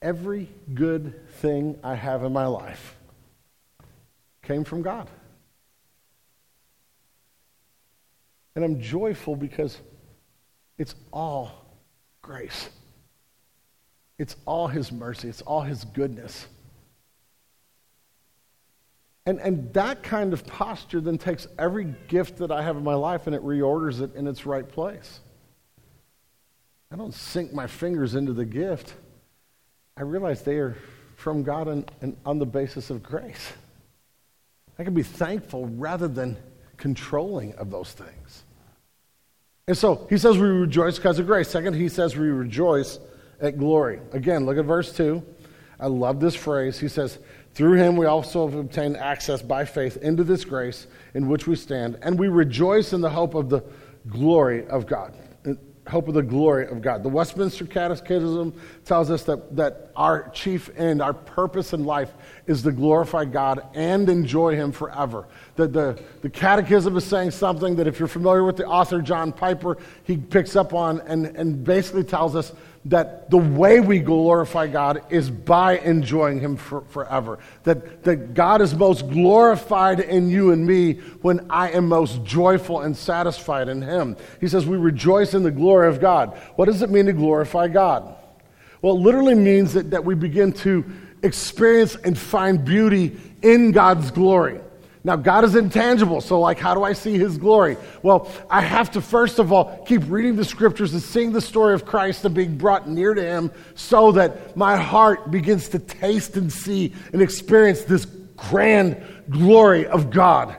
Every 0.00 0.48
good 0.74 1.28
thing 1.34 1.78
I 1.84 1.94
have 1.94 2.24
in 2.24 2.32
my 2.32 2.46
life 2.46 2.96
came 4.42 4.64
from 4.64 4.82
God. 4.82 5.08
And 8.56 8.64
I'm 8.64 8.80
joyful 8.80 9.36
because 9.36 9.78
it's 10.78 10.94
all 11.12 11.52
grace. 12.20 12.68
It's 14.18 14.36
all 14.46 14.68
His 14.68 14.92
mercy. 14.92 15.28
It's 15.28 15.42
all 15.42 15.62
His 15.62 15.84
goodness. 15.84 16.46
And, 19.24 19.40
and 19.40 19.72
that 19.74 20.02
kind 20.02 20.32
of 20.32 20.46
posture 20.46 21.00
then 21.00 21.16
takes 21.16 21.46
every 21.58 21.94
gift 22.08 22.38
that 22.38 22.50
I 22.50 22.62
have 22.62 22.76
in 22.76 22.82
my 22.82 22.94
life 22.94 23.26
and 23.26 23.36
it 23.36 23.42
reorders 23.42 24.00
it 24.00 24.14
in 24.16 24.26
its 24.26 24.44
right 24.44 24.68
place. 24.68 25.20
I 26.90 26.96
don't 26.96 27.14
sink 27.14 27.52
my 27.52 27.66
fingers 27.66 28.14
into 28.14 28.32
the 28.32 28.44
gift. 28.44 28.94
I 29.96 30.02
realize 30.02 30.42
they 30.42 30.56
are 30.56 30.76
from 31.16 31.42
God 31.42 31.68
and, 31.68 31.90
and 32.00 32.16
on 32.26 32.38
the 32.38 32.46
basis 32.46 32.90
of 32.90 33.02
grace. 33.02 33.52
I 34.78 34.84
can 34.84 34.94
be 34.94 35.04
thankful 35.04 35.66
rather 35.66 36.08
than 36.08 36.36
controlling 36.76 37.54
of 37.54 37.70
those 37.70 37.92
things. 37.92 38.42
And 39.68 39.76
so 39.76 40.06
he 40.10 40.18
says 40.18 40.38
we 40.38 40.48
rejoice 40.48 40.96
because 40.96 41.18
of 41.18 41.26
grace. 41.26 41.48
Second, 41.48 41.74
he 41.74 41.88
says 41.88 42.16
we 42.16 42.28
rejoice 42.28 42.98
at 43.40 43.58
glory. 43.58 44.00
Again, 44.12 44.44
look 44.44 44.58
at 44.58 44.64
verse 44.64 44.92
2. 44.96 45.22
I 45.78 45.86
love 45.86 46.20
this 46.20 46.34
phrase. 46.34 46.78
He 46.78 46.88
says, 46.88 47.18
Through 47.54 47.74
him 47.74 47.96
we 47.96 48.06
also 48.06 48.48
have 48.48 48.58
obtained 48.58 48.96
access 48.96 49.40
by 49.40 49.64
faith 49.64 49.98
into 49.98 50.24
this 50.24 50.44
grace 50.44 50.86
in 51.14 51.28
which 51.28 51.46
we 51.46 51.56
stand, 51.56 51.98
and 52.02 52.18
we 52.18 52.28
rejoice 52.28 52.92
in 52.92 53.00
the 53.00 53.10
hope 53.10 53.34
of 53.34 53.50
the 53.50 53.62
glory 54.08 54.66
of 54.66 54.86
God 54.86 55.14
hope 55.88 56.06
of 56.06 56.14
the 56.14 56.22
glory 56.22 56.68
of 56.68 56.80
God. 56.80 57.02
The 57.02 57.08
Westminster 57.08 57.66
Catechism 57.66 58.54
tells 58.84 59.10
us 59.10 59.24
that, 59.24 59.56
that 59.56 59.90
our 59.96 60.28
chief 60.30 60.70
end, 60.76 61.02
our 61.02 61.12
purpose 61.12 61.72
in 61.72 61.84
life 61.84 62.12
is 62.46 62.62
to 62.62 62.70
glorify 62.70 63.24
God 63.24 63.66
and 63.74 64.08
enjoy 64.08 64.54
Him 64.54 64.70
forever. 64.70 65.26
The, 65.56 65.66
the, 65.66 66.02
the 66.20 66.30
Catechism 66.30 66.96
is 66.96 67.04
saying 67.04 67.32
something 67.32 67.74
that 67.76 67.86
if 67.88 67.98
you're 67.98 68.08
familiar 68.08 68.44
with 68.44 68.56
the 68.56 68.66
author 68.66 69.02
John 69.02 69.32
Piper, 69.32 69.76
he 70.04 70.16
picks 70.16 70.54
up 70.54 70.72
on 70.72 71.00
and, 71.00 71.26
and 71.26 71.64
basically 71.64 72.04
tells 72.04 72.36
us 72.36 72.52
that 72.86 73.30
the 73.30 73.38
way 73.38 73.78
we 73.78 74.00
glorify 74.00 74.66
God 74.66 75.02
is 75.08 75.30
by 75.30 75.78
enjoying 75.78 76.40
Him 76.40 76.56
for, 76.56 76.80
forever. 76.82 77.38
That, 77.62 78.02
that 78.02 78.34
God 78.34 78.60
is 78.60 78.74
most 78.74 79.08
glorified 79.08 80.00
in 80.00 80.28
you 80.28 80.50
and 80.50 80.66
me 80.66 80.94
when 81.22 81.46
I 81.48 81.70
am 81.70 81.86
most 81.86 82.24
joyful 82.24 82.80
and 82.80 82.96
satisfied 82.96 83.68
in 83.68 83.82
Him. 83.82 84.16
He 84.40 84.48
says, 84.48 84.66
We 84.66 84.76
rejoice 84.76 85.34
in 85.34 85.44
the 85.44 85.50
glory 85.50 85.88
of 85.88 86.00
God. 86.00 86.36
What 86.56 86.64
does 86.64 86.82
it 86.82 86.90
mean 86.90 87.06
to 87.06 87.12
glorify 87.12 87.68
God? 87.68 88.16
Well, 88.80 88.96
it 88.96 89.00
literally 89.00 89.36
means 89.36 89.74
that, 89.74 89.92
that 89.92 90.04
we 90.04 90.16
begin 90.16 90.52
to 90.52 90.84
experience 91.22 91.94
and 91.94 92.18
find 92.18 92.64
beauty 92.64 93.16
in 93.42 93.70
God's 93.70 94.10
glory. 94.10 94.60
Now, 95.04 95.16
God 95.16 95.44
is 95.44 95.56
intangible, 95.56 96.20
so 96.20 96.38
like, 96.38 96.60
how 96.60 96.74
do 96.74 96.84
I 96.84 96.92
see 96.92 97.18
his 97.18 97.36
glory? 97.36 97.76
Well, 98.02 98.30
I 98.48 98.60
have 98.60 98.92
to 98.92 99.00
first 99.00 99.40
of 99.40 99.50
all 99.52 99.84
keep 99.84 100.02
reading 100.06 100.36
the 100.36 100.44
scriptures 100.44 100.92
and 100.92 101.02
seeing 101.02 101.32
the 101.32 101.40
story 101.40 101.74
of 101.74 101.84
Christ 101.84 102.24
and 102.24 102.34
being 102.34 102.56
brought 102.56 102.88
near 102.88 103.12
to 103.12 103.22
him 103.22 103.50
so 103.74 104.12
that 104.12 104.56
my 104.56 104.76
heart 104.76 105.30
begins 105.32 105.68
to 105.70 105.80
taste 105.80 106.36
and 106.36 106.52
see 106.52 106.94
and 107.12 107.20
experience 107.20 107.82
this 107.82 108.04
grand 108.36 109.02
glory 109.28 109.86
of 109.86 110.10
God. 110.10 110.56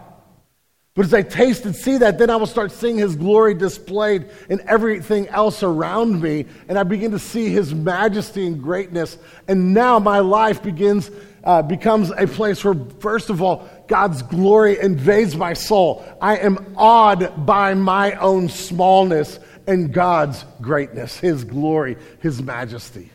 But 0.96 1.06
as 1.06 1.14
I 1.14 1.24
taste 1.24 1.66
and 1.66 1.76
see 1.76 1.98
that, 2.00 2.20
then 2.20 2.30
I 2.30 2.36
will 2.36 2.46
start 2.46 2.72
seeing 2.72 2.98
his 2.98 3.16
glory 3.16 3.56
displayed 3.56 4.30
in 4.48 4.62
everything 4.68 5.28
else 5.30 5.64
around 5.64 6.22
me, 6.22 6.46
and 6.68 6.78
I 6.78 6.84
begin 6.84 7.12
to 7.12 7.20
see 7.20 7.50
his 7.50 7.74
majesty 7.74 8.46
and 8.46 8.62
greatness. 8.62 9.18
And 9.48 9.74
now 9.74 9.98
my 9.98 10.20
life 10.20 10.62
begins, 10.62 11.10
uh, 11.44 11.62
becomes 11.62 12.12
a 12.12 12.28
place 12.28 12.64
where, 12.64 12.76
first 13.00 13.30
of 13.30 13.42
all, 13.42 13.68
God's 13.88 14.22
glory 14.22 14.80
invades 14.80 15.36
my 15.36 15.54
soul. 15.54 16.06
I 16.22 16.38
am 16.38 16.76
awed 16.78 17.46
by 17.46 17.74
my 17.74 18.14
own 18.14 18.50
smallness 18.50 19.40
and 19.68 19.94
God's 19.94 20.46
greatness, 20.62 21.20
his 21.20 21.44
glory, 21.44 21.98
his 22.20 22.42
majesty. 22.42 23.12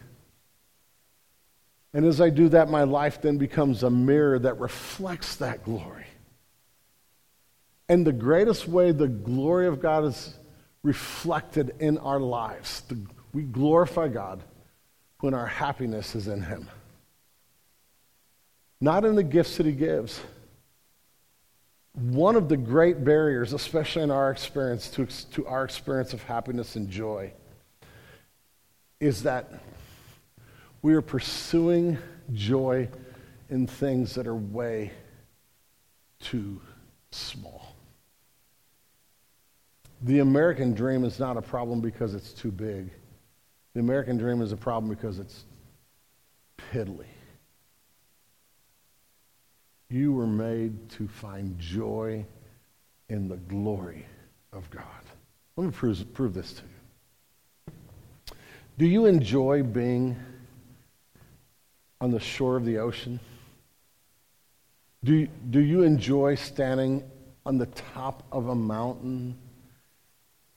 And 1.95 2.05
as 2.05 2.21
I 2.21 2.31
do 2.31 2.51
that, 2.51 2.69
my 2.69 2.85
life 2.85 3.23
then 3.23 3.38
becomes 3.38 3.83
a 3.83 3.91
mirror 3.91 4.38
that 4.38 4.59
reflects 4.59 5.37
that 5.37 5.64
glory. 5.64 6.07
And 7.88 8.07
the 8.07 8.12
greatest 8.12 8.69
way 8.69 8.93
the 8.93 9.09
glory 9.09 9.67
of 9.67 9.81
God 9.81 10.05
is 10.05 10.35
reflected 10.83 11.75
in 11.81 11.97
our 11.99 12.21
lives, 12.21 12.83
we 13.33 13.43
glorify 13.43 14.09
God 14.09 14.43
when 15.21 15.35
our 15.35 15.47
happiness 15.47 16.14
is 16.14 16.29
in 16.29 16.43
Him. 16.43 16.69
Not 18.81 19.04
in 19.04 19.14
the 19.14 19.22
gifts 19.22 19.56
that 19.56 19.66
He 19.66 19.72
gives. 19.72 20.20
One 21.94 22.37
of 22.37 22.48
the 22.48 22.56
great 22.56 23.04
barriers, 23.04 23.52
especially 23.52 24.02
in 24.02 24.10
our 24.10 24.31
experience, 24.31 24.88
to, 24.90 25.06
to 25.06 25.46
our 25.46 25.64
experience 25.64 26.12
of 26.12 26.22
happiness 26.22 26.76
and 26.76 26.88
joy, 26.88 27.33
is 29.00 29.24
that 29.24 29.52
we 30.83 30.94
are 30.94 31.02
pursuing 31.02 31.98
joy 32.33 32.88
in 33.50 33.66
things 33.66 34.14
that 34.14 34.26
are 34.26 34.35
way 34.35 34.92
too 36.20 36.60
small. 37.10 37.74
The 40.02 40.20
American 40.20 40.74
dream 40.74 41.04
is 41.04 41.18
not 41.18 41.37
a 41.37 41.42
problem 41.42 41.81
because 41.81 42.14
it's 42.14 42.33
too 42.33 42.52
big. 42.52 42.90
The 43.74 43.81
American 43.81 44.16
dream 44.16 44.40
is 44.40 44.52
a 44.52 44.56
problem 44.56 44.88
because 44.88 45.18
it's 45.18 45.44
piddly. 46.56 47.08
You 49.91 50.13
were 50.13 50.27
made 50.27 50.91
to 50.91 51.09
find 51.09 51.59
joy 51.59 52.27
in 53.09 53.29
the 53.29 53.37
glory 53.37 54.05
of 54.53 54.69
God. 54.71 54.85
Let 55.57 55.65
me 55.65 55.71
prove, 55.73 56.13
prove 56.13 56.35
this 56.35 56.53
to 56.53 56.63
you. 56.63 57.75
Do 58.77 58.87
you 58.87 59.07
enjoy 59.07 59.63
being 59.63 60.17
on 62.01 62.11
the 62.11 62.21
shore 62.21 62.57
of 62.57 62.65
the 62.65 62.79
ocean? 62.79 63.19
Do, 65.05 65.27
do 65.51 65.61
you 65.61 65.83
enjoy 65.83 66.35
standing 66.35 67.03
on 67.47 67.59
the 67.59 67.67
top 67.67 68.25
of 68.31 68.49
a 68.49 68.55
mountain? 68.55 69.39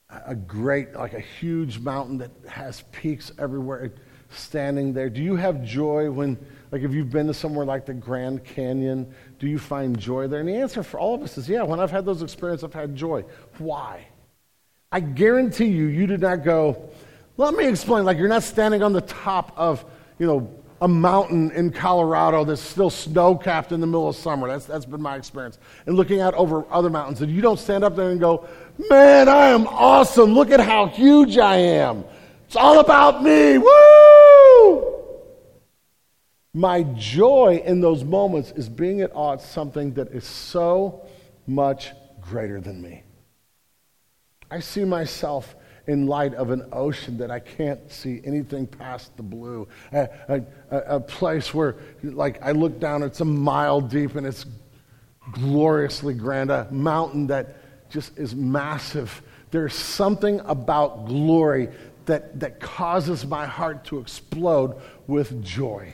A 0.09 0.35
great, 0.35 0.93
like 0.93 1.13
a 1.13 1.19
huge 1.19 1.79
mountain 1.79 2.17
that 2.17 2.31
has 2.47 2.83
peaks 2.91 3.31
everywhere, 3.39 3.93
standing 4.29 4.93
there. 4.93 5.09
Do 5.09 5.21
you 5.21 5.37
have 5.37 5.63
joy 5.63 6.11
when, 6.11 6.37
like, 6.71 6.83
if 6.83 6.93
you've 6.93 7.09
been 7.09 7.27
to 7.27 7.33
somewhere 7.33 7.65
like 7.65 7.85
the 7.85 7.93
Grand 7.93 8.43
Canyon, 8.43 9.13
do 9.39 9.47
you 9.47 9.59
find 9.59 9.99
joy 9.99 10.27
there? 10.27 10.39
And 10.39 10.47
the 10.47 10.55
answer 10.55 10.83
for 10.83 10.99
all 10.99 11.15
of 11.15 11.21
us 11.21 11.37
is 11.37 11.49
yeah, 11.49 11.63
when 11.63 11.79
I've 11.79 11.91
had 11.91 12.05
those 12.05 12.21
experiences, 12.21 12.63
I've 12.63 12.73
had 12.73 12.95
joy. 12.95 13.25
Why? 13.57 14.07
I 14.91 14.99
guarantee 14.99 15.65
you, 15.65 15.85
you 15.85 16.07
did 16.07 16.21
not 16.21 16.43
go, 16.43 16.89
let 17.37 17.53
me 17.53 17.67
explain, 17.67 18.05
like, 18.05 18.17
you're 18.17 18.27
not 18.27 18.43
standing 18.43 18.83
on 18.83 18.93
the 18.93 19.01
top 19.01 19.53
of, 19.57 19.85
you 20.19 20.27
know, 20.27 20.53
a 20.81 20.87
mountain 20.87 21.51
in 21.51 21.71
Colorado 21.71 22.43
that's 22.43 22.61
still 22.61 22.89
snow 22.89 23.35
capped 23.35 23.71
in 23.71 23.79
the 23.81 23.87
middle 23.87 24.09
of 24.09 24.15
summer. 24.15 24.47
That's, 24.47 24.65
that's 24.65 24.85
been 24.85 25.01
my 25.01 25.15
experience. 25.15 25.59
And 25.85 25.95
looking 25.95 26.21
out 26.21 26.33
over 26.33 26.65
other 26.71 26.89
mountains. 26.89 27.21
And 27.21 27.31
you 27.31 27.41
don't 27.41 27.59
stand 27.59 27.83
up 27.83 27.95
there 27.95 28.09
and 28.09 28.19
go, 28.19 28.47
man, 28.89 29.29
I 29.29 29.49
am 29.49 29.67
awesome. 29.67 30.33
Look 30.33 30.49
at 30.49 30.59
how 30.59 30.87
huge 30.87 31.37
I 31.37 31.57
am. 31.57 32.03
It's 32.47 32.55
all 32.55 32.79
about 32.79 33.23
me. 33.23 33.59
Woo! 33.59 34.10
My 36.53 36.83
joy 36.83 37.61
in 37.65 37.79
those 37.79 38.03
moments 38.03 38.51
is 38.51 38.67
being 38.67 39.01
at 39.01 39.15
odds 39.15 39.45
something 39.45 39.93
that 39.93 40.09
is 40.09 40.25
so 40.25 41.05
much 41.47 41.91
greater 42.19 42.59
than 42.59 42.81
me. 42.81 43.03
I 44.49 44.59
see 44.59 44.83
myself 44.83 45.55
in 45.87 46.07
light 46.07 46.33
of 46.35 46.51
an 46.51 46.67
ocean 46.73 47.17
that 47.17 47.31
I 47.31 47.39
can't 47.39 47.89
see 47.89 48.21
anything 48.25 48.67
past 48.67 49.15
the 49.15 49.23
blue. 49.23 49.67
A, 49.93 50.09
a, 50.69 50.77
a, 50.95 50.99
place 50.99 51.53
where, 51.53 51.75
like, 52.03 52.41
I 52.43 52.51
look 52.51 52.79
down, 52.79 53.01
it's 53.01 53.21
a 53.21 53.25
mile 53.25 53.81
deep 53.81 54.15
and 54.15 54.27
it's 54.27 54.45
gloriously 55.31 56.13
grand. 56.13 56.51
A 56.51 56.67
mountain 56.69 57.27
that 57.27 57.89
just 57.89 58.17
is 58.17 58.35
massive. 58.35 59.21
There's 59.51 59.73
something 59.73 60.41
about 60.41 61.05
glory 61.05 61.69
that, 62.05 62.39
that 62.41 62.59
causes 62.59 63.25
my 63.25 63.45
heart 63.45 63.85
to 63.85 63.99
explode 63.99 64.79
with 65.07 65.43
joy. 65.43 65.93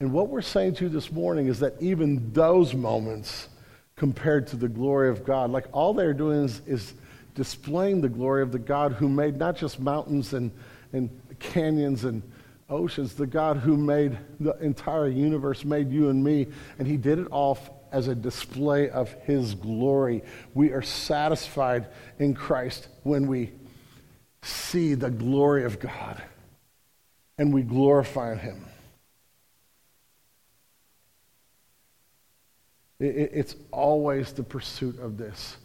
And 0.00 0.12
what 0.12 0.28
we're 0.28 0.42
saying 0.42 0.74
to 0.76 0.84
you 0.84 0.90
this 0.90 1.12
morning 1.12 1.46
is 1.46 1.60
that 1.60 1.74
even 1.80 2.32
those 2.32 2.74
moments, 2.74 3.48
compared 3.96 4.46
to 4.48 4.56
the 4.56 4.68
glory 4.68 5.08
of 5.08 5.24
God, 5.24 5.50
like 5.50 5.66
all 5.72 5.94
they're 5.94 6.14
doing 6.14 6.44
is, 6.44 6.60
is 6.66 6.94
displaying 7.34 8.00
the 8.00 8.08
glory 8.08 8.42
of 8.42 8.52
the 8.52 8.58
God 8.58 8.92
who 8.92 9.08
made 9.08 9.36
not 9.36 9.56
just 9.56 9.78
mountains 9.78 10.32
and, 10.32 10.50
and 10.92 11.10
canyons 11.38 12.04
and 12.04 12.22
oceans, 12.68 13.14
the 13.14 13.26
God 13.26 13.58
who 13.58 13.76
made 13.76 14.18
the 14.40 14.52
entire 14.58 15.08
universe, 15.08 15.64
made 15.64 15.90
you 15.90 16.08
and 16.08 16.22
me, 16.22 16.48
and 16.78 16.88
He 16.88 16.96
did 16.96 17.18
it 17.18 17.26
all 17.28 17.58
as 17.92 18.08
a 18.08 18.14
display 18.14 18.90
of 18.90 19.12
His 19.22 19.54
glory. 19.54 20.22
We 20.54 20.72
are 20.72 20.82
satisfied 20.82 21.86
in 22.18 22.34
Christ 22.34 22.88
when 23.04 23.26
we 23.28 23.52
see 24.42 24.94
the 24.94 25.10
glory 25.10 25.64
of 25.64 25.78
God 25.78 26.20
and 27.38 27.54
we 27.54 27.62
glorify 27.62 28.34
Him. 28.34 28.66
It's 33.04 33.56
always 33.70 34.32
the 34.32 34.42
pursuit 34.42 34.98
of 35.00 35.16
this 35.16 35.56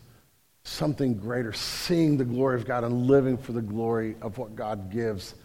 something 0.64 1.16
greater, 1.16 1.52
seeing 1.52 2.18
the 2.18 2.26
glory 2.26 2.56
of 2.56 2.66
God 2.66 2.84
and 2.84 3.08
living 3.08 3.38
for 3.38 3.54
the 3.54 3.62
glory 3.62 4.16
of 4.22 4.38
what 4.38 4.56
God 4.56 4.92
gives 4.92 5.36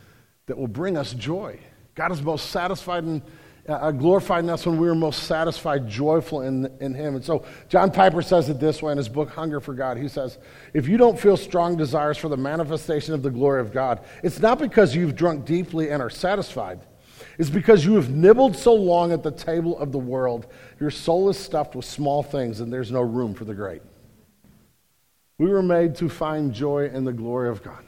that 0.47 0.59
will 0.59 0.69
bring 0.69 0.97
us 0.97 1.15
joy. 1.15 1.59
God 1.95 2.13
is 2.13 2.21
most 2.21 2.51
satisfied 2.51 3.05
and 3.05 3.23
uh, 3.67 3.91
glorified 3.93 4.45
in 4.45 4.51
us 4.51 4.67
when 4.67 4.79
we 4.79 4.87
are 4.89 4.95
most 4.95 5.23
satisfied, 5.25 5.89
joyful 5.89 6.43
in, 6.43 6.71
in 6.81 6.93
Him. 6.93 7.17
And 7.17 7.25
so 7.25 7.47
John 7.69 7.91
Piper 7.91 8.21
says 8.21 8.51
it 8.51 8.61
this 8.61 8.83
way 8.83 8.93
in 8.93 8.99
his 8.99 9.09
book, 9.09 9.31
Hunger 9.31 9.61
for 9.61 9.73
God. 9.73 9.97
He 9.97 10.09
says, 10.09 10.39
If 10.75 10.87
you 10.87 10.99
don't 10.99 11.19
feel 11.19 11.37
strong 11.37 11.77
desires 11.77 12.19
for 12.19 12.29
the 12.29 12.37
manifestation 12.37 13.15
of 13.15 13.23
the 13.23 13.31
glory 13.31 13.63
of 13.63 13.73
God, 13.73 14.05
it's 14.23 14.41
not 14.41 14.59
because 14.59 14.95
you've 14.95 15.15
drunk 15.15 15.47
deeply 15.47 15.91
and 15.91 16.03
are 16.03 16.11
satisfied. 16.11 16.81
It's 17.39 17.51
because 17.51 17.85
you 17.85 17.95
have 17.97 18.11
nibbled 18.11 18.57
so 18.57 18.75
long 18.75 19.13
at 19.13 19.23
the 19.23 19.31
table 19.31 19.79
of 19.79 19.93
the 19.93 19.99
world, 19.99 20.47
your 20.79 20.91
soul 20.91 21.29
is 21.29 21.39
stuffed 21.39 21.75
with 21.75 21.85
small 21.85 22.23
things 22.23 22.61
and 22.61 22.73
there's 22.73 22.93
no 22.93 23.01
room 23.01 23.35
for 23.35 23.45
the 23.45 23.55
great. 23.55 23.83
We 25.39 25.51
were 25.51 25.63
made 25.63 25.97
to 25.97 26.09
find 26.09 26.53
joy 26.53 26.87
in 26.87 27.05
the 27.05 27.13
glory 27.13 27.49
of 27.49 27.63
God. 27.63 27.85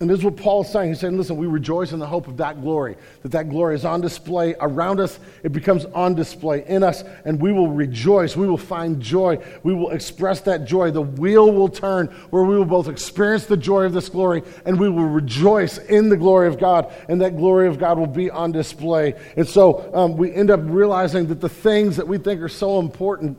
And 0.00 0.08
this 0.08 0.20
is 0.20 0.24
what 0.24 0.38
Paul 0.38 0.62
is 0.62 0.70
saying. 0.70 0.88
He's 0.88 1.00
saying, 1.00 1.18
listen, 1.18 1.36
we 1.36 1.46
rejoice 1.46 1.92
in 1.92 1.98
the 1.98 2.06
hope 2.06 2.26
of 2.26 2.38
that 2.38 2.62
glory, 2.62 2.96
that 3.20 3.32
that 3.32 3.50
glory 3.50 3.74
is 3.74 3.84
on 3.84 4.00
display 4.00 4.54
around 4.58 4.98
us. 4.98 5.18
It 5.42 5.52
becomes 5.52 5.84
on 5.84 6.14
display 6.14 6.64
in 6.66 6.82
us, 6.82 7.04
and 7.26 7.38
we 7.38 7.52
will 7.52 7.68
rejoice. 7.68 8.34
We 8.34 8.46
will 8.46 8.56
find 8.56 8.98
joy. 9.02 9.44
We 9.62 9.74
will 9.74 9.90
express 9.90 10.40
that 10.42 10.64
joy. 10.64 10.90
The 10.90 11.02
wheel 11.02 11.52
will 11.52 11.68
turn 11.68 12.06
where 12.30 12.44
we 12.44 12.56
will 12.56 12.64
both 12.64 12.88
experience 12.88 13.44
the 13.44 13.58
joy 13.58 13.84
of 13.84 13.92
this 13.92 14.08
glory 14.08 14.42
and 14.64 14.80
we 14.80 14.88
will 14.88 15.04
rejoice 15.04 15.76
in 15.76 16.08
the 16.08 16.16
glory 16.16 16.48
of 16.48 16.58
God, 16.58 16.90
and 17.10 17.20
that 17.20 17.36
glory 17.36 17.68
of 17.68 17.78
God 17.78 17.98
will 17.98 18.06
be 18.06 18.30
on 18.30 18.52
display. 18.52 19.20
And 19.36 19.46
so 19.46 19.90
um, 19.92 20.16
we 20.16 20.32
end 20.32 20.50
up 20.50 20.60
realizing 20.62 21.26
that 21.26 21.42
the 21.42 21.48
things 21.50 21.98
that 21.98 22.08
we 22.08 22.16
think 22.16 22.40
are 22.40 22.48
so 22.48 22.78
important 22.78 23.36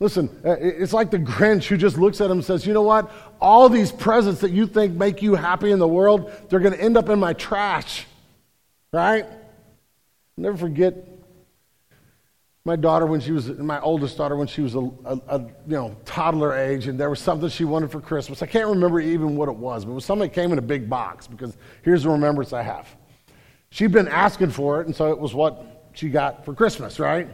Listen, 0.00 0.28
uh, 0.44 0.56
it's 0.60 0.92
like 0.92 1.10
the 1.10 1.18
Grinch 1.18 1.66
who 1.66 1.76
just 1.76 1.98
looks 1.98 2.20
at 2.20 2.26
him 2.26 2.38
and 2.38 2.44
says, 2.44 2.64
You 2.64 2.72
know 2.72 2.82
what? 2.82 3.10
All 3.40 3.68
these 3.68 3.90
presents 3.90 4.40
that 4.42 4.52
you 4.52 4.66
think 4.66 4.94
make 4.94 5.22
you 5.22 5.34
happy 5.34 5.72
in 5.72 5.78
the 5.78 5.88
world, 5.88 6.30
they're 6.48 6.60
going 6.60 6.74
to 6.74 6.80
end 6.80 6.96
up 6.96 7.08
in 7.08 7.18
my 7.18 7.32
trash. 7.32 8.06
Right? 8.92 9.26
never 10.36 10.56
forget 10.56 10.94
my 12.64 12.76
daughter 12.76 13.06
when 13.06 13.20
she 13.20 13.32
was, 13.32 13.48
my 13.48 13.80
oldest 13.80 14.16
daughter, 14.16 14.36
when 14.36 14.46
she 14.46 14.60
was 14.60 14.74
a, 14.74 14.78
a, 14.78 15.20
a, 15.28 15.38
you 15.40 15.74
know, 15.74 15.96
toddler 16.04 16.54
age, 16.54 16.86
and 16.86 17.00
there 17.00 17.10
was 17.10 17.18
something 17.18 17.48
she 17.48 17.64
wanted 17.64 17.90
for 17.90 18.00
Christmas. 18.00 18.42
I 18.42 18.46
can't 18.46 18.68
remember 18.68 19.00
even 19.00 19.36
what 19.36 19.48
it 19.48 19.56
was, 19.56 19.84
but 19.84 19.92
it 19.92 19.94
was 19.94 20.04
something 20.04 20.28
that 20.28 20.34
came 20.34 20.52
in 20.52 20.58
a 20.58 20.62
big 20.62 20.88
box 20.88 21.26
because 21.26 21.56
here's 21.82 22.02
the 22.02 22.10
remembrance 22.10 22.52
I 22.52 22.62
have. 22.62 22.86
She'd 23.70 23.90
been 23.90 24.06
asking 24.06 24.50
for 24.50 24.80
it, 24.80 24.86
and 24.86 24.94
so 24.94 25.10
it 25.10 25.18
was 25.18 25.34
what 25.34 25.90
she 25.94 26.08
got 26.08 26.44
for 26.44 26.54
Christmas, 26.54 27.00
right? 27.00 27.28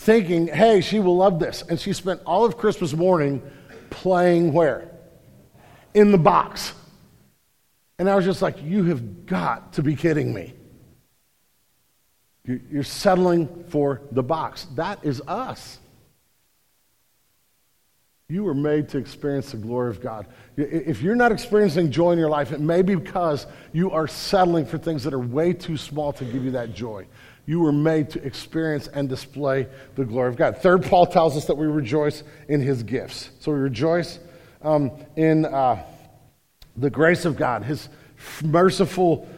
Thinking, 0.00 0.46
hey, 0.46 0.80
she 0.80 0.98
will 0.98 1.18
love 1.18 1.38
this. 1.38 1.62
And 1.68 1.78
she 1.78 1.92
spent 1.92 2.22
all 2.24 2.46
of 2.46 2.56
Christmas 2.56 2.94
morning 2.94 3.42
playing 3.90 4.54
where? 4.54 4.90
In 5.92 6.10
the 6.10 6.18
box. 6.18 6.72
And 7.98 8.08
I 8.08 8.16
was 8.16 8.24
just 8.24 8.40
like, 8.40 8.62
you 8.62 8.84
have 8.84 9.26
got 9.26 9.74
to 9.74 9.82
be 9.82 9.94
kidding 9.94 10.32
me. 10.32 10.54
You're 12.46 12.82
settling 12.82 13.64
for 13.68 14.00
the 14.10 14.22
box. 14.22 14.66
That 14.74 15.04
is 15.04 15.20
us. 15.28 15.78
You 18.30 18.44
were 18.44 18.54
made 18.54 18.88
to 18.90 18.98
experience 18.98 19.50
the 19.50 19.58
glory 19.58 19.90
of 19.90 20.00
God. 20.00 20.28
If 20.56 21.02
you're 21.02 21.14
not 21.14 21.30
experiencing 21.30 21.90
joy 21.90 22.12
in 22.12 22.18
your 22.18 22.30
life, 22.30 22.52
it 22.52 22.60
may 22.60 22.80
be 22.80 22.94
because 22.94 23.46
you 23.72 23.90
are 23.90 24.08
settling 24.08 24.64
for 24.64 24.78
things 24.78 25.04
that 25.04 25.12
are 25.12 25.18
way 25.18 25.52
too 25.52 25.76
small 25.76 26.14
to 26.14 26.24
give 26.24 26.42
you 26.42 26.52
that 26.52 26.72
joy 26.72 27.06
you 27.50 27.58
were 27.58 27.72
made 27.72 28.08
to 28.08 28.24
experience 28.24 28.86
and 28.86 29.08
display 29.08 29.66
the 29.96 30.04
glory 30.04 30.28
of 30.28 30.36
God. 30.36 30.58
Third, 30.58 30.84
Paul 30.84 31.04
tells 31.04 31.36
us 31.36 31.46
that 31.46 31.56
we 31.56 31.66
rejoice 31.66 32.22
in 32.46 32.60
his 32.60 32.84
gifts. 32.84 33.30
So 33.40 33.50
we 33.50 33.58
rejoice 33.58 34.20
um, 34.62 34.92
in 35.16 35.46
uh, 35.46 35.82
the 36.76 36.90
grace 36.90 37.24
of 37.24 37.36
God, 37.36 37.64
his 37.64 37.88
merciful 38.44 39.28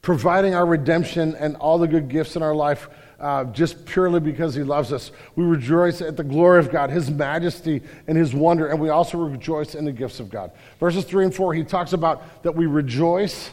providing 0.00 0.54
our 0.54 0.64
redemption 0.64 1.34
and 1.34 1.56
all 1.56 1.76
the 1.78 1.88
good 1.88 2.08
gifts 2.08 2.36
in 2.36 2.42
our 2.44 2.54
life. 2.54 2.88
Uh, 3.18 3.44
just 3.46 3.84
purely 3.84 4.20
because 4.20 4.54
he 4.54 4.62
loves 4.62 4.92
us. 4.92 5.10
We 5.34 5.44
rejoice 5.44 6.02
at 6.02 6.16
the 6.16 6.22
glory 6.22 6.60
of 6.60 6.70
God, 6.70 6.90
his 6.90 7.10
majesty, 7.10 7.82
and 8.06 8.16
his 8.16 8.32
wonder, 8.32 8.68
and 8.68 8.78
we 8.78 8.90
also 8.90 9.18
rejoice 9.18 9.74
in 9.74 9.86
the 9.86 9.92
gifts 9.92 10.20
of 10.20 10.30
God. 10.30 10.52
Verses 10.78 11.02
3 11.04 11.24
and 11.24 11.34
4, 11.34 11.54
he 11.54 11.64
talks 11.64 11.94
about 11.94 12.44
that 12.44 12.54
we 12.54 12.66
rejoice 12.66 13.50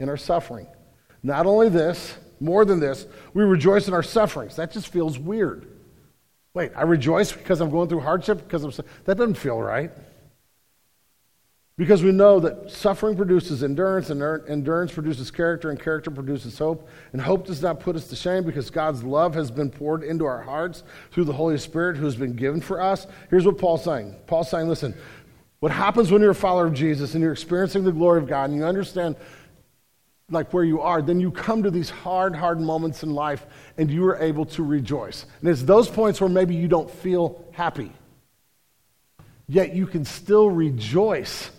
in 0.00 0.08
our 0.08 0.16
suffering. 0.16 0.66
Not 1.22 1.44
only 1.44 1.68
this, 1.68 2.16
more 2.40 2.64
than 2.64 2.80
this, 2.80 3.06
we 3.34 3.44
rejoice 3.44 3.88
in 3.88 3.94
our 3.94 4.02
sufferings. 4.02 4.56
That 4.56 4.72
just 4.72 4.88
feels 4.88 5.18
weird. 5.18 5.66
Wait, 6.54 6.72
I 6.76 6.82
rejoice 6.82 7.32
because 7.32 7.60
I'm 7.60 7.70
going 7.70 7.88
through 7.88 8.00
hardship 8.00 8.38
because 8.38 8.64
I'm 8.64 8.86
that 9.04 9.16
doesn't 9.16 9.34
feel 9.34 9.60
right. 9.60 9.90
Because 11.80 12.02
we 12.02 12.12
know 12.12 12.40
that 12.40 12.70
suffering 12.70 13.16
produces 13.16 13.62
endurance, 13.64 14.10
and 14.10 14.22
endurance 14.50 14.92
produces 14.92 15.30
character, 15.30 15.70
and 15.70 15.80
character 15.80 16.10
produces 16.10 16.58
hope. 16.58 16.86
And 17.14 17.22
hope 17.22 17.46
does 17.46 17.62
not 17.62 17.80
put 17.80 17.96
us 17.96 18.06
to 18.08 18.16
shame 18.16 18.44
because 18.44 18.68
God's 18.68 19.02
love 19.02 19.32
has 19.32 19.50
been 19.50 19.70
poured 19.70 20.02
into 20.02 20.26
our 20.26 20.42
hearts 20.42 20.82
through 21.10 21.24
the 21.24 21.32
Holy 21.32 21.56
Spirit 21.56 21.96
who 21.96 22.04
has 22.04 22.16
been 22.16 22.34
given 22.34 22.60
for 22.60 22.82
us. 22.82 23.06
Here's 23.30 23.46
what 23.46 23.56
Paul's 23.56 23.82
saying 23.82 24.14
Paul's 24.26 24.50
saying, 24.50 24.68
listen, 24.68 24.94
what 25.60 25.72
happens 25.72 26.10
when 26.10 26.20
you're 26.20 26.32
a 26.32 26.34
follower 26.34 26.66
of 26.66 26.74
Jesus 26.74 27.14
and 27.14 27.22
you're 27.22 27.32
experiencing 27.32 27.84
the 27.84 27.92
glory 27.92 28.20
of 28.20 28.28
God 28.28 28.50
and 28.50 28.58
you 28.58 28.64
understand 28.66 29.16
like 30.30 30.52
where 30.52 30.64
you 30.64 30.80
are, 30.80 31.02
then 31.02 31.20
you 31.20 31.30
come 31.30 31.62
to 31.64 31.70
these 31.70 31.90
hard, 31.90 32.34
hard 32.34 32.60
moments 32.60 33.02
in 33.02 33.10
life 33.10 33.44
and 33.76 33.90
you 33.90 34.06
are 34.06 34.16
able 34.18 34.46
to 34.46 34.62
rejoice. 34.62 35.26
And 35.40 35.48
it's 35.48 35.62
those 35.62 35.88
points 35.88 36.20
where 36.20 36.30
maybe 36.30 36.54
you 36.54 36.68
don't 36.68 36.90
feel 36.90 37.44
happy. 37.52 37.92
Yet 39.48 39.74
you 39.74 39.86
can 39.86 40.04
still 40.04 40.48
rejoice 40.48 41.50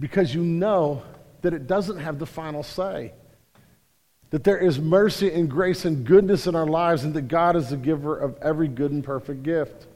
because 0.00 0.34
you 0.34 0.42
know 0.42 1.02
that 1.42 1.52
it 1.52 1.66
doesn't 1.66 1.98
have 1.98 2.18
the 2.18 2.26
final 2.26 2.62
say. 2.62 3.12
That 4.30 4.42
there 4.42 4.58
is 4.58 4.80
mercy 4.80 5.32
and 5.32 5.48
grace 5.48 5.84
and 5.84 6.04
goodness 6.04 6.46
in 6.46 6.56
our 6.56 6.66
lives, 6.66 7.04
and 7.04 7.14
that 7.14 7.28
God 7.28 7.54
is 7.54 7.70
the 7.70 7.76
giver 7.76 8.16
of 8.16 8.36
every 8.42 8.66
good 8.66 8.90
and 8.90 9.04
perfect 9.04 9.42
gift. 9.42 9.86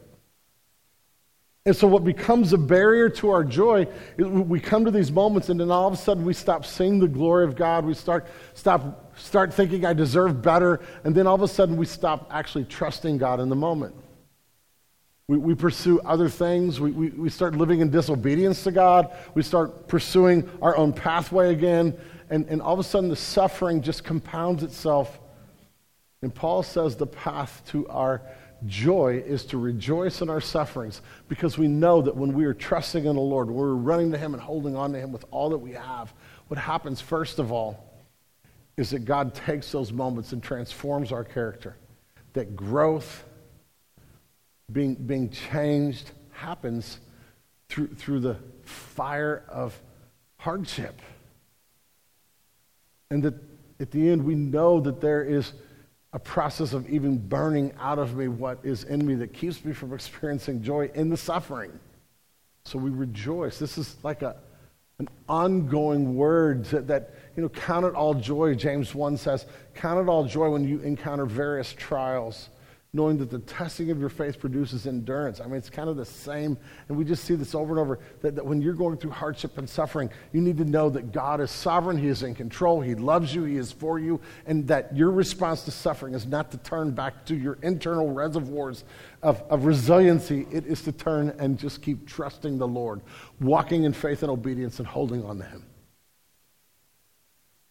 And 1.68 1.76
so, 1.76 1.86
what 1.86 2.02
becomes 2.02 2.54
a 2.54 2.56
barrier 2.56 3.10
to 3.10 3.28
our 3.28 3.44
joy 3.44 3.86
is 4.16 4.26
we 4.26 4.58
come 4.58 4.86
to 4.86 4.90
these 4.90 5.12
moments, 5.12 5.50
and 5.50 5.60
then 5.60 5.70
all 5.70 5.86
of 5.86 5.92
a 5.92 5.98
sudden 5.98 6.24
we 6.24 6.32
stop 6.32 6.64
seeing 6.64 6.98
the 6.98 7.06
glory 7.06 7.44
of 7.44 7.56
God. 7.56 7.84
We 7.84 7.92
start, 7.92 8.26
stop, 8.54 9.14
start 9.18 9.52
thinking, 9.52 9.84
I 9.84 9.92
deserve 9.92 10.40
better. 10.40 10.80
And 11.04 11.14
then 11.14 11.26
all 11.26 11.34
of 11.34 11.42
a 11.42 11.48
sudden 11.48 11.76
we 11.76 11.84
stop 11.84 12.30
actually 12.32 12.64
trusting 12.64 13.18
God 13.18 13.38
in 13.38 13.50
the 13.50 13.54
moment. 13.54 13.94
We, 15.26 15.36
we 15.36 15.54
pursue 15.54 16.00
other 16.06 16.30
things. 16.30 16.80
We, 16.80 16.90
we, 16.90 17.10
we 17.10 17.28
start 17.28 17.54
living 17.54 17.80
in 17.80 17.90
disobedience 17.90 18.64
to 18.64 18.70
God. 18.70 19.14
We 19.34 19.42
start 19.42 19.88
pursuing 19.88 20.50
our 20.62 20.74
own 20.74 20.94
pathway 20.94 21.52
again. 21.52 21.98
And, 22.30 22.46
and 22.46 22.62
all 22.62 22.72
of 22.72 22.80
a 22.80 22.82
sudden 22.82 23.10
the 23.10 23.16
suffering 23.16 23.82
just 23.82 24.04
compounds 24.04 24.62
itself. 24.62 25.20
And 26.22 26.34
Paul 26.34 26.62
says 26.62 26.96
the 26.96 27.06
path 27.06 27.60
to 27.72 27.86
our 27.88 28.22
joy 28.66 29.22
is 29.24 29.44
to 29.46 29.58
rejoice 29.58 30.20
in 30.20 30.30
our 30.30 30.40
sufferings 30.40 31.00
because 31.28 31.56
we 31.56 31.68
know 31.68 32.02
that 32.02 32.16
when 32.16 32.32
we 32.32 32.44
are 32.44 32.54
trusting 32.54 33.04
in 33.04 33.14
the 33.14 33.20
Lord, 33.20 33.50
we're 33.50 33.74
running 33.74 34.12
to 34.12 34.18
Him 34.18 34.34
and 34.34 34.42
holding 34.42 34.76
on 34.76 34.92
to 34.92 34.98
Him 34.98 35.12
with 35.12 35.24
all 35.30 35.50
that 35.50 35.58
we 35.58 35.72
have, 35.72 36.12
what 36.48 36.58
happens, 36.58 37.00
first 37.00 37.38
of 37.38 37.52
all, 37.52 37.84
is 38.76 38.90
that 38.90 39.04
God 39.04 39.34
takes 39.34 39.72
those 39.72 39.92
moments 39.92 40.32
and 40.32 40.42
transforms 40.42 41.12
our 41.12 41.24
character. 41.24 41.76
That 42.32 42.56
growth, 42.56 43.24
being, 44.70 44.94
being 44.94 45.30
changed, 45.30 46.10
happens 46.30 46.98
through, 47.68 47.88
through 47.88 48.20
the 48.20 48.36
fire 48.62 49.44
of 49.48 49.80
hardship. 50.38 51.00
And 53.10 53.22
that 53.22 53.34
at 53.80 53.90
the 53.90 54.10
end, 54.10 54.24
we 54.24 54.34
know 54.34 54.80
that 54.80 55.00
there 55.00 55.22
is 55.22 55.52
a 56.12 56.18
process 56.18 56.72
of 56.72 56.88
even 56.88 57.18
burning 57.18 57.72
out 57.78 57.98
of 57.98 58.16
me 58.16 58.28
what 58.28 58.58
is 58.62 58.84
in 58.84 59.06
me 59.06 59.14
that 59.16 59.32
keeps 59.32 59.64
me 59.64 59.72
from 59.72 59.92
experiencing 59.92 60.62
joy 60.62 60.90
in 60.94 61.10
the 61.10 61.16
suffering. 61.16 61.78
So 62.64 62.78
we 62.78 62.90
rejoice. 62.90 63.58
This 63.58 63.76
is 63.76 63.96
like 64.02 64.22
a, 64.22 64.36
an 64.98 65.08
ongoing 65.28 66.16
word 66.16 66.64
that, 66.66 66.86
that, 66.88 67.14
you 67.36 67.42
know, 67.42 67.48
count 67.50 67.84
it 67.84 67.94
all 67.94 68.14
joy, 68.14 68.54
James 68.54 68.94
1 68.94 69.16
says. 69.18 69.46
Count 69.74 70.00
it 70.00 70.10
all 70.10 70.24
joy 70.24 70.48
when 70.50 70.66
you 70.66 70.80
encounter 70.80 71.26
various 71.26 71.72
trials 71.72 72.48
knowing 72.98 73.16
that 73.16 73.30
the 73.30 73.38
testing 73.38 73.92
of 73.92 74.00
your 74.00 74.08
faith 74.08 74.40
produces 74.40 74.84
endurance. 74.84 75.40
I 75.40 75.44
mean, 75.44 75.54
it's 75.54 75.70
kind 75.70 75.88
of 75.88 75.96
the 75.96 76.04
same, 76.04 76.58
and 76.88 76.98
we 76.98 77.04
just 77.04 77.22
see 77.22 77.36
this 77.36 77.54
over 77.54 77.70
and 77.70 77.78
over 77.78 78.00
that, 78.22 78.34
that, 78.34 78.44
when 78.44 78.60
you're 78.60 78.74
going 78.74 78.96
through 78.96 79.12
hardship 79.12 79.56
and 79.56 79.70
suffering, 79.70 80.10
you 80.32 80.40
need 80.40 80.56
to 80.58 80.64
know 80.64 80.90
that 80.90 81.12
God 81.12 81.40
is 81.40 81.52
sovereign, 81.52 81.96
He 81.96 82.08
is 82.08 82.24
in 82.24 82.34
control, 82.34 82.80
He 82.80 82.96
loves 82.96 83.32
you, 83.32 83.44
He 83.44 83.56
is 83.56 83.70
for 83.70 84.00
you, 84.00 84.20
and 84.46 84.66
that 84.66 84.96
your 84.96 85.12
response 85.12 85.62
to 85.66 85.70
suffering 85.70 86.12
is 86.12 86.26
not 86.26 86.50
to 86.50 86.56
turn 86.58 86.90
back 86.90 87.24
to 87.26 87.36
your 87.36 87.56
internal 87.62 88.10
reservoirs 88.10 88.82
of, 89.22 89.42
of 89.42 89.64
resiliency. 89.64 90.48
It 90.50 90.66
is 90.66 90.82
to 90.82 90.90
turn 90.90 91.28
and 91.38 91.56
just 91.56 91.80
keep 91.80 92.04
trusting 92.04 92.58
the 92.58 92.66
Lord, 92.66 93.00
walking 93.40 93.84
in 93.84 93.92
faith 93.92 94.24
and 94.24 94.30
obedience, 94.32 94.80
and 94.80 94.88
holding 94.88 95.24
on 95.24 95.38
to 95.38 95.44
Him. 95.44 95.62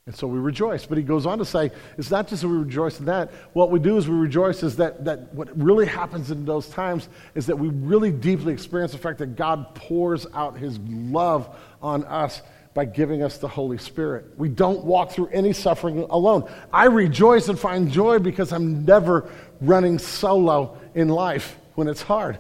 And 0.08 0.16
so 0.16 0.26
we 0.26 0.40
rejoice. 0.40 0.86
But 0.86 0.98
he 0.98 1.04
goes 1.04 1.26
on 1.26 1.38
to 1.38 1.46
say, 1.46 1.70
it's 1.98 2.10
not 2.10 2.30
just 2.30 2.42
that 2.42 2.48
we 2.48 2.58
rejoice 2.58 3.00
in 3.00 3.06
that. 3.06 3.30
What 3.52 3.72
we 3.72 3.80
do 3.80 3.98
is 3.98 4.08
we 4.08 4.16
rejoice 4.16 4.64
is 4.64 4.78
that, 4.78 5.04
that 5.04 5.34
what 5.34 5.56
really 5.62 5.86
happens 5.86 6.32
in 6.32 6.46
those 6.46 6.70
times 6.70 7.10
is 7.36 7.46
that 7.48 7.60
we 7.60 7.68
really 7.68 8.12
deeply 8.12 8.54
experience 8.54 8.94
the 8.94 8.98
fact 8.98 9.20
that 9.20 9.36
God 9.36 9.76
pours 9.76 10.26
out 10.34 10.58
his 10.58 10.80
love 10.80 11.54
on 11.82 12.06
us 12.06 12.42
by 12.74 12.86
giving 12.86 13.22
us 13.22 13.38
the 13.38 13.50
Holy 13.50 13.78
Spirit. 13.78 14.28
We 14.38 14.48
don't 14.48 14.86
walk 14.86 15.12
through 15.12 15.28
any 15.28 15.52
suffering 15.52 16.00
alone. 16.10 16.50
I 16.72 16.86
rejoice 16.86 17.50
and 17.50 17.60
find 17.60 17.92
joy 17.92 18.20
because 18.20 18.54
I'm 18.54 18.86
never 18.86 19.30
running 19.60 20.00
solo 20.00 20.78
in 20.96 21.10
life 21.10 21.58
when 21.76 21.90
it's 21.90 22.02
hard. 22.02 22.40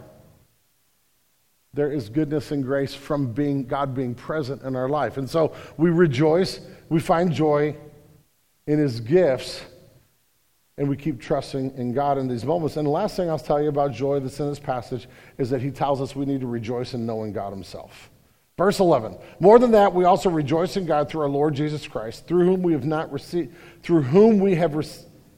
There 1.73 1.91
is 1.91 2.09
goodness 2.09 2.51
and 2.51 2.63
grace 2.63 2.93
from 2.93 3.33
being 3.33 3.65
God 3.65 3.93
being 3.93 4.15
present 4.15 4.63
in 4.63 4.75
our 4.75 4.89
life. 4.89 5.17
And 5.17 5.29
so 5.29 5.53
we 5.77 5.89
rejoice 5.89 6.59
we 6.89 6.99
find 6.99 7.31
joy 7.31 7.75
in 8.65 8.79
his 8.79 8.99
gifts, 8.99 9.61
and 10.77 10.87
we 10.87 10.95
keep 10.95 11.19
trusting 11.19 11.75
in 11.75 11.93
God 11.93 12.17
in 12.17 12.27
these 12.27 12.45
moments. 12.45 12.77
And 12.77 12.85
the 12.85 12.91
last 12.91 13.15
thing 13.15 13.29
I'll 13.29 13.39
tell 13.39 13.61
you 13.61 13.69
about 13.69 13.91
joy 13.91 14.19
that's 14.19 14.39
in 14.39 14.49
this 14.49 14.59
passage 14.59 15.07
is 15.37 15.49
that 15.49 15.61
he 15.61 15.71
tells 15.71 16.01
us 16.01 16.15
we 16.15 16.25
need 16.25 16.41
to 16.41 16.47
rejoice 16.47 16.93
in 16.93 17.05
knowing 17.05 17.33
God 17.33 17.51
himself. 17.51 18.09
Verse 18.57 18.79
11. 18.79 19.17
More 19.39 19.59
than 19.59 19.71
that, 19.71 19.93
we 19.93 20.05
also 20.05 20.29
rejoice 20.29 20.77
in 20.77 20.85
God 20.85 21.09
through 21.09 21.21
our 21.21 21.29
Lord 21.29 21.53
Jesus 21.53 21.87
Christ, 21.87 22.25
through 22.25 22.45
whom 22.45 22.61
we 22.61 22.73
have 22.73 22.85
not 22.85 23.11
received, 23.11 23.53
through 23.83 24.03
whom 24.03 24.39
we 24.39 24.55
have 24.55 24.75
re- 24.75 24.85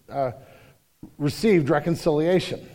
uh, 0.10 0.32
received 1.18 1.70
reconciliation. 1.70 2.68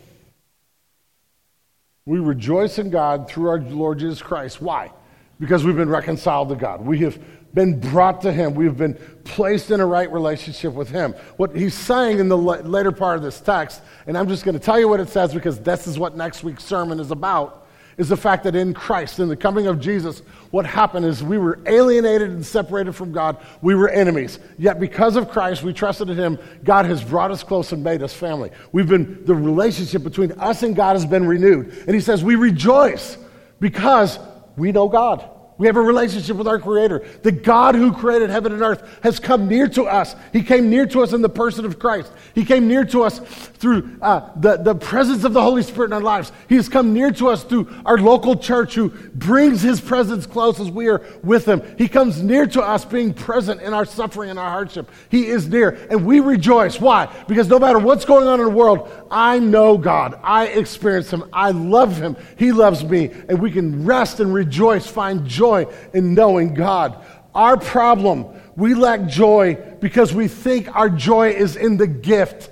We 2.07 2.19
rejoice 2.19 2.79
in 2.79 2.91
God 2.91 3.31
through 3.31 3.49
our 3.49 3.61
Lord 3.61 3.99
Jesus 3.99 4.21
Christ. 4.21 4.61
Why? 4.61 4.93
Because 5.41 5.65
we've 5.65 5.75
been 5.75 5.89
reconciled 5.89 6.51
to 6.51 6.55
God. 6.55 6.83
We 6.83 6.99
have 6.99 7.19
been 7.55 7.81
brought 7.81 8.21
to 8.23 8.33
Him. 8.33 8.55
We've 8.55 8.77
been 8.77 8.99
placed 9.25 9.71
in 9.71 9.81
a 9.81 9.87
right 9.87 10.13
relationship 10.13 10.75
with 10.75 10.91
Him. 10.91 11.15
What 11.39 11.57
he's 11.57 11.73
saying 11.73 12.19
in 12.19 12.29
the 12.29 12.37
later 12.37 12.93
part 12.93 13.17
of 13.17 13.23
this 13.23 13.41
text, 13.41 13.81
and 14.07 14.19
I'm 14.19 14.29
just 14.29 14.45
going 14.45 14.53
to 14.53 14.63
tell 14.63 14.79
you 14.79 14.87
what 14.87 15.01
it 15.01 15.09
says 15.09 15.33
because 15.33 15.59
this 15.61 15.87
is 15.87 15.99
what 15.99 16.15
next 16.15 16.45
week's 16.45 16.63
sermon 16.63 17.01
is 17.01 17.11
about, 17.11 17.64
is 17.97 18.09
the 18.09 18.17
fact 18.17 18.45
that 18.45 18.57
in 18.57 18.75
Christ, 18.75 19.19
in 19.19 19.29
the 19.29 19.37
coming 19.37 19.67
of 19.67 19.81
Jesus, 19.81 20.21
what 20.51 20.67
happened 20.67 21.07
is 21.07 21.23
we 21.23 21.39
were 21.39 21.61
alienated 21.67 22.31
and 22.31 22.45
separated 22.45 22.95
from 22.95 23.13
God. 23.13 23.37
We 23.63 23.75
were 23.75 23.89
enemies. 23.89 24.39
Yet 24.59 24.81
because 24.81 25.17
of 25.17 25.31
Christ, 25.31 25.63
we 25.63 25.73
trusted 25.73 26.11
in 26.11 26.17
Him. 26.17 26.39
God 26.63 26.87
has 26.87 27.03
brought 27.03 27.31
us 27.31 27.43
close 27.43 27.73
and 27.73 27.83
made 27.83 28.03
us 28.03 28.13
family. 28.13 28.51
We've 28.73 28.89
been, 28.89 29.25
the 29.25 29.35
relationship 29.35 30.03
between 30.03 30.33
us 30.33 30.63
and 30.63 30.75
God 30.75 30.95
has 30.95 31.07
been 31.07 31.27
renewed. 31.27 31.73
And 31.87 31.95
He 31.95 32.01
says, 32.01 32.23
we 32.25 32.35
rejoice 32.35 33.19
because 33.61 34.19
we 34.57 34.73
know 34.73 34.89
God. 34.89 35.29
We 35.57 35.69
have 35.69 35.77
a 35.77 35.81
relationship 35.81 36.37
with 36.37 36.49
our 36.49 36.59
Creator. 36.59 37.07
The 37.23 37.31
God 37.31 37.77
who 37.77 37.93
created 37.93 38.29
heaven 38.29 38.53
and 38.53 38.61
earth 38.61 38.83
has 39.05 39.21
come 39.21 39.47
near 39.47 39.69
to 39.69 39.85
us. 39.85 40.17
He 40.33 40.43
came 40.43 40.69
near 40.69 40.85
to 40.87 41.03
us 41.03 41.13
in 41.13 41.23
the 41.23 41.29
person 41.29 41.65
of 41.65 41.79
Christ. 41.79 42.11
He 42.35 42.45
came 42.45 42.67
near 42.67 42.85
to 42.87 43.05
us 43.05 43.21
through 43.21 43.99
uh, 44.03 44.31
the, 44.35 44.57
the 44.57 44.75
presence 44.75 45.23
of 45.23 45.33
the 45.33 45.41
Holy 45.41 45.63
Spirit 45.63 45.87
in 45.87 45.93
our 45.93 46.01
lives. 46.01 46.33
He 46.49 46.57
has 46.57 46.69
come 46.69 46.93
near 46.93 47.13
to 47.13 47.29
us 47.29 47.45
through 47.45 47.73
our 47.87 47.99
local 47.99 48.37
church 48.37 48.75
who 48.75 48.89
brings 48.89 49.63
His 49.63 49.81
presence 49.81 50.27
close 50.27 50.59
as 50.59 50.73
we 50.73 50.89
are 50.89 51.03
with 51.23 51.47
Him. 51.47 51.63
He 51.79 51.87
comes 51.87 52.21
near 52.21 52.49
to 52.49 52.61
us 52.61 52.85
being 52.85 53.15
present 53.15 53.63
in 53.63 53.73
our 53.73 53.85
suffering 53.85 54.31
and 54.31 54.41
our 54.41 54.51
hardship. 54.51 54.91
He 55.09 55.29
is 55.29 55.49
near, 55.49 55.87
and 55.89 56.05
we 56.05 56.19
rejoice. 56.19 56.81
Why? 56.81 57.07
Because 57.29 57.47
no 57.47 57.61
matter 57.61 57.79
what's 57.79 58.05
going 58.05 58.27
on 58.27 58.41
in 58.41 58.47
the 58.47 58.53
world, 58.53 58.91
I 59.09 59.39
know 59.39 59.79
God. 59.79 60.19
I 60.25 60.47
experience 60.47 61.13
Him. 61.13 61.29
I 61.33 61.53
love 61.53 61.97
Him. 61.97 62.17
He 62.37 62.51
loves 62.51 62.83
me, 62.83 63.13
and 63.29 63.41
we 63.41 63.53
can 63.53 63.87
rest 63.87 64.19
and 64.19 64.35
rejoice, 64.35 64.89
find 64.89 65.25
joy 65.25 65.44
joy 65.45 65.67
in 65.93 66.15
knowing 66.15 66.55
God. 66.55 67.05
Our 67.35 67.57
problem, 67.57 68.27
we 68.57 68.75
lack 68.75 69.07
joy 69.07 69.57
because 69.81 70.15
we 70.15 70.29
think 70.29 70.75
our 70.75 70.89
joy 70.89 71.31
is 71.31 71.57
in 71.57 71.77
the 71.77 71.87
gift. 71.87 72.51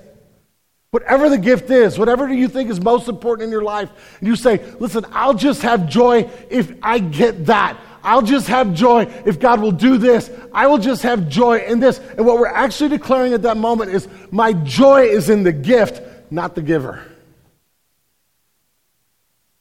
Whatever 0.91 1.29
the 1.29 1.39
gift 1.39 1.71
is, 1.71 1.97
whatever 1.97 2.31
you 2.31 2.47
think 2.47 2.69
is 2.69 2.79
most 2.79 3.07
important 3.07 3.45
in 3.45 3.51
your 3.51 3.63
life, 3.63 3.89
and 4.19 4.27
you 4.27 4.35
say, 4.35 4.63
listen, 4.79 5.05
I'll 5.11 5.33
just 5.33 5.63
have 5.63 5.89
joy 5.89 6.29
if 6.51 6.71
I 6.83 6.99
get 6.99 7.47
that. 7.47 7.79
I'll 8.03 8.21
just 8.21 8.47
have 8.47 8.73
joy 8.73 9.11
if 9.25 9.39
God 9.39 9.59
will 9.59 9.71
do 9.71 9.97
this. 9.97 10.29
I 10.53 10.67
will 10.67 10.77
just 10.77 11.01
have 11.03 11.27
joy 11.29 11.59
in 11.59 11.79
this. 11.79 11.97
And 11.97 12.25
what 12.27 12.37
we're 12.37 12.47
actually 12.47 12.89
declaring 12.89 13.33
at 13.33 13.41
that 13.43 13.57
moment 13.57 13.91
is, 13.91 14.07
my 14.29 14.53
joy 14.53 15.05
is 15.05 15.29
in 15.29 15.41
the 15.43 15.53
gift, 15.53 16.01
not 16.29 16.53
the 16.53 16.61
giver. 16.61 17.01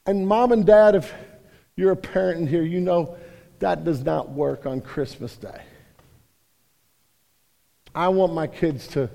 And 0.05 0.27
mom 0.27 0.53
and 0.53 0.67
dad, 0.67 0.97
if 0.97 1.15
you're 1.77 1.93
a 1.93 1.97
parent 1.97 2.41
in 2.41 2.47
here, 2.47 2.65
you 2.65 2.81
know 2.81 3.17
that 3.63 3.85
does 3.85 4.03
not 4.03 4.31
work 4.31 4.67
on 4.67 4.81
Christmas 4.81 5.37
Day. 5.37 5.63
I 7.95 8.09
want 8.09 8.35
my 8.35 8.49
kids 8.49 8.89
to 8.89 9.09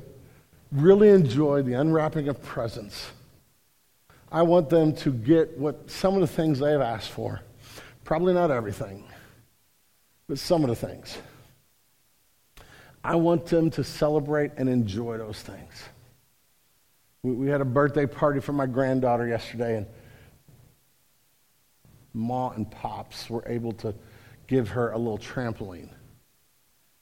really 0.71 1.09
enjoy 1.09 1.63
the 1.63 1.73
unwrapping 1.73 2.29
of 2.29 2.41
presents. 2.41 3.11
I 4.31 4.43
want 4.43 4.69
them 4.69 4.95
to 4.97 5.11
get 5.11 5.57
what 5.57 5.91
some 5.91 6.13
of 6.15 6.21
the 6.21 6.27
things 6.27 6.59
they 6.59 6.71
have 6.71 6.79
asked 6.79 7.09
for. 7.09 7.41
Probably 8.05 8.33
not 8.33 8.49
everything, 8.49 9.03
but 10.29 10.39
some 10.39 10.63
of 10.63 10.69
the 10.69 10.75
things. 10.75 11.17
I 13.03 13.15
want 13.15 13.47
them 13.47 13.69
to 13.71 13.83
celebrate 13.83 14.51
and 14.55 14.69
enjoy 14.69 15.17
those 15.17 15.41
things. 15.41 15.83
We, 17.21 17.33
we 17.33 17.47
had 17.49 17.59
a 17.59 17.65
birthday 17.65 18.05
party 18.05 18.39
for 18.39 18.53
my 18.53 18.65
granddaughter 18.65 19.27
yesterday, 19.27 19.75
and 19.75 19.87
Ma 22.13 22.51
and 22.51 22.71
Pops 22.71 23.29
were 23.29 23.43
able 23.45 23.73
to 23.73 23.93
give 24.47 24.69
her 24.69 24.91
a 24.91 24.97
little 24.97 25.17
trampoline. 25.17 25.89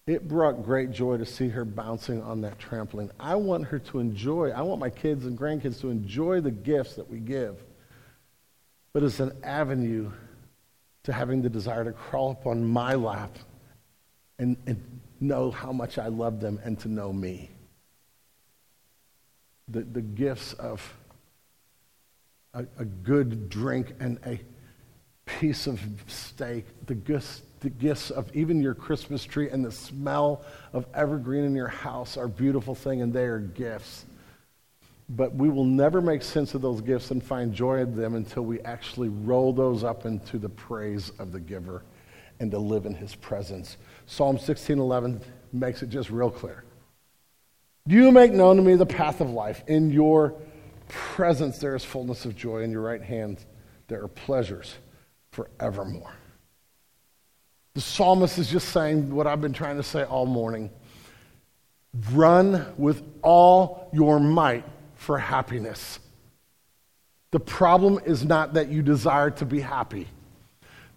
It 0.08 0.28
brought 0.28 0.64
great 0.64 0.92
joy 0.92 1.18
to 1.18 1.26
see 1.26 1.50
her 1.50 1.66
bouncing 1.66 2.22
on 2.22 2.42
that 2.42 2.60
trampoline. 2.60 3.10
I 3.20 3.36
want 3.36 3.66
her 3.66 3.80
to 3.80 4.00
enjoy, 4.00 4.52
I 4.52 4.62
want 4.62 4.80
my 4.80 4.90
kids 4.90 5.26
and 5.26 5.38
grandkids 5.38 5.80
to 5.82 5.90
enjoy 5.90 6.42
the 6.42 6.52
gifts 6.52 6.96
that 6.96 7.10
we 7.10 7.20
give. 7.20 7.64
But 8.94 9.04
it's 9.04 9.20
an 9.20 9.32
avenue 9.44 10.12
to 11.04 11.14
having 11.14 11.42
the 11.42 11.50
desire 11.50 11.84
to 11.84 11.92
crawl 11.92 12.32
up 12.32 12.46
on 12.46 12.64
my 12.64 12.94
lap 12.94 13.38
and, 14.38 14.58
and 14.68 15.02
know 15.20 15.50
how 15.52 15.72
much 15.72 15.98
I 15.98 16.08
love 16.08 16.40
them 16.40 16.60
and 16.64 16.80
to 16.80 16.88
know 16.88 17.12
me. 17.12 17.50
The, 19.68 19.82
the 19.82 20.02
gifts 20.02 20.54
of 20.54 20.94
a, 22.54 22.66
a 22.78 22.86
good 22.86 23.50
drink 23.50 23.94
and 24.00 24.20
a 24.26 24.40
piece 25.26 25.68
of 25.68 25.82
steak, 26.08 26.66
the 26.86 26.96
gifts, 26.96 27.42
the 27.60 27.70
gifts 27.70 28.12
of 28.12 28.34
even 28.36 28.62
your 28.62 28.76
Christmas 28.76 29.24
tree 29.24 29.50
and 29.50 29.66
the 29.66 29.72
smell 29.72 30.44
of 30.74 30.86
evergreen 30.94 31.44
in 31.44 31.56
your 31.56 31.68
house 31.68 32.16
are 32.16 32.28
beautiful 32.28 32.76
thing 32.76 33.02
and 33.02 33.12
they 33.12 33.26
are 33.26 33.40
gifts. 33.40 34.06
But 35.10 35.36
we 35.36 35.50
will 35.50 35.66
never 35.66 36.02
make 36.02 36.24
sense 36.24 36.54
of 36.54 36.62
those 36.62 36.82
gifts 36.82 37.12
and 37.12 37.24
find 37.24 37.54
joy 37.54 37.82
in 37.82 37.96
them 37.96 38.16
until 38.16 38.44
we 38.44 38.60
actually 38.62 39.10
roll 39.10 39.54
those 39.54 39.84
up 39.84 40.06
into 40.06 40.38
the 40.38 40.50
praise 40.50 41.12
of 41.20 41.32
the 41.32 41.40
giver 41.40 41.84
and 42.40 42.52
to 42.52 42.58
live 42.58 42.86
in 42.86 42.94
his 42.94 43.16
presence. 43.16 43.78
Psalm 44.08 44.38
16:11 44.38 45.22
makes 45.54 45.84
it 45.84 45.90
just 45.90 46.10
real 46.10 46.32
clear. 46.32 46.64
You 47.86 48.12
make 48.12 48.32
known 48.32 48.58
to 48.58 48.64
me 48.64 48.76
the 48.76 48.86
path 48.86 49.22
of 49.22 49.30
life. 49.30 49.64
In 49.68 49.92
your 49.92 50.34
presence 50.88 51.60
there 51.60 51.76
is 51.76 51.84
fullness 51.84 52.26
of 52.26 52.36
joy. 52.36 52.64
In 52.64 52.72
your 52.72 52.82
right 52.82 53.02
hand 53.02 53.46
there 53.88 54.04
are 54.04 54.08
pleasures 54.08 54.76
forevermore. 55.36 56.14
The 57.74 57.82
psalmist 57.82 58.38
is 58.38 58.50
just 58.50 58.70
saying 58.70 59.14
what 59.14 59.28
I've 59.28 59.42
been 59.42 59.54
trying 59.54 59.76
to 59.76 59.84
say 59.84 60.04
all 60.04 60.26
morning. 60.26 60.70
Run 62.12 62.66
with 62.78 63.04
all 63.22 63.90
your 63.92 64.20
might 64.20 64.64
for 64.96 65.18
happiness. 65.18 66.00
The 67.32 67.40
problem 67.42 68.00
is 68.06 68.24
not 68.24 68.54
that 68.54 68.70
you 68.70 68.82
desire 68.82 69.30
to 69.32 69.46
be 69.46 69.60
happy. 69.60 70.08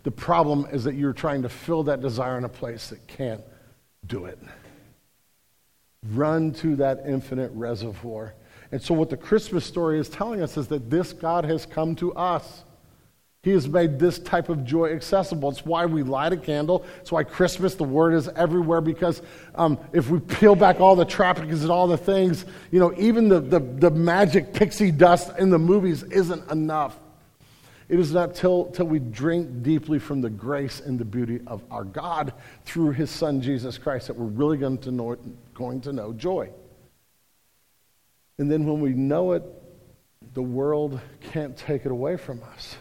The 0.04 0.12
problem 0.12 0.68
is 0.70 0.84
that 0.84 0.94
you're 0.94 1.12
trying 1.12 1.42
to 1.42 1.48
fill 1.48 1.82
that 1.84 2.00
desire 2.00 2.38
in 2.38 2.44
a 2.44 2.48
place 2.48 2.90
that 2.90 3.08
can't 3.08 3.42
do 4.06 4.26
it. 4.26 4.38
Run 6.12 6.52
to 6.54 6.76
that 6.76 7.02
infinite 7.06 7.50
reservoir. 7.54 8.34
And 8.70 8.80
so, 8.80 8.94
what 8.94 9.10
the 9.10 9.16
Christmas 9.16 9.64
story 9.64 9.98
is 9.98 10.08
telling 10.08 10.42
us 10.42 10.56
is 10.56 10.68
that 10.68 10.90
this 10.90 11.12
God 11.12 11.44
has 11.44 11.66
come 11.66 11.96
to 11.96 12.12
us. 12.14 12.64
He 13.48 13.54
has 13.54 13.66
made 13.66 13.98
this 13.98 14.18
type 14.18 14.50
of 14.50 14.62
joy 14.62 14.92
accessible. 14.92 15.48
It's 15.48 15.64
why 15.64 15.86
we 15.86 16.02
light 16.02 16.34
a 16.34 16.36
candle. 16.36 16.84
It's 17.00 17.10
why 17.10 17.24
Christmas, 17.24 17.76
the 17.76 17.82
word 17.82 18.12
is 18.12 18.28
everywhere, 18.36 18.82
because 18.82 19.22
um, 19.54 19.78
if 19.94 20.10
we 20.10 20.20
peel 20.20 20.54
back 20.54 20.80
all 20.80 20.94
the 20.94 21.06
trappings 21.06 21.62
and 21.62 21.72
all 21.72 21.86
the 21.86 21.96
things, 21.96 22.44
you 22.70 22.78
know, 22.78 22.92
even 22.98 23.26
the, 23.30 23.40
the, 23.40 23.58
the 23.58 23.90
magic 23.90 24.52
pixie 24.52 24.90
dust 24.90 25.30
in 25.38 25.48
the 25.48 25.58
movies 25.58 26.02
isn't 26.02 26.50
enough. 26.50 26.98
It 27.88 27.98
is 27.98 28.12
not 28.12 28.34
till, 28.34 28.66
till 28.66 28.84
we 28.84 28.98
drink 28.98 29.62
deeply 29.62 29.98
from 29.98 30.20
the 30.20 30.28
grace 30.28 30.80
and 30.80 30.98
the 30.98 31.06
beauty 31.06 31.40
of 31.46 31.62
our 31.70 31.84
God 31.84 32.34
through 32.66 32.90
his 32.90 33.10
son 33.10 33.40
Jesus 33.40 33.78
Christ 33.78 34.08
that 34.08 34.16
we're 34.18 34.26
really 34.26 34.58
going 34.58 34.76
to 34.76 34.90
know, 34.90 35.16
going 35.54 35.80
to 35.80 35.92
know 35.94 36.12
joy. 36.12 36.50
And 38.36 38.52
then 38.52 38.66
when 38.66 38.82
we 38.82 38.90
know 38.90 39.32
it, 39.32 39.42
the 40.34 40.42
world 40.42 41.00
can't 41.32 41.56
take 41.56 41.86
it 41.86 41.90
away 41.90 42.18
from 42.18 42.42
us. 42.52 42.76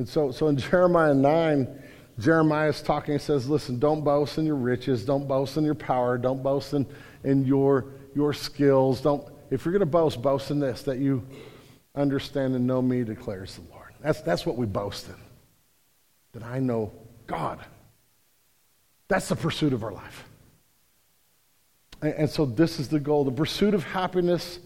And 0.00 0.08
so, 0.08 0.30
so 0.30 0.48
in 0.48 0.56
Jeremiah 0.70 1.12
9, 1.12 1.82
Jeremiah 2.18 2.70
is 2.70 2.80
talking 2.80 3.12
and 3.12 3.22
says, 3.22 3.50
Listen, 3.50 3.78
don't 3.78 4.02
boast 4.02 4.38
in 4.38 4.46
your 4.46 4.56
riches, 4.56 5.04
don't 5.04 5.28
boast 5.28 5.58
in 5.58 5.64
your 5.64 5.74
power, 5.74 6.16
don't 6.16 6.42
boast 6.42 6.72
in, 6.72 6.86
in 7.22 7.44
your, 7.44 7.84
your 8.14 8.32
skills. 8.32 9.02
Don't, 9.02 9.30
if 9.50 9.66
you're 9.66 9.72
going 9.72 9.80
to 9.80 9.86
boast, 9.86 10.22
boast 10.22 10.50
in 10.50 10.58
this, 10.58 10.84
that 10.84 11.00
you 11.00 11.22
understand 11.94 12.54
and 12.56 12.66
know 12.66 12.80
me, 12.80 13.04
declares 13.04 13.56
the 13.56 13.70
Lord. 13.74 13.92
That's, 14.00 14.22
that's 14.22 14.46
what 14.46 14.56
we 14.56 14.64
boast 14.64 15.06
in. 15.08 15.16
That 16.32 16.44
I 16.44 16.60
know 16.60 16.92
God. 17.26 17.58
That's 19.08 19.28
the 19.28 19.36
pursuit 19.36 19.74
of 19.74 19.84
our 19.84 19.92
life. 19.92 20.24
And, 22.00 22.14
and 22.14 22.30
so 22.30 22.46
this 22.46 22.80
is 22.80 22.88
the 22.88 23.00
goal. 23.00 23.24
The 23.24 23.32
pursuit 23.32 23.74
of 23.74 23.84
happiness, 23.84 24.60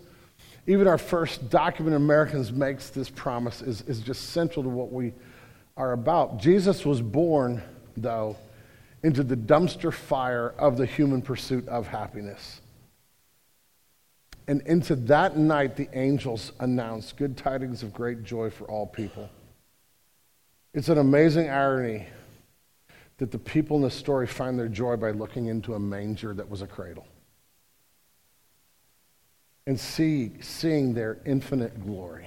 even 0.66 0.88
our 0.88 0.98
first 0.98 1.50
document 1.50 1.94
Americans 1.94 2.52
makes 2.52 2.90
this 2.90 3.10
promise, 3.10 3.60
is, 3.60 3.82
is 3.82 4.00
just 4.00 4.30
central 4.30 4.62
to 4.62 4.68
what 4.68 4.90
we 4.92 5.12
are 5.76 5.92
about. 5.92 6.38
Jesus 6.38 6.86
was 6.86 7.02
born, 7.02 7.62
though, 7.96 8.36
into 9.02 9.22
the 9.22 9.36
dumpster 9.36 9.92
fire 9.92 10.54
of 10.58 10.78
the 10.78 10.86
human 10.86 11.20
pursuit 11.20 11.68
of 11.68 11.86
happiness. 11.86 12.62
And 14.48 14.62
into 14.62 14.96
that 14.96 15.36
night, 15.36 15.76
the 15.76 15.88
angels 15.92 16.52
announced 16.60 17.16
good 17.16 17.36
tidings 17.36 17.82
of 17.82 17.92
great 17.92 18.22
joy 18.24 18.50
for 18.50 18.64
all 18.64 18.86
people. 18.86 19.28
It's 20.72 20.88
an 20.88 20.98
amazing 20.98 21.48
irony 21.50 22.06
that 23.18 23.30
the 23.30 23.38
people 23.38 23.76
in 23.76 23.82
the 23.82 23.90
story 23.90 24.26
find 24.26 24.58
their 24.58 24.68
joy 24.68 24.96
by 24.96 25.10
looking 25.10 25.46
into 25.46 25.74
a 25.74 25.78
manger 25.78 26.34
that 26.34 26.48
was 26.48 26.62
a 26.62 26.66
cradle 26.66 27.06
and 29.66 29.78
see, 29.78 30.32
seeing 30.40 30.94
their 30.94 31.18
infinite 31.24 31.84
glory. 31.84 32.26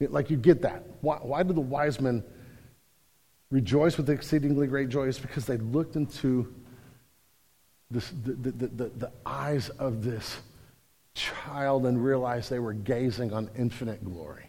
Like 0.00 0.30
you 0.30 0.36
get 0.36 0.62
that. 0.62 0.84
Why, 1.00 1.16
why 1.16 1.42
do 1.42 1.52
the 1.52 1.60
wise 1.60 2.00
men 2.00 2.22
rejoice 3.50 3.96
with 3.96 4.10
exceedingly 4.10 4.66
great 4.66 4.88
joy? 4.88 5.08
It's 5.08 5.18
because 5.18 5.46
they 5.46 5.56
looked 5.56 5.96
into 5.96 6.54
this, 7.90 8.12
the, 8.24 8.32
the, 8.32 8.66
the, 8.66 8.88
the 8.96 9.12
eyes 9.24 9.68
of 9.70 10.04
this 10.04 10.38
child 11.14 11.86
and 11.86 12.04
realized 12.04 12.50
they 12.50 12.58
were 12.58 12.74
gazing 12.74 13.32
on 13.32 13.50
infinite 13.56 14.04
glory. 14.04 14.44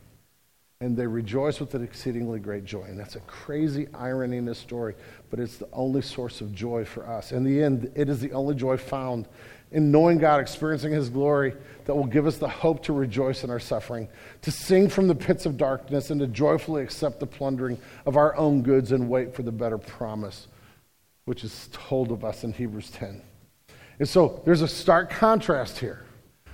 And 0.80 0.96
they 0.96 1.08
rejoice 1.08 1.60
with 1.60 1.74
an 1.74 1.84
exceedingly 1.84 2.40
great 2.40 2.64
joy. 2.64 2.84
And 2.84 3.00
that's 3.00 3.16
a 3.16 3.20
crazy 3.22 3.88
irony 3.96 4.38
in 4.38 4.46
this 4.46 4.60
story, 4.60 4.94
but 5.32 5.40
it's 5.40 5.58
the 5.58 5.70
only 5.74 6.04
source 6.04 6.40
of 6.40 6.54
joy 6.54 6.86
for 6.86 7.08
us. 7.08 7.32
In 7.32 7.44
the 7.44 7.64
end, 7.64 7.92
it 7.96 8.10
is 8.10 8.20
the 8.20 8.32
only 8.34 8.54
joy 8.54 8.78
found 8.78 9.28
in 9.72 9.92
knowing 9.92 10.18
God, 10.18 10.40
experiencing 10.40 10.94
His 10.94 11.10
glory 11.10 11.54
that 11.86 11.96
will 11.96 12.06
give 12.06 12.28
us 12.28 12.38
the 12.38 12.48
hope 12.48 12.84
to 12.84 12.94
rejoice 12.94 13.44
in 13.44 13.50
our 13.50 13.60
suffering, 13.60 14.08
to 14.42 14.52
sing 14.52 14.90
from 14.90 15.08
the 15.08 15.16
pits 15.16 15.46
of 15.46 15.58
darkness, 15.58 16.10
and 16.10 16.20
to 16.20 16.28
joyfully 16.28 16.84
accept 16.84 17.20
the 17.20 17.26
plundering 17.26 17.78
of 18.06 18.18
our 18.18 18.36
own 18.36 18.62
goods 18.62 18.92
and 18.92 19.10
wait 19.10 19.34
for 19.34 19.44
the 19.44 19.52
better 19.52 19.78
promise, 19.78 20.48
which 21.26 21.44
is 21.44 21.70
told 21.72 22.12
of 22.12 22.24
us 22.24 22.44
in 22.44 22.54
Hebrews 22.54 22.90
10. 22.92 23.22
And 24.00 24.08
so 24.08 24.42
there's 24.46 24.62
a 24.62 24.68
stark 24.68 25.10
contrast 25.10 25.80
here 25.80 26.06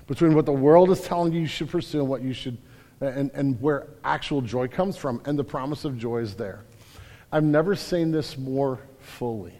between 0.07 0.33
what 0.33 0.45
the 0.45 0.53
world 0.53 0.89
is 0.91 1.01
telling 1.01 1.33
you 1.33 1.41
you 1.41 1.47
should 1.47 1.69
pursue 1.69 1.99
and 1.99 2.09
what 2.09 2.21
you 2.21 2.33
should, 2.33 2.57
and, 3.01 3.31
and 3.33 3.59
where 3.61 3.87
actual 4.03 4.41
joy 4.41 4.67
comes 4.67 4.97
from. 4.97 5.21
And 5.25 5.37
the 5.37 5.43
promise 5.43 5.85
of 5.85 5.97
joy 5.97 6.19
is 6.19 6.35
there. 6.35 6.63
I've 7.31 7.43
never 7.43 7.75
seen 7.75 8.11
this 8.11 8.37
more 8.37 8.79
fully 8.99 9.53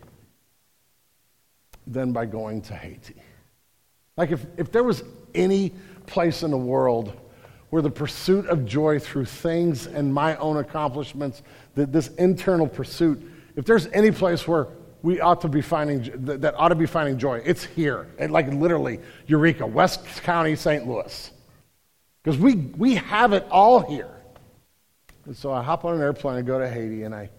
than 1.87 2.13
by 2.13 2.25
going 2.25 2.61
to 2.63 2.75
Haiti. 2.75 3.15
Like 4.17 4.31
if, 4.31 4.45
if 4.57 4.71
there 4.71 4.83
was 4.83 5.03
any 5.33 5.71
place 6.05 6.43
in 6.43 6.51
the 6.51 6.57
world 6.57 7.19
where 7.69 7.81
the 7.81 7.89
pursuit 7.89 8.45
of 8.47 8.65
joy 8.65 8.99
through 8.99 9.25
things 9.25 9.87
and 9.87 10.13
my 10.13 10.35
own 10.37 10.57
accomplishments, 10.57 11.41
that 11.75 11.91
this 11.91 12.09
internal 12.19 12.67
pursuit, 12.67 13.21
if 13.55 13.65
there's 13.65 13.87
any 13.87 14.11
place 14.11 14.47
where 14.47 14.67
we 15.01 15.19
ought 15.19 15.41
to 15.41 15.49
be 15.49 15.61
finding 15.61 16.09
that 16.25 16.55
ought 16.55 16.69
to 16.69 16.75
be 16.75 16.85
finding 16.85 17.17
joy, 17.17 17.41
it's 17.43 17.63
here. 17.63 18.07
And 18.19 18.31
like 18.31 18.47
literally, 18.47 18.99
Eureka, 19.27 19.65
West 19.65 20.05
County, 20.23 20.55
St. 20.55 20.87
Louis. 20.87 21.31
Because 22.23 22.39
we, 22.39 22.55
we 22.55 22.95
have 22.95 23.33
it 23.33 23.45
all 23.51 23.79
here. 23.79 24.09
And 25.25 25.35
so 25.35 25.51
I 25.51 25.61
hop 25.61 25.83
on 25.83 25.95
an 25.95 26.01
airplane 26.01 26.37
and 26.37 26.47
go 26.47 26.59
to 26.59 26.69
Haiti, 26.69 27.03
and 27.03 27.13
I 27.13 27.29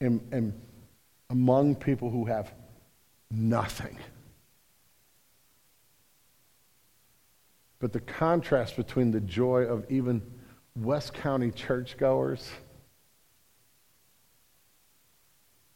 am, 0.00 0.20
am 0.32 0.54
among 1.30 1.74
people 1.74 2.10
who 2.10 2.24
have 2.26 2.52
nothing. 3.30 3.96
But 7.82 7.92
the 7.92 8.00
contrast 8.00 8.76
between 8.76 9.10
the 9.10 9.20
joy 9.20 9.62
of 9.62 9.84
even 9.90 10.22
West 10.76 11.14
County 11.14 11.50
churchgoers 11.50 12.48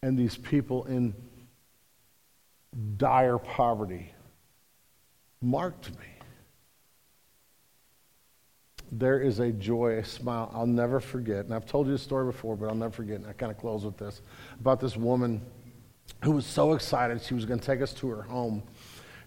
and 0.02 0.16
these 0.16 0.36
people 0.36 0.84
in 0.84 1.16
dire 2.96 3.38
poverty 3.38 4.14
marked 5.42 5.90
me. 5.98 6.06
There 8.92 9.18
is 9.18 9.40
a 9.40 9.50
joy, 9.50 9.98
a 9.98 10.04
smile 10.04 10.52
I'll 10.54 10.64
never 10.64 11.00
forget. 11.00 11.44
And 11.46 11.52
I've 11.52 11.66
told 11.66 11.88
you 11.88 11.92
the 11.92 11.98
story 11.98 12.26
before, 12.26 12.54
but 12.54 12.68
I'll 12.68 12.76
never 12.76 12.92
forget. 12.92 13.16
And 13.16 13.26
I 13.26 13.32
kind 13.32 13.50
of 13.50 13.58
close 13.58 13.84
with 13.84 13.96
this 13.96 14.22
about 14.60 14.78
this 14.78 14.96
woman 14.96 15.44
who 16.22 16.30
was 16.30 16.46
so 16.46 16.74
excited 16.74 17.20
she 17.20 17.34
was 17.34 17.44
going 17.44 17.58
to 17.58 17.66
take 17.66 17.82
us 17.82 17.92
to 17.94 18.08
her 18.10 18.22
home 18.22 18.62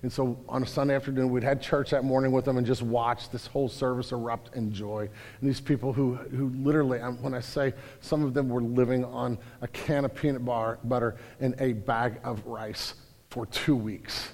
And 0.01 0.11
so 0.11 0.39
on 0.47 0.63
a 0.63 0.65
Sunday 0.65 0.95
afternoon, 0.95 1.29
we'd 1.29 1.43
had 1.43 1.61
church 1.61 1.89
that 1.89 2.05
morning 2.05 2.31
with 2.31 2.45
them 2.45 2.57
and 2.57 2.65
just 2.65 2.81
watched 2.81 3.33
this 3.33 3.45
whole 3.47 3.67
service 3.67 4.13
erupt 4.13 4.55
in 4.55 4.71
joy. 4.71 5.09
And 5.41 5.49
these 5.49 5.59
people 5.59 5.91
who, 5.91 6.15
who 6.15 6.49
literally, 6.55 6.99
when 6.99 7.33
I 7.33 7.41
say 7.41 7.73
some 7.99 8.23
of 8.23 8.33
them 8.33 8.47
were 8.47 8.61
living 8.61 9.03
on 9.03 9.37
a 9.61 9.67
can 9.67 10.05
of 10.05 10.15
peanut 10.15 10.45
butter 10.45 11.17
and 11.41 11.53
a 11.59 11.73
bag 11.73 12.21
of 12.23 12.45
rice 12.45 12.93
for 13.29 13.45
two 13.45 13.75
weeks. 13.75 14.29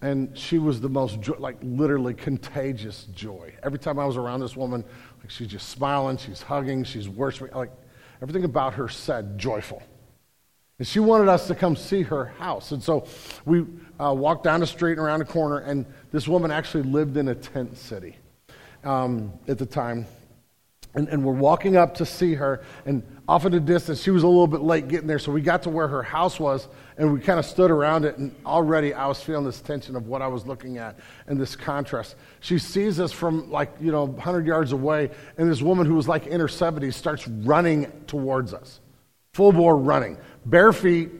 And 0.00 0.36
she 0.38 0.58
was 0.58 0.80
the 0.80 0.88
most, 0.88 1.20
jo- 1.20 1.36
like, 1.38 1.58
literally 1.60 2.14
contagious 2.14 3.04
joy. 3.14 3.52
Every 3.62 3.78
time 3.78 3.98
I 3.98 4.06
was 4.06 4.16
around 4.16 4.40
this 4.40 4.56
woman, 4.56 4.84
like, 5.20 5.30
she's 5.30 5.48
just 5.48 5.68
smiling, 5.68 6.16
she's 6.16 6.40
hugging, 6.40 6.84
she's 6.84 7.08
worshiping. 7.08 7.52
Like, 7.54 7.72
everything 8.22 8.44
about 8.44 8.74
her 8.74 8.88
said 8.88 9.38
joyful. 9.38 9.82
And 10.78 10.86
she 10.86 11.00
wanted 11.00 11.28
us 11.28 11.48
to 11.48 11.54
come 11.56 11.74
see 11.74 12.02
her 12.02 12.26
house. 12.26 12.70
And 12.70 12.82
so 12.82 13.06
we 13.44 13.64
uh, 13.98 14.14
walked 14.14 14.44
down 14.44 14.60
the 14.60 14.66
street 14.66 14.92
and 14.92 15.00
around 15.00 15.18
the 15.18 15.24
corner, 15.24 15.58
and 15.58 15.84
this 16.12 16.28
woman 16.28 16.50
actually 16.50 16.84
lived 16.84 17.16
in 17.16 17.28
a 17.28 17.34
tent 17.34 17.76
city 17.76 18.16
um, 18.84 19.32
at 19.48 19.58
the 19.58 19.66
time. 19.66 20.06
And, 20.94 21.08
and, 21.08 21.22
we're 21.22 21.34
walking 21.34 21.76
up 21.76 21.94
to 21.96 22.06
see 22.06 22.34
her, 22.34 22.64
and 22.86 23.02
off 23.28 23.44
in 23.44 23.52
the 23.52 23.60
distance, 23.60 24.02
she 24.02 24.10
was 24.10 24.22
a 24.22 24.26
little 24.26 24.46
bit 24.46 24.62
late 24.62 24.88
getting 24.88 25.06
there, 25.06 25.18
so 25.18 25.30
we 25.30 25.42
got 25.42 25.62
to 25.64 25.70
where 25.70 25.86
her 25.86 26.02
house 26.02 26.40
was, 26.40 26.66
and 26.96 27.12
we 27.12 27.20
kind 27.20 27.38
of 27.38 27.44
stood 27.44 27.70
around 27.70 28.06
it, 28.06 28.16
and 28.16 28.34
already 28.46 28.94
I 28.94 29.06
was 29.06 29.20
feeling 29.20 29.44
this 29.44 29.60
tension 29.60 29.96
of 29.96 30.06
what 30.06 30.22
I 30.22 30.28
was 30.28 30.46
looking 30.46 30.78
at 30.78 30.98
and 31.26 31.38
this 31.38 31.54
contrast. 31.54 32.16
She 32.40 32.58
sees 32.58 32.98
us 32.98 33.12
from 33.12 33.50
like, 33.50 33.70
you 33.80 33.92
know, 33.92 34.04
100 34.04 34.46
yards 34.46 34.72
away, 34.72 35.10
and 35.36 35.48
this 35.48 35.60
woman 35.60 35.86
who 35.86 35.94
was 35.94 36.08
like 36.08 36.26
in 36.26 36.40
her 36.40 36.46
70s 36.46 36.94
starts 36.94 37.28
running 37.28 37.92
towards 38.06 38.54
us, 38.54 38.80
full 39.38 39.52
bore 39.52 39.76
running 39.76 40.18
bare 40.46 40.72
feet, 40.72 41.12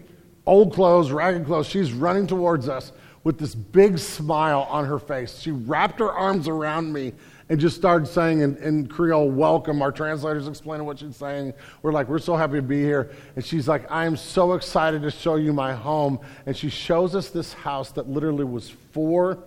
old 0.44 0.74
clothes, 0.74 1.12
ragged 1.12 1.46
clothes. 1.46 1.68
She's 1.68 1.92
running 1.92 2.26
towards 2.26 2.68
us 2.68 2.90
with 3.22 3.38
this 3.38 3.54
big 3.54 3.96
smile 3.96 4.66
on 4.68 4.86
her 4.86 4.98
face. 4.98 5.38
She 5.38 5.52
wrapped 5.52 6.00
her 6.00 6.10
arms 6.10 6.48
around 6.48 6.92
me 6.92 7.12
and 7.48 7.60
just 7.60 7.76
started 7.76 8.08
saying 8.08 8.40
in, 8.40 8.56
in 8.56 8.88
Creole, 8.88 9.30
Welcome. 9.30 9.80
Our 9.82 9.92
translator's 9.92 10.48
explaining 10.48 10.84
what 10.84 10.98
she's 10.98 11.14
saying. 11.14 11.54
We're 11.82 11.92
like, 11.92 12.08
We're 12.08 12.18
so 12.18 12.34
happy 12.34 12.54
to 12.54 12.62
be 12.62 12.82
here. 12.82 13.12
And 13.36 13.44
she's 13.44 13.68
like, 13.68 13.88
I 13.88 14.04
am 14.04 14.16
so 14.16 14.54
excited 14.54 15.02
to 15.02 15.12
show 15.12 15.36
you 15.36 15.52
my 15.52 15.72
home. 15.72 16.18
And 16.44 16.56
she 16.56 16.70
shows 16.70 17.14
us 17.14 17.30
this 17.30 17.52
house 17.52 17.92
that 17.92 18.08
literally 18.08 18.42
was 18.42 18.68
four 18.68 19.44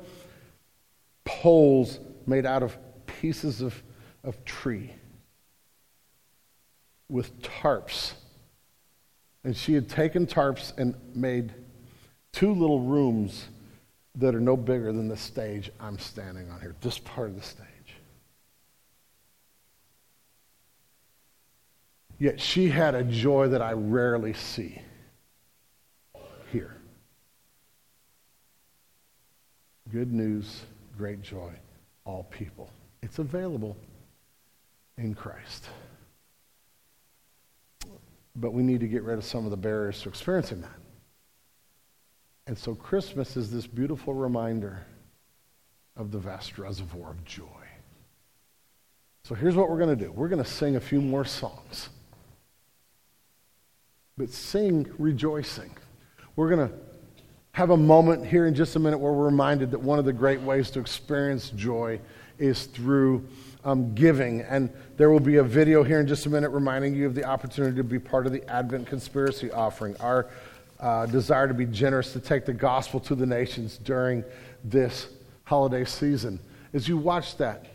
poles 1.26 2.00
made 2.26 2.46
out 2.46 2.64
of 2.64 2.78
pieces 3.06 3.60
of, 3.60 3.84
of 4.24 4.46
tree 4.46 4.94
with 7.10 7.38
tarps 7.42 8.14
and 9.44 9.56
she 9.56 9.74
had 9.74 9.90
taken 9.90 10.26
tarps 10.28 10.78
and 10.78 10.96
made 11.16 11.54
two 12.32 12.54
little 12.54 12.82
rooms 12.82 13.48
that 14.16 14.36
are 14.36 14.42
no 14.42 14.58
bigger 14.58 14.92
than 14.92 15.08
the 15.08 15.18
stage 15.18 15.72
I'm 15.80 15.98
standing 15.98 16.50
on 16.50 16.60
here, 16.60 16.76
this 16.82 17.00
part 17.00 17.30
of 17.30 17.36
the 17.36 17.42
stage. 17.42 17.68
Yet 22.20 22.40
she 22.40 22.70
had 22.70 22.94
a 22.94 23.04
joy 23.04 23.48
that 23.48 23.62
I 23.62 23.74
rarely 23.74 24.34
see 24.34 24.80
here. 26.52 26.76
Good 29.92 30.14
news, 30.14 30.62
great 30.98 31.22
joy, 31.22 31.52
all 32.06 32.26
people. 32.26 32.70
It's 33.02 33.18
available 33.18 33.76
in 34.98 35.16
Christ. 35.16 35.68
But 38.36 38.54
we 38.54 38.64
need 38.64 38.80
to 38.80 38.88
get 38.88 39.04
rid 39.04 39.18
of 39.18 39.26
some 39.26 39.46
of 39.46 39.52
the 39.52 39.58
barriers 39.58 40.02
to 40.02 40.10
experiencing 40.10 40.62
that. 40.62 40.70
And 42.48 42.58
so 42.58 42.76
Christmas 42.76 43.38
is 43.38 43.52
this 43.52 43.68
beautiful 43.68 44.14
reminder 44.14 44.86
of 45.96 46.12
the 46.12 46.18
vast 46.18 46.58
reservoir 46.58 47.12
of 47.12 47.24
joy. 47.26 47.46
So 49.24 49.36
here's 49.36 49.56
what 49.56 49.70
we're 49.70 49.78
going 49.78 49.98
to 49.98 50.06
do 50.06 50.12
we're 50.12 50.30
going 50.30 50.44
to 50.44 50.50
sing 50.50 50.76
a 50.76 50.80
few 50.80 51.02
more 51.02 51.26
songs. 51.26 51.90
But 54.18 54.30
sing 54.30 54.90
rejoicing. 54.98 55.72
We're 56.36 56.50
going 56.50 56.70
to 56.70 56.76
have 57.54 57.70
a 57.70 57.78
moment 57.78 58.26
here 58.26 58.48
in 58.48 58.56
just 58.56 58.76
a 58.76 58.80
minute 58.80 58.98
where 58.98 59.12
we're 59.12 59.26
reminded 59.26 59.72
that 59.72 59.80
one 59.80 60.00
of 60.00 60.06
the 60.06 60.14
great 60.14 60.42
ways 60.42 60.72
to 60.72 60.80
experience 60.80 61.50
joy 61.50 62.00
is 62.42 62.66
through 62.66 63.28
um, 63.64 63.94
giving. 63.94 64.42
And 64.42 64.70
there 64.98 65.10
will 65.10 65.20
be 65.20 65.38
a 65.38 65.44
video 65.44 65.84
here 65.84 66.00
in 66.00 66.08
just 66.08 66.26
a 66.26 66.30
minute 66.30 66.50
reminding 66.50 66.96
you 66.96 67.06
of 67.06 67.16
the 67.16 67.24
opportunity 67.24 67.78
to 67.78 67.84
be 67.84 68.00
part 68.00 68.26
of 68.26 68.34
the 68.34 68.48
Advent 68.50 68.88
Conspiracy 68.88 69.52
offering. 69.52 69.96
Our 69.98 70.28
uh, 70.80 71.06
desire 71.06 71.48
to 71.48 71.54
be 71.54 71.68
generous 71.68 72.12
to 72.14 72.20
take 72.20 72.46
the 72.46 72.54
gospel 72.54 73.00
to 73.02 73.16
the 73.16 73.26
nations 73.26 73.78
during 73.78 74.24
this 74.64 75.08
holiday 75.44 75.86
season. 75.86 76.40
As 76.74 76.88
you 76.88 76.98
watch 76.98 77.38
that, 77.38 77.68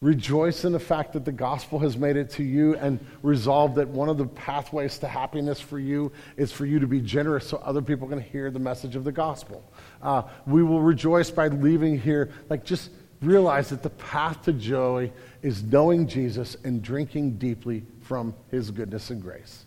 rejoice 0.00 0.64
in 0.64 0.72
the 0.72 0.80
fact 0.80 1.12
that 1.12 1.24
the 1.24 1.32
gospel 1.32 1.78
has 1.78 1.96
made 1.96 2.16
it 2.16 2.28
to 2.28 2.42
you 2.42 2.76
and 2.76 2.98
resolve 3.22 3.74
that 3.76 3.88
one 3.88 4.08
of 4.08 4.18
the 4.18 4.26
pathways 4.26 4.98
to 4.98 5.08
happiness 5.08 5.60
for 5.60 5.78
you 5.78 6.12
is 6.36 6.52
for 6.52 6.66
you 6.66 6.78
to 6.78 6.86
be 6.86 7.00
generous 7.00 7.46
so 7.46 7.56
other 7.58 7.82
people 7.82 8.08
can 8.08 8.20
hear 8.20 8.50
the 8.50 8.58
message 8.58 8.96
of 8.96 9.04
the 9.04 9.12
gospel. 9.12 9.64
Uh, 10.02 10.22
we 10.46 10.62
will 10.62 10.80
rejoice 10.80 11.30
by 11.30 11.48
leaving 11.48 11.98
here, 11.98 12.30
like 12.48 12.64
just 12.64 12.90
realize 13.22 13.70
that 13.70 13.82
the 13.82 13.90
path 13.90 14.42
to 14.42 14.52
joy 14.52 15.10
is 15.42 15.62
knowing 15.62 16.06
Jesus 16.06 16.56
and 16.64 16.82
drinking 16.82 17.38
deeply 17.38 17.84
from 18.00 18.34
his 18.50 18.70
goodness 18.70 19.10
and 19.10 19.22
grace. 19.22 19.64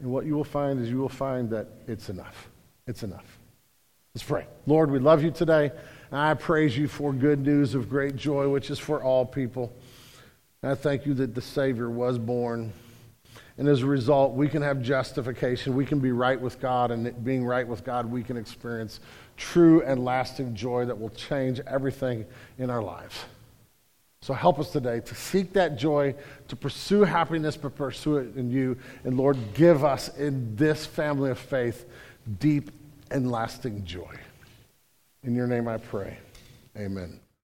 And 0.00 0.10
what 0.10 0.26
you 0.26 0.34
will 0.34 0.44
find 0.44 0.80
is 0.80 0.90
you 0.90 0.98
will 0.98 1.08
find 1.08 1.50
that 1.50 1.68
it's 1.86 2.08
enough. 2.08 2.48
It's 2.86 3.02
enough. 3.02 3.38
Let's 4.14 4.24
pray. 4.24 4.46
Lord, 4.66 4.90
we 4.90 4.98
love 4.98 5.22
you 5.22 5.30
today. 5.30 5.72
I 6.12 6.34
praise 6.34 6.76
you 6.76 6.88
for 6.88 7.12
good 7.12 7.40
news 7.40 7.74
of 7.74 7.88
great 7.88 8.16
joy, 8.16 8.48
which 8.48 8.70
is 8.70 8.78
for 8.78 9.02
all 9.02 9.26
people. 9.26 9.72
And 10.62 10.72
I 10.72 10.74
thank 10.74 11.04
you 11.04 11.14
that 11.14 11.34
the 11.34 11.42
Savior 11.42 11.90
was 11.90 12.18
born. 12.18 12.72
And 13.58 13.68
as 13.68 13.82
a 13.82 13.86
result, 13.86 14.34
we 14.34 14.48
can 14.48 14.62
have 14.62 14.82
justification. 14.82 15.74
We 15.74 15.86
can 15.86 15.98
be 15.98 16.12
right 16.12 16.40
with 16.40 16.60
God. 16.60 16.90
And 16.90 17.24
being 17.24 17.44
right 17.44 17.66
with 17.66 17.84
God, 17.84 18.06
we 18.06 18.22
can 18.22 18.36
experience 18.36 19.00
true 19.36 19.82
and 19.82 20.04
lasting 20.04 20.54
joy 20.54 20.84
that 20.86 20.98
will 20.98 21.10
change 21.10 21.60
everything 21.60 22.24
in 22.58 22.70
our 22.70 22.82
lives. 22.82 23.24
So 24.22 24.34
help 24.34 24.58
us 24.58 24.72
today 24.72 25.00
to 25.00 25.14
seek 25.14 25.52
that 25.52 25.76
joy, 25.76 26.14
to 26.48 26.56
pursue 26.56 27.04
happiness, 27.04 27.56
but 27.56 27.76
pursue 27.76 28.16
it 28.16 28.36
in 28.36 28.50
you. 28.50 28.76
And 29.04 29.16
Lord, 29.16 29.36
give 29.54 29.84
us 29.84 30.08
in 30.16 30.56
this 30.56 30.84
family 30.84 31.30
of 31.30 31.38
faith 31.38 31.86
deep 32.40 32.70
and 33.10 33.30
lasting 33.30 33.84
joy. 33.84 34.16
In 35.22 35.34
your 35.34 35.46
name 35.46 35.68
I 35.68 35.76
pray. 35.76 36.18
Amen. 36.76 37.20